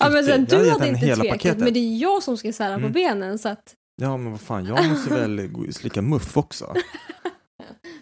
Ja, 0.00 0.10
men 0.10 0.24
sen, 0.24 0.44
du 0.44 0.56
hade 0.56 0.70
henne 0.70 0.88
inte 0.88 1.06
hela 1.06 1.16
tvekat, 1.22 1.38
paketet. 1.38 1.58
men 1.58 1.72
det 1.74 1.80
är 1.80 1.98
jag 1.98 2.22
som 2.22 2.36
ska 2.36 2.52
sära 2.52 2.74
på 2.74 2.80
Mm. 2.80 2.92
benen. 2.92 3.38
Så 3.38 3.48
att, 3.48 3.74
Ja, 4.02 4.16
men 4.16 4.32
vad 4.32 4.40
fan, 4.40 4.64
jag 4.66 4.88
måste 4.88 5.10
väl 5.14 5.48
slicka 5.74 6.02
muff 6.02 6.36
också. 6.36 6.74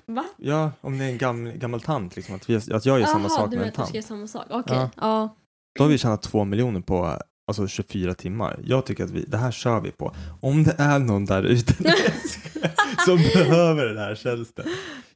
va? 0.06 0.24
Ja, 0.36 0.72
om 0.80 0.98
det 0.98 1.04
är 1.04 1.08
en 1.08 1.18
gammal, 1.18 1.52
gammal 1.52 1.80
tant, 1.80 2.16
liksom, 2.16 2.34
att, 2.34 2.50
vi, 2.50 2.56
att 2.56 2.86
jag 2.86 3.00
gör 3.00 3.06
samma 3.06 3.20
Jaha, 3.28 3.28
sak 3.28 3.50
du 3.50 3.56
med 3.56 3.58
menar 3.58 3.62
en 3.64 3.68
att 3.68 3.72
du 3.74 3.76
tant. 3.76 3.88
ska 3.88 3.96
göra 3.98 4.06
samma 4.06 4.26
sak? 4.26 4.46
Okej, 4.50 4.76
Ja. 4.76 4.90
ja. 4.96 5.36
Då 5.78 5.84
har 5.84 5.88
vi 5.88 5.98
tjänat 5.98 6.22
två 6.22 6.44
miljoner 6.44 6.80
på 6.80 7.18
alltså 7.46 7.68
24 7.68 8.14
timmar. 8.14 8.60
Jag 8.64 8.86
tycker 8.86 9.04
att 9.04 9.10
vi, 9.10 9.24
det 9.24 9.36
här 9.36 9.50
kör 9.50 9.80
vi 9.80 9.90
på. 9.90 10.14
Om 10.40 10.64
det 10.64 10.74
är 10.78 10.98
någon 10.98 11.24
där 11.24 11.42
ute 11.42 11.74
som 13.06 13.16
behöver 13.16 13.86
den 13.86 13.98
här 13.98 14.14
tjänsten. 14.14 14.64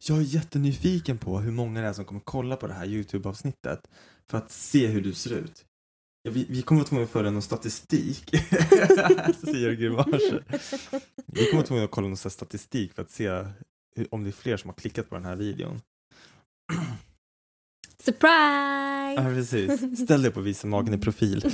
Jag 0.09 0.19
är 0.19 0.23
jättenyfiken 0.23 1.19
på 1.19 1.39
hur 1.39 1.53
många 1.53 1.81
det 1.81 1.87
är 1.87 1.93
som 1.93 2.05
kommer 2.05 2.21
kolla 2.25 2.57
på 2.57 2.67
det 2.67 2.75
här 2.75 2.87
YouTube-avsnittet 2.87 3.81
för 4.31 4.39
att 4.39 4.51
se 4.51 4.87
hur 4.87 5.01
du 5.01 5.13
ser 5.13 5.31
ut. 5.31 5.65
Ja, 6.23 6.31
vi, 6.31 6.47
vi 6.49 6.63
kommer 6.63 6.81
att 6.81 6.87
tvungna 6.87 7.05
att 7.05 7.11
föra 7.11 7.31
någon 7.31 7.43
statistik. 7.43 8.31
Säger 9.45 9.73
grimaser. 9.73 10.45
Vi 11.27 11.51
kommer 11.51 11.63
att 11.63 11.67
tvungna 11.67 11.85
att 11.85 11.91
kolla 11.91 12.09
någon 12.09 12.17
statistik 12.17 12.93
för 12.93 13.03
att 13.03 13.11
se 13.11 13.29
hur, 13.97 14.07
om 14.11 14.25
det 14.25 14.31
är 14.31 14.33
fler 14.33 14.57
som 14.57 14.71
har 14.71 14.75
klickat 14.75 15.09
på 15.09 15.15
den 15.15 15.25
här 15.25 15.37
videon. 15.37 15.81
Surprise! 18.03 19.15
Ja, 19.17 19.23
precis. 19.35 19.99
Ställ 20.05 20.23
dig 20.23 20.31
på 20.31 20.41
visa 20.41 20.67
magen 20.67 20.95
i 20.95 20.99
profil. 20.99 21.43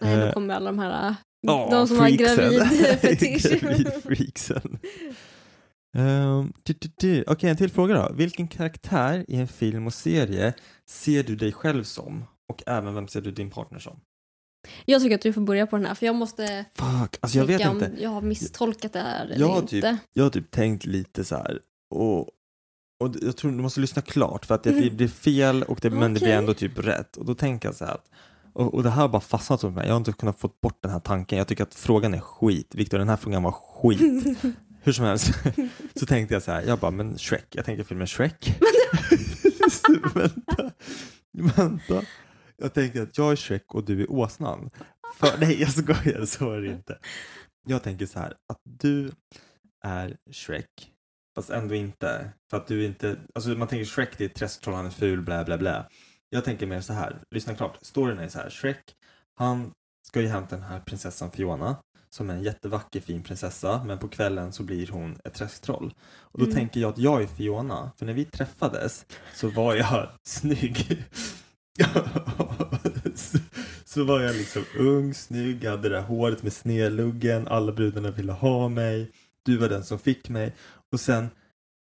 Nej, 0.00 0.16
då 0.16 0.22
Eh, 0.22 0.32
kommer 0.32 0.54
alla 0.54 0.66
de 0.66 0.78
här... 0.78 1.14
Ja, 1.46 1.68
de 1.70 1.88
som 1.88 1.98
har 1.98 2.08
gravid-fetisch. 2.08 3.60
Gravidfreaksen. 3.60 4.78
Um. 5.98 6.52
Okej, 7.26 7.50
en 7.50 7.56
till 7.56 7.70
fråga 7.70 7.94
då. 7.94 8.14
Vilken 8.14 8.48
karaktär 8.48 9.24
i 9.28 9.36
en 9.36 9.48
film 9.48 9.86
och 9.86 9.94
serie 9.94 10.54
ser 10.90 11.22
du 11.22 11.36
dig 11.36 11.52
själv 11.52 11.84
som? 11.84 12.24
Och 12.52 12.62
även 12.66 12.94
vem 12.94 13.08
ser 13.08 13.20
du 13.20 13.30
din 13.30 13.50
partner 13.50 13.78
som? 13.78 14.00
Jag 14.84 15.02
tycker 15.02 15.14
att 15.14 15.20
du 15.22 15.32
får 15.32 15.40
börja 15.40 15.66
på 15.66 15.76
den 15.76 15.86
här, 15.86 15.94
för 15.94 16.06
jag 16.06 16.14
måste 16.14 16.64
Fuck, 16.74 17.16
alltså 17.20 17.38
jag 17.38 17.44
vet 17.46 17.60
inte. 17.60 17.86
om 17.86 17.92
jag 17.98 18.10
har 18.10 18.20
misstolkat 18.20 18.92
det 18.92 18.98
här 19.00 19.24
eller 19.24 19.38
Jag 19.40 19.48
har, 19.48 19.58
inte. 19.58 19.68
typ, 19.80 19.84
jag 20.12 20.22
har 20.24 20.30
typ 20.30 20.50
tänkt 20.50 20.86
lite 20.86 21.24
så 21.24 21.36
här. 21.36 21.60
Och, 21.94 22.28
och 23.00 23.14
jag 23.22 23.36
tror 23.36 23.50
du 23.50 23.56
måste 23.56 23.80
lyssna 23.80 24.02
klart 24.02 24.46
för 24.46 24.54
att 24.54 24.62
det, 24.62 24.72
det 24.72 24.90
blir 24.90 25.08
fel 25.08 25.62
och 25.62 25.78
det, 25.82 25.90
men 25.90 26.14
det 26.14 26.20
blir 26.20 26.32
ändå 26.32 26.54
typ 26.54 26.78
rätt. 26.78 27.16
Och 27.16 27.24
då 27.24 27.34
tänker 27.34 27.68
jag 27.68 27.74
så 27.74 27.84
här 27.84 27.92
att 27.92 28.08
och, 28.56 28.74
och 28.74 28.82
det 28.82 28.90
här 28.90 29.00
har 29.02 29.08
bara 29.08 29.20
fastnat 29.20 29.62
hos 29.62 29.74
mig. 29.74 29.86
Jag 29.86 29.94
har 29.94 29.98
inte 29.98 30.12
kunnat 30.12 30.40
få 30.40 30.50
bort 30.62 30.78
den 30.82 30.92
här 30.92 31.00
tanken. 31.00 31.38
Jag 31.38 31.48
tycker 31.48 31.62
att 31.62 31.74
frågan 31.74 32.14
är 32.14 32.20
skit. 32.20 32.74
Viktor, 32.74 32.98
den 32.98 33.08
här 33.08 33.16
frågan 33.16 33.42
var 33.42 33.52
skit. 33.52 34.00
Hur 34.82 34.92
som 34.92 35.04
helst 35.04 35.32
så 35.94 36.06
tänkte 36.06 36.34
jag 36.34 36.42
så 36.42 36.52
här. 36.52 36.62
Jag 36.62 36.78
bara, 36.78 36.90
men 36.90 37.18
Shrek. 37.18 37.46
Jag 37.50 37.64
tänker 37.64 37.84
filmen 37.84 38.06
Shrek. 38.06 38.60
vänta, 40.14 40.70
vänta. 41.32 42.02
Jag 42.56 42.74
tänker 42.74 43.02
att 43.02 43.18
jag 43.18 43.32
är 43.32 43.36
Shrek 43.36 43.74
och 43.74 43.84
du 43.84 44.02
är 44.02 44.10
åsnan. 44.10 44.70
För, 45.16 45.38
nej, 45.40 45.60
jag 45.60 45.72
skojar. 45.72 46.24
Så 46.24 46.52
är 46.52 46.60
det 46.60 46.72
inte. 46.72 46.98
Jag 47.66 47.82
tänker 47.82 48.06
så 48.06 48.18
här. 48.18 48.34
Att 48.48 48.60
du 48.64 49.12
är 49.84 50.16
Shrek. 50.32 50.92
Fast 51.36 51.50
ändå 51.50 51.74
inte. 51.74 52.30
För 52.50 52.56
att 52.56 52.66
du 52.66 52.84
inte, 52.84 53.16
alltså 53.34 53.50
man 53.50 53.68
tänker 53.68 53.84
Shrek 53.84 54.18
det 54.18 54.24
är 54.24 54.28
ett 54.28 54.34
träsktroll, 54.34 54.74
han 54.76 54.86
är 54.86 54.90
ful, 54.90 55.22
blä 55.22 55.44
blä 55.44 55.58
blä. 55.58 55.84
Jag 56.30 56.44
tänker 56.44 56.66
mer 56.66 56.80
så 56.80 56.92
här, 56.92 57.16
lyssna 57.30 57.54
klart. 57.54 57.78
Storyn 57.82 58.18
är 58.18 58.28
så 58.28 58.38
här, 58.38 58.50
Shrek, 58.50 58.94
han 59.34 59.70
ska 60.08 60.20
ju 60.20 60.28
hämta 60.28 60.56
den 60.56 60.64
här 60.64 60.80
prinsessan 60.80 61.30
Fiona 61.30 61.76
som 62.10 62.30
är 62.30 62.34
en 62.34 62.42
jättevacker 62.42 63.00
fin 63.00 63.22
prinsessa 63.22 63.84
men 63.84 63.98
på 63.98 64.08
kvällen 64.08 64.52
så 64.52 64.62
blir 64.62 64.88
hon 64.88 65.18
ett 65.24 65.34
träsktroll. 65.34 65.94
Och 66.18 66.38
då 66.38 66.44
Mm. 66.44 66.56
tänker 66.56 66.80
jag 66.80 66.88
att 66.92 66.98
jag 66.98 67.22
är 67.22 67.26
Fiona, 67.26 67.90
för 67.98 68.06
när 68.06 68.12
vi 68.12 68.24
träffades 68.24 69.06
så 69.34 69.48
var 69.48 69.74
jag 69.74 70.08
snygg. 70.26 71.04
så, 73.84 74.04
var 74.04 74.20
jag 74.20 74.36
liksom 74.36 74.64
ung, 74.78 75.14
snygg, 75.14 75.64
hade 75.64 75.88
det 75.88 75.94
där 75.94 76.02
håret 76.02 76.42
med 76.42 76.52
snedluggen, 76.52 77.48
alla 77.48 77.72
brudarna 77.72 78.10
ville 78.10 78.32
ha 78.32 78.68
mig, 78.68 79.10
du 79.44 79.56
var 79.56 79.68
den 79.68 79.84
som 79.84 79.98
fick 79.98 80.28
mig. 80.28 80.54
Och 80.92 81.00
sen 81.00 81.28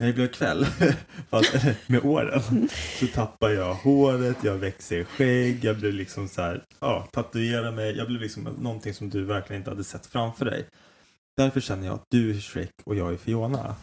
när 0.00 0.06
det 0.06 0.12
blev 0.12 0.28
kväll, 0.28 0.66
fast, 1.30 1.54
med 1.86 2.04
åren, 2.04 2.68
så 3.00 3.06
tappar 3.06 3.50
jag 3.50 3.74
håret, 3.74 4.36
jag 4.44 4.54
växer 4.58 5.04
skägg, 5.04 5.64
jag 5.64 5.78
blir 5.78 5.92
liksom 5.92 6.28
så 6.28 6.42
här, 6.42 6.64
ja, 6.80 7.08
tatuerar 7.12 7.72
mig, 7.72 7.96
jag 7.96 8.06
blir 8.06 8.18
liksom 8.18 8.42
någonting 8.44 8.94
som 8.94 9.10
du 9.10 9.24
verkligen 9.24 9.60
inte 9.60 9.70
hade 9.70 9.84
sett 9.84 10.06
framför 10.06 10.44
dig. 10.44 10.66
Därför 11.36 11.60
känner 11.60 11.86
jag 11.86 11.94
att 11.94 12.04
du 12.10 12.30
är 12.30 12.40
Shrek 12.40 12.70
och 12.84 12.96
jag 12.96 13.12
är 13.12 13.16
Fiona. 13.16 13.76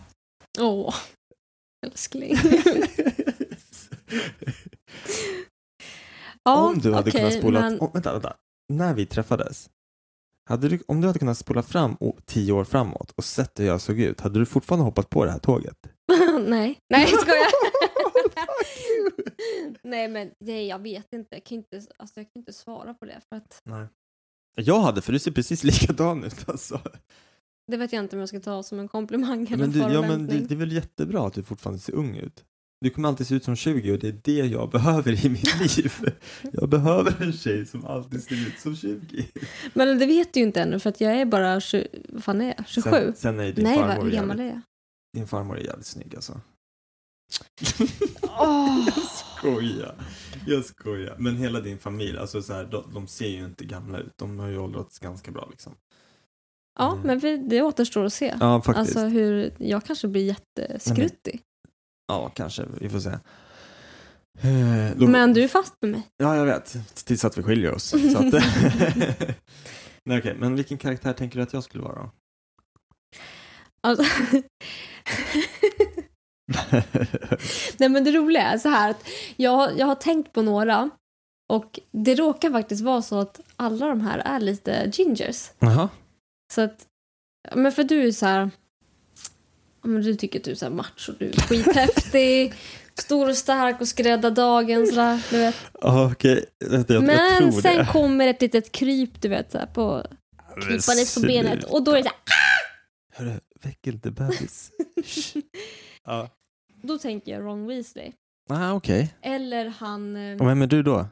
Åh, 0.59 0.95
älskling. 1.85 2.37
om 6.43 6.79
du 6.79 6.93
hade 6.93 7.09
okej, 7.09 7.21
kunnat 7.21 7.33
spola, 7.33 7.59
men- 7.59 7.79
om, 7.79 7.89
vänta, 7.93 8.13
vänta, 8.13 8.35
när 8.73 8.93
vi 8.93 9.05
träffades, 9.05 9.69
hade 10.47 10.69
du, 10.69 10.79
om 10.87 11.01
du 11.01 11.07
hade 11.07 11.19
kunnat 11.19 11.37
spola 11.37 11.63
fram 11.63 11.97
tio 12.25 12.53
år 12.53 12.63
framåt 12.63 13.11
och 13.11 13.23
sett 13.23 13.59
hur 13.59 13.65
jag 13.65 13.81
såg 13.81 13.99
ut, 13.99 14.21
hade 14.21 14.39
du 14.39 14.45
fortfarande 14.45 14.85
hoppat 14.85 15.09
på 15.09 15.25
det 15.25 15.31
här 15.31 15.39
tåget? 15.39 15.77
nej, 16.47 16.79
nej 16.89 17.07
jag 17.11 17.21
skojar. 17.21 17.47
nej 19.83 20.07
men 20.07 20.31
nej, 20.39 20.67
jag 20.67 20.79
vet 20.79 21.13
inte. 21.13 21.35
Jag 21.35 21.43
kan 21.43 21.57
inte, 21.57 21.81
alltså, 21.97 22.19
jag 22.19 22.33
kan 22.33 22.39
inte 22.39 22.53
svara 22.53 22.93
på 22.93 23.05
det 23.05 23.21
för 23.29 23.35
att 23.35 23.61
Nej. 23.63 23.87
Jag 24.55 24.79
hade, 24.79 25.01
för 25.01 25.13
du 25.13 25.19
ser 25.19 25.31
precis 25.31 25.63
likadan 25.63 26.23
ut 26.23 26.49
alltså. 26.49 26.81
det 27.67 27.77
vet 27.77 27.93
jag 27.93 28.03
inte 28.03 28.15
om 28.15 28.19
jag 28.19 28.29
ska 28.29 28.39
ta 28.39 28.63
som 28.63 28.79
en 28.79 28.87
komplimang 28.87 29.47
eller 29.47 29.57
Men 29.57 29.81
en 29.81 29.89
du, 29.89 29.95
ja, 29.95 30.01
men 30.01 30.27
det, 30.27 30.39
det 30.39 30.53
är 30.53 30.57
väl 30.57 30.71
jättebra 30.71 31.27
att 31.27 31.33
du 31.33 31.43
fortfarande 31.43 31.79
ser 31.79 31.93
ung 31.93 32.15
ut? 32.15 32.45
Du 32.81 32.89
kommer 32.89 33.09
alltid 33.09 33.27
se 33.27 33.35
ut 33.35 33.43
som 33.43 33.55
20 33.55 33.91
och 33.91 33.99
det 33.99 34.07
är 34.07 34.19
det 34.23 34.31
jag 34.31 34.69
behöver 34.69 35.25
i 35.25 35.29
mitt 35.29 35.59
liv. 35.77 35.93
Jag 36.51 36.69
behöver 36.69 37.23
en 37.23 37.33
tjej 37.33 37.65
som 37.65 37.85
alltid 37.85 38.23
ser 38.23 38.47
ut 38.47 38.59
som 38.59 38.75
20. 38.75 39.27
Men 39.73 39.99
det 39.99 40.05
vet 40.05 40.33
du 40.33 40.39
ju 40.39 40.45
inte 40.45 40.61
ännu 40.61 40.79
för 40.79 40.89
att 40.89 41.01
jag 41.01 41.15
är 41.15 41.25
bara 41.25 41.59
20, 41.59 41.87
vad 42.09 42.23
fan 42.23 42.41
är 42.41 42.53
jag? 42.57 42.67
27? 42.67 42.89
Sen, 42.89 43.15
sen 43.15 43.39
är 43.39 43.51
din 43.51 43.63
nej, 43.63 43.77
vad, 43.77 43.87
farmor 43.87 44.03
hur 44.03 44.11
gammal 44.11 44.39
är 44.39 44.45
jag? 44.45 44.61
din 45.13 45.27
farmor 45.27 45.57
är 45.57 45.63
jävligt 45.63 45.85
snygg 45.85 46.15
alltså. 46.15 46.41
Åh, 48.21 48.87
skojar. 49.37 49.95
Jag 50.45 50.65
skojar. 50.65 51.15
Men 51.19 51.37
hela 51.37 51.61
din 51.61 51.77
familj, 51.77 52.17
alltså 52.17 52.41
så 52.41 52.53
här, 52.53 52.65
de, 52.65 52.93
de 52.93 53.07
ser 53.07 53.27
ju 53.27 53.45
inte 53.45 53.65
gamla 53.65 53.99
ut. 53.99 54.13
De 54.15 54.39
har 54.39 54.47
ju 54.47 54.57
åldrats 54.57 54.99
ganska 54.99 55.31
bra 55.31 55.47
liksom. 55.51 55.75
Ja, 56.79 56.99
men 57.03 57.19
vi, 57.19 57.37
det 57.37 57.61
återstår 57.61 58.05
att 58.05 58.13
se. 58.13 58.35
Ja, 58.39 58.61
faktiskt. 58.61 58.97
Alltså 58.97 59.07
hur, 59.07 59.53
jag 59.57 59.83
kanske 59.83 60.07
blir 60.07 60.25
jätteskruttig. 60.25 61.41
Ja, 62.07 62.29
kanske. 62.29 62.65
Vi 62.81 62.89
får 62.89 62.99
se. 62.99 63.09
Eh, 63.09 63.19
då- 64.97 65.07
Men 65.07 65.33
du 65.33 65.43
är 65.43 65.47
fast 65.47 65.73
med 65.81 65.91
mig. 65.91 66.01
Ja, 66.17 66.35
jag 66.35 66.45
vet. 66.45 66.75
Tills 67.05 67.25
att 67.25 67.37
vi 67.37 67.43
skiljer 67.43 67.73
oss. 67.73 67.83
Så 67.89 68.17
att, 68.17 68.33
Nej, 70.05 70.19
okej. 70.19 70.35
Men 70.39 70.55
vilken 70.55 70.77
karaktär 70.77 71.13
tänker 71.13 71.37
du 71.37 71.43
att 71.43 71.53
jag 71.53 71.63
skulle 71.63 71.83
vara 71.83 71.95
då? 71.95 72.11
Alltså, 73.81 74.03
Nej 77.77 77.89
men 77.89 78.03
det 78.03 78.11
roliga 78.11 78.43
är 78.43 78.57
så 78.57 78.69
här 78.69 78.89
att 78.89 79.07
jag, 79.35 79.79
jag 79.79 79.85
har 79.87 79.95
tänkt 79.95 80.33
på 80.33 80.41
några 80.41 80.89
och 81.53 81.79
det 81.91 82.15
råkar 82.15 82.51
faktiskt 82.51 82.81
vara 82.83 83.01
så 83.01 83.19
att 83.19 83.39
alla 83.55 83.87
de 83.87 84.01
här 84.01 84.19
är 84.19 84.39
lite 84.39 84.91
gingers. 84.93 85.51
Jaha. 85.59 85.89
Så 86.53 86.61
att, 86.61 86.85
men 87.55 87.71
för 87.71 87.83
du 87.83 88.07
är 88.07 88.11
så 88.11 88.25
här, 88.25 88.49
men 89.87 90.01
du 90.01 90.15
tycker 90.15 90.39
att 90.39 90.45
du 90.45 90.51
är 90.51 90.55
så 90.55 90.65
här 90.65 90.73
macho, 90.73 91.11
du 91.19 91.27
är 91.29 91.33
skithäftig, 91.33 92.53
stor 92.99 93.29
och 93.29 93.35
stark 93.37 93.81
och 93.81 93.87
ska 93.87 94.03
rädda 94.03 94.29
dagen 94.29 94.87
sådär, 94.87 95.27
du 95.31 95.37
vet. 95.37 95.55
Okej. 95.73 96.45
Vänta, 96.65 96.93
Jag, 96.93 97.03
jag 97.03 97.07
Men 97.07 97.37
tror 97.51 97.61
sen 97.61 97.77
det. 97.77 97.85
kommer 97.91 98.27
ett 98.27 98.41
litet 98.41 98.71
kryp, 98.71 99.21
du 99.21 99.27
vet, 99.29 99.51
så 99.51 99.57
här, 99.57 99.65
på 99.65 100.05
krypandes 100.61 101.15
på 101.15 101.21
benet 101.21 101.63
och 101.63 101.83
då 101.83 101.91
är 101.91 101.97
det 101.97 102.03
så 102.03 102.09
här, 102.09 103.25
Hörru, 103.25 103.39
väck 103.63 103.87
inte 103.87 104.11
bebis. 104.11 104.71
Ja. 106.05 106.29
då 106.83 106.97
tänker 106.97 107.31
jag 107.31 107.41
Ron 107.41 107.67
Weasley. 107.67 108.11
Ah, 108.49 108.73
okej. 108.73 109.13
Eller 109.21 109.65
han... 109.65 110.15
eh, 110.15 110.37
Och 110.41 110.47
vem 110.47 110.61
är 110.61 110.67
du 110.67 110.83
då? 110.83 111.07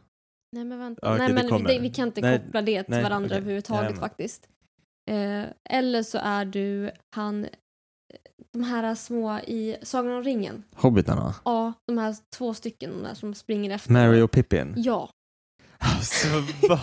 Nej 0.52 0.66
men 0.66 0.80
vänta, 0.80 1.00
Ja, 1.08 1.14
okej, 1.16 1.34
nej, 1.34 1.44
men 1.50 1.64
det, 1.64 1.80
vi 1.80 1.90
kan 1.90 2.08
inte 2.08 2.22
Nej, 2.22 2.40
koppla 2.40 2.62
det 2.62 2.84
till 2.84 2.92
nej, 2.94 3.04
varandra 3.04 3.28
okej. 3.28 3.38
överhuvudtaget 3.38 3.82
Jajamän. 3.82 4.00
faktiskt. 4.00 4.48
Eh, 5.12 5.44
eller 5.70 6.04
så 6.04 6.18
är 6.18 6.46
du 6.46 6.92
han, 7.16 7.48
de 8.56 8.64
här 8.64 8.96
små 8.96 9.40
i 9.40 9.76
Sagan 9.82 10.12
om 10.14 10.24
ringen. 10.24 10.64
Hobbitarna? 10.76 11.36
Ja, 11.46 11.74
de 11.88 11.98
här 11.98 12.16
två 12.38 12.54
stycken 12.54 12.92
de 12.92 13.04
där 13.04 13.14
som 13.14 13.34
springer 13.34 13.72
efter. 13.76 13.92
Mary 13.92 14.22
och 14.22 14.32
Pippin? 14.32 14.74
Ja. 14.78 15.10
Alltså, 15.78 16.28
va? 16.70 16.80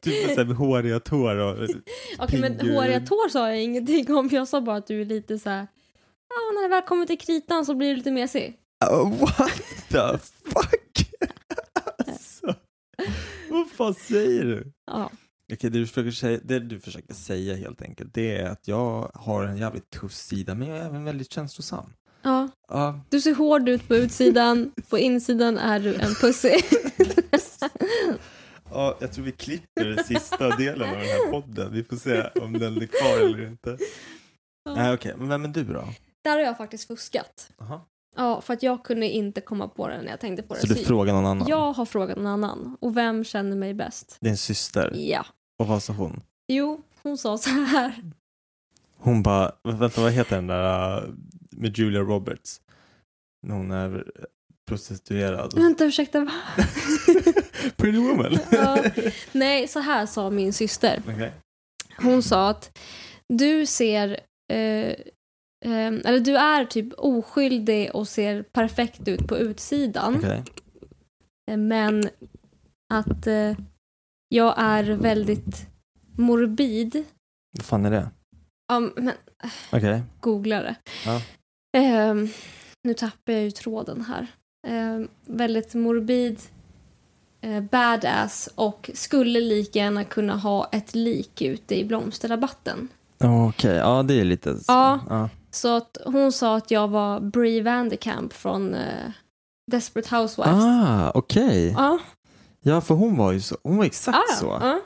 Typ 0.00 0.26
med 0.26 0.34
så 0.36 0.44
här 0.44 0.54
håriga 0.54 1.00
tår 1.00 1.36
och... 1.36 1.68
Okej 2.18 2.40
men 2.40 2.58
pigg- 2.58 2.74
håriga 2.74 3.00
tår 3.00 3.28
sa 3.28 3.48
jag 3.48 3.62
ingenting 3.62 4.14
om. 4.14 4.28
Jag 4.32 4.48
sa 4.48 4.60
bara 4.60 4.76
att 4.76 4.86
du 4.86 5.00
är 5.00 5.04
lite 5.04 5.38
så 5.38 5.50
här. 5.50 5.66
Ja, 6.28 6.54
när 6.54 6.62
det 6.62 6.68
väl 6.68 6.82
kommer 6.82 7.06
till 7.06 7.18
kritan 7.18 7.66
så 7.66 7.74
blir 7.74 7.88
du 7.90 7.96
lite 7.96 8.10
mesig. 8.10 8.56
Oh, 8.90 9.20
what 9.20 9.52
the 9.88 10.18
fuck? 10.50 11.10
alltså, 12.08 12.54
vad 13.50 13.70
fan 13.70 13.94
säger 13.94 14.44
du? 14.44 14.72
Ja. 14.86 15.10
Okej, 15.52 15.70
det 15.70 15.78
du, 15.78 15.86
försöker 15.86 16.10
säga, 16.10 16.40
det 16.44 16.58
du 16.58 16.80
försöker 16.80 17.14
säga 17.14 17.54
helt 17.56 17.82
enkelt, 17.82 18.14
det 18.14 18.36
är 18.36 18.46
att 18.50 18.68
jag 18.68 19.10
har 19.14 19.44
en 19.44 19.56
jävligt 19.56 19.90
tuff 19.90 20.12
sida, 20.14 20.54
men 20.54 20.68
jag 20.68 20.78
är 20.78 20.84
även 20.84 21.04
väldigt 21.04 21.32
känslosam. 21.32 21.92
ja. 22.22 22.48
Ja, 22.68 23.00
Du 23.08 23.20
ser 23.20 23.34
hård 23.34 23.68
ut 23.68 23.88
på 23.88 23.96
utsidan, 23.96 24.72
på 24.90 24.98
insidan 24.98 25.58
är 25.58 25.80
du 25.80 25.94
en 25.94 26.14
pussy. 26.14 26.50
ja, 28.70 28.96
jag 29.00 29.12
tror 29.12 29.24
vi 29.24 29.32
klipper 29.32 29.84
den 29.84 30.04
sista 30.04 30.56
delen 30.56 30.88
av 30.90 30.96
den 30.96 31.06
här 31.06 31.30
podden. 31.30 31.72
Vi 31.72 31.84
får 31.84 31.96
se 31.96 32.22
om 32.42 32.52
den 32.58 32.74
blir 32.74 32.86
kvar 32.86 33.26
eller 33.26 33.46
inte. 33.46 33.78
Nej, 34.76 34.94
okej, 34.94 35.14
men 35.18 35.28
vem 35.28 35.44
är 35.44 35.48
du 35.48 35.64
då? 35.64 35.84
Där 36.24 36.30
har 36.30 36.40
jag 36.40 36.56
faktiskt 36.56 36.86
fuskat. 36.86 37.52
Aha. 37.60 37.86
Ja, 38.16 38.40
för 38.40 38.54
att 38.54 38.62
jag 38.62 38.84
kunde 38.84 39.08
inte 39.08 39.40
komma 39.40 39.68
på 39.68 39.88
det 39.88 40.02
när 40.02 40.10
jag 40.10 40.20
tänkte 40.20 40.42
på 40.42 40.54
det. 40.54 40.60
Så 40.60 40.66
du 40.66 40.74
frågar 40.74 41.12
någon 41.12 41.26
annan? 41.26 41.48
Jag 41.48 41.72
har 41.72 41.84
frågat 41.84 42.16
någon 42.16 42.26
annan. 42.26 42.76
Och 42.80 42.96
vem 42.96 43.24
känner 43.24 43.56
mig 43.56 43.74
bäst? 43.74 44.16
Din 44.20 44.36
syster? 44.36 44.92
Ja. 44.94 45.26
Och 45.60 45.66
vad 45.66 45.82
sa 45.82 45.92
hon? 45.92 46.20
Jo, 46.48 46.80
hon 47.02 47.18
sa 47.18 47.38
så 47.38 47.50
här. 47.50 48.02
Hon 48.96 49.22
bara, 49.22 49.52
vänta 49.64 50.00
vad 50.00 50.12
heter 50.12 50.36
den 50.36 50.46
där 50.46 51.04
uh, 51.04 51.14
med 51.50 51.78
Julia 51.78 52.00
Roberts? 52.00 52.60
När 53.46 53.54
hon 53.54 53.70
är 53.70 54.04
prostituerad. 54.68 55.54
Vänta, 55.54 55.84
ursäkta, 55.84 56.20
va? 56.20 56.32
Pretty 57.76 57.98
woman? 57.98 58.38
Ja. 58.50 58.84
Nej, 59.32 59.68
så 59.68 59.80
här 59.80 60.06
sa 60.06 60.30
min 60.30 60.52
syster. 60.52 61.02
Okej. 61.08 61.32
Hon 61.96 62.22
sa 62.22 62.50
att 62.50 62.78
du 63.28 63.66
ser, 63.66 64.20
eh, 64.52 64.88
eh, 65.64 65.92
eller 66.04 66.20
du 66.20 66.36
är 66.36 66.64
typ 66.64 66.92
oskyldig 66.96 67.94
och 67.94 68.08
ser 68.08 68.42
perfekt 68.42 69.08
ut 69.08 69.26
på 69.28 69.38
utsidan. 69.38 70.16
Okej. 70.16 70.44
Eh, 71.50 71.56
Men 71.56 72.08
att 72.94 73.26
eh, 73.26 73.52
jag 74.32 74.54
är 74.56 74.84
väldigt 74.84 75.66
morbid. 76.16 77.04
Vad 77.56 77.64
fan 77.64 77.84
är 77.84 77.90
det? 77.90 78.10
Ja, 78.68 78.80
men 78.80 79.12
Okej. 79.72 80.02
googla 80.20 80.62
det. 80.62 80.74
Ja. 81.06 81.22
Ehm, 81.76 82.28
nu 82.82 82.94
tappar 82.94 83.32
jag 83.32 83.42
ju 83.42 83.50
tråden 83.50 84.04
här. 84.04 84.26
Ehm, 84.66 85.08
väldigt 85.26 85.74
morbid, 85.74 86.40
eh, 87.40 87.60
badass 87.60 88.48
och 88.54 88.90
skulle 88.94 89.40
lika 89.40 89.78
gärna 89.78 90.04
kunna 90.04 90.36
ha 90.36 90.68
ett 90.72 90.94
lik 90.94 91.42
ute 91.42 91.80
i 91.80 91.84
blomsterrabatten. 91.84 92.88
Okej, 93.24 93.76
ja 93.76 94.02
det 94.02 94.20
är 94.20 94.24
lite 94.24 94.56
så. 94.56 94.72
Ja. 94.72 95.00
ja. 95.08 95.28
Så 95.50 95.76
att 95.76 95.96
hon 96.04 96.32
sa 96.32 96.56
att 96.56 96.70
jag 96.70 96.88
var 96.88 97.20
Brie 97.20 97.62
Vanderkamp 97.62 98.32
från 98.32 98.74
eh, 98.74 99.10
Desperate 99.70 100.16
Housewives. 100.16 100.64
Ah, 100.64 101.10
okej. 101.14 101.74
Ja. 101.78 101.98
Ja, 102.62 102.80
för 102.80 102.94
hon 102.94 103.16
var 103.16 103.32
ju 103.32 103.40
så, 103.40 103.56
hon 103.62 103.76
var 103.76 103.84
exakt 103.84 104.18
Ah, 104.18 104.36
så. 104.36 104.46
Ja. 104.46 104.80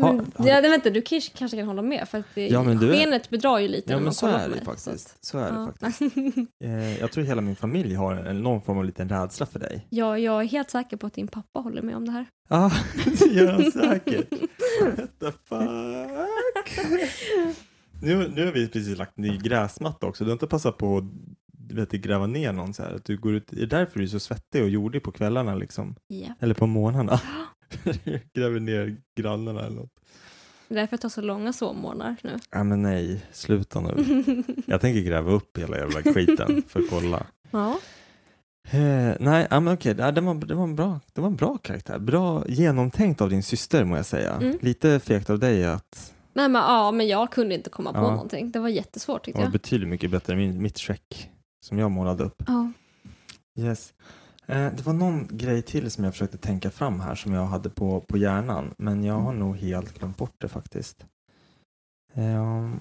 Ha- 0.00 0.12
Men, 0.12 0.32
ja, 0.46 0.60
vänta, 0.60 0.90
du 0.90 1.02
kanske, 1.02 1.48
kan 1.56 1.66
hålla 1.66 1.82
med 1.82 2.08
för 2.08 2.18
att 2.18 2.26
det, 2.34 2.48
Ja, 2.48 2.62
men 2.62 2.82
är- 2.82 2.92
skenet 2.92 3.30
bedrar 3.30 3.58
ju 3.58 3.68
lite 3.68 3.92
Ja 3.92 4.00
men 4.00 4.14
så 4.14 4.26
är 4.26 4.48
det 4.48 4.64
faktiskt. 4.64 5.08
så 5.08 5.16
Så 5.20 5.38
är 5.38 5.52
det 5.52 5.58
Ja. 5.58 5.72
faktiskt. 5.80 6.14
Eh, 6.64 6.98
jag 7.00 7.12
tror 7.12 7.24
hela 7.24 7.40
min 7.40 7.56
familj 7.56 7.94
har 7.94 8.14
en, 8.14 8.42
någon 8.42 8.62
form 8.62 8.78
av 8.78 8.84
liten 8.84 9.08
rädsla 9.08 9.46
för 9.46 9.58
dig. 9.58 9.86
Ja, 9.90 10.18
jag 10.18 10.40
är 10.42 10.46
helt 10.46 10.70
säker 10.70 10.96
på 10.96 11.06
att 11.06 11.14
din 11.14 11.28
pappa 11.28 11.60
håller 11.60 11.82
med 11.82 11.96
om 11.96 12.04
det 12.04 12.12
här. 12.12 12.26
Ja, 12.48 12.72
det 13.04 13.26
gör 13.26 13.52
han 13.52 13.72
säkert. 13.72 14.30
What 14.82 15.18
the 15.20 15.32
fuck? 15.32 16.86
Nu, 18.02 18.28
nu 18.28 18.44
har 18.46 18.52
vi 18.52 18.68
precis 18.68 18.98
lagt 18.98 19.16
ny 19.16 19.38
gräsmatta 19.38 20.06
också. 20.06 20.24
Du 20.24 20.30
har 20.30 20.32
inte 20.32 20.46
passat 20.46 20.78
på 20.78 20.98
att 20.98 21.04
vet, 21.74 21.90
gräva 21.92 22.26
ner 22.26 22.52
någon 22.52 22.74
så 22.74 22.82
här. 22.82 22.94
Att 22.94 23.04
du 23.04 23.16
går 23.16 23.34
ut, 23.34 23.52
är 23.52 23.56
det 23.56 23.66
därför 23.66 23.98
du 23.98 24.04
är 24.04 24.08
så 24.08 24.20
svettig 24.20 24.62
och 24.62 24.68
jordig 24.68 25.02
på 25.02 25.12
kvällarna 25.12 25.54
liksom? 25.54 25.96
Ja. 26.06 26.28
Eller 26.40 26.54
på 26.54 26.66
morgnarna? 26.66 27.20
Gräver 28.34 28.60
ner 28.60 28.96
grannarna 29.16 29.60
eller 29.60 29.76
något. 29.76 29.90
Det 30.68 30.74
är 30.74 30.78
därför 30.78 30.92
jag 30.94 31.00
tar 31.00 31.08
så 31.08 31.20
långa 31.20 31.52
sovmorgnar 31.52 32.16
nu. 32.22 32.38
Ja 32.50 32.64
men 32.64 32.82
nej, 32.82 33.24
sluta 33.32 33.80
nu. 33.80 34.22
Jag 34.66 34.80
tänker 34.80 35.00
gräva 35.00 35.32
upp 35.32 35.58
hela 35.58 35.76
jävla 35.78 36.02
skiten 36.02 36.62
för 36.68 36.80
att 36.80 36.90
kolla. 36.90 37.26
ja. 37.50 37.78
Eh, 38.70 39.14
nej, 39.20 39.46
ja, 39.50 39.60
men 39.60 39.74
okej, 39.74 39.94
det, 39.94 40.10
det, 40.10 40.20
var, 40.20 40.34
det, 40.34 40.54
var 40.54 40.64
en 40.64 40.76
bra, 40.76 41.00
det 41.12 41.20
var 41.20 41.28
en 41.28 41.36
bra 41.36 41.58
karaktär. 41.58 41.98
Bra 41.98 42.44
genomtänkt 42.48 43.20
av 43.20 43.30
din 43.30 43.42
syster 43.42 43.84
må 43.84 43.96
jag 43.96 44.06
säga. 44.06 44.32
Mm. 44.32 44.58
Lite 44.62 45.00
fegt 45.00 45.30
av 45.30 45.38
dig 45.38 45.64
att 45.66 46.12
Nej, 46.32 46.48
men, 46.48 46.62
ja, 46.62 46.90
men 46.90 47.08
jag 47.08 47.32
kunde 47.32 47.54
inte 47.54 47.70
komma 47.70 47.92
på 47.92 47.98
Ja. 47.98 48.10
någonting. 48.10 48.50
Det 48.50 48.58
var 48.58 48.68
jättesvårt 48.68 49.20
det 49.22 49.24
tyckte 49.24 49.38
var 49.38 49.44
jag. 49.44 49.52
betydligt 49.52 49.88
mycket 49.88 50.10
bättre 50.10 50.32
än 50.32 50.62
mitt 50.62 50.78
Shrek 50.78 51.30
som 51.66 51.78
jag 51.78 51.90
målade 51.90 52.24
upp. 52.24 52.42
Ja. 52.46 52.72
Yes. 53.58 53.94
Eh, 54.46 54.72
det 54.72 54.86
var 54.86 54.92
någon 54.92 55.28
grej 55.30 55.62
till 55.62 55.90
som 55.90 56.04
jag 56.04 56.12
försökte 56.12 56.38
tänka 56.38 56.70
fram 56.70 57.00
här 57.00 57.14
som 57.14 57.32
jag 57.32 57.46
hade 57.46 57.70
på, 57.70 58.00
på 58.00 58.16
hjärnan 58.16 58.74
men 58.78 59.04
jag 59.04 59.20
har 59.20 59.32
nog 59.32 59.56
helt 59.56 59.98
glömt 59.98 60.16
bort 60.16 60.34
det 60.38 60.48
faktiskt. 60.48 61.06
Ehm, 62.14 62.80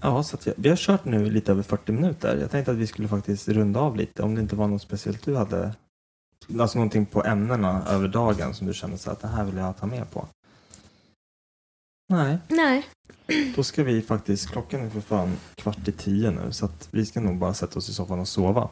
ja, 0.00 0.22
så 0.22 0.36
jag, 0.44 0.54
vi 0.56 0.68
har 0.68 0.76
kört 0.76 1.04
nu 1.04 1.30
lite 1.30 1.52
över 1.52 1.62
40 1.62 1.92
minuter. 1.92 2.36
Jag 2.36 2.50
tänkte 2.50 2.70
att 2.70 2.76
vi 2.76 2.86
skulle 2.86 3.08
faktiskt 3.08 3.48
runda 3.48 3.80
av 3.80 3.96
lite 3.96 4.22
om 4.22 4.34
det 4.34 4.40
inte 4.40 4.56
var 4.56 4.68
något 4.68 4.82
speciellt 4.82 5.24
du 5.24 5.36
hade, 5.36 5.74
alltså 6.60 6.78
någonting 6.78 7.06
på 7.06 7.24
ämnena 7.24 7.86
över 7.86 8.08
dagen 8.08 8.54
som 8.54 8.66
du 8.66 8.74
kände 8.74 8.98
så 8.98 9.10
att 9.10 9.20
det 9.20 9.28
här 9.28 9.44
vill 9.44 9.56
jag 9.56 9.76
ta 9.76 9.86
med 9.86 10.10
på. 10.10 10.28
Nej, 12.08 12.38
Nej. 12.48 12.86
Då 13.56 13.62
ska 13.62 13.84
vi 13.84 14.02
faktiskt, 14.02 14.50
klockan 14.50 14.80
är 14.80 14.90
för 14.90 15.00
fan 15.00 15.36
kvart 15.54 15.88
i 15.88 15.92
tio 15.92 16.30
nu 16.30 16.52
så 16.52 16.64
att 16.64 16.88
vi 16.90 17.06
ska 17.06 17.20
nog 17.20 17.38
bara 17.38 17.54
sätta 17.54 17.78
oss 17.78 17.88
i 17.88 17.92
soffan 17.94 18.20
och 18.20 18.28
sova. 18.28 18.68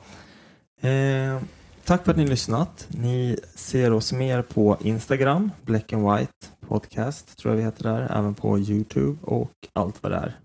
Eh, 0.81 1.43
tack 1.85 2.05
för 2.05 2.11
att 2.11 2.17
ni 2.17 2.27
lyssnat. 2.27 2.87
Ni 2.91 3.39
ser 3.55 3.93
oss 3.93 4.13
mer 4.13 4.43
på 4.43 4.77
Instagram, 4.81 5.51
Black 5.63 5.93
and 5.93 6.13
White 6.13 6.33
Podcast 6.69 7.37
tror 7.39 7.53
jag 7.53 7.57
vi 7.57 7.65
heter 7.65 7.83
där, 7.83 8.19
även 8.19 8.35
på 8.35 8.59
Youtube 8.59 9.19
och 9.23 9.53
allt 9.73 10.03
vad 10.03 10.13
det 10.13 10.19
är. 10.19 10.41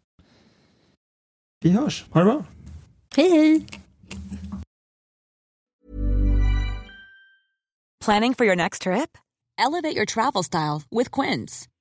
Vi 1.63 1.71
hörs, 1.71 2.05
ha 2.09 2.19
det 2.19 2.25
bra! 2.25 2.43
Hej 3.15 3.29
hej! 3.29 3.65
Planning 8.05 8.33
for 8.33 8.45
your 8.45 8.55
next 8.55 8.81
trip? 8.81 9.17
Elevate 9.57 9.95
your 9.95 10.05
travel 10.05 10.43
style 10.43 10.81
with 10.89 11.11
Quince. 11.21 11.70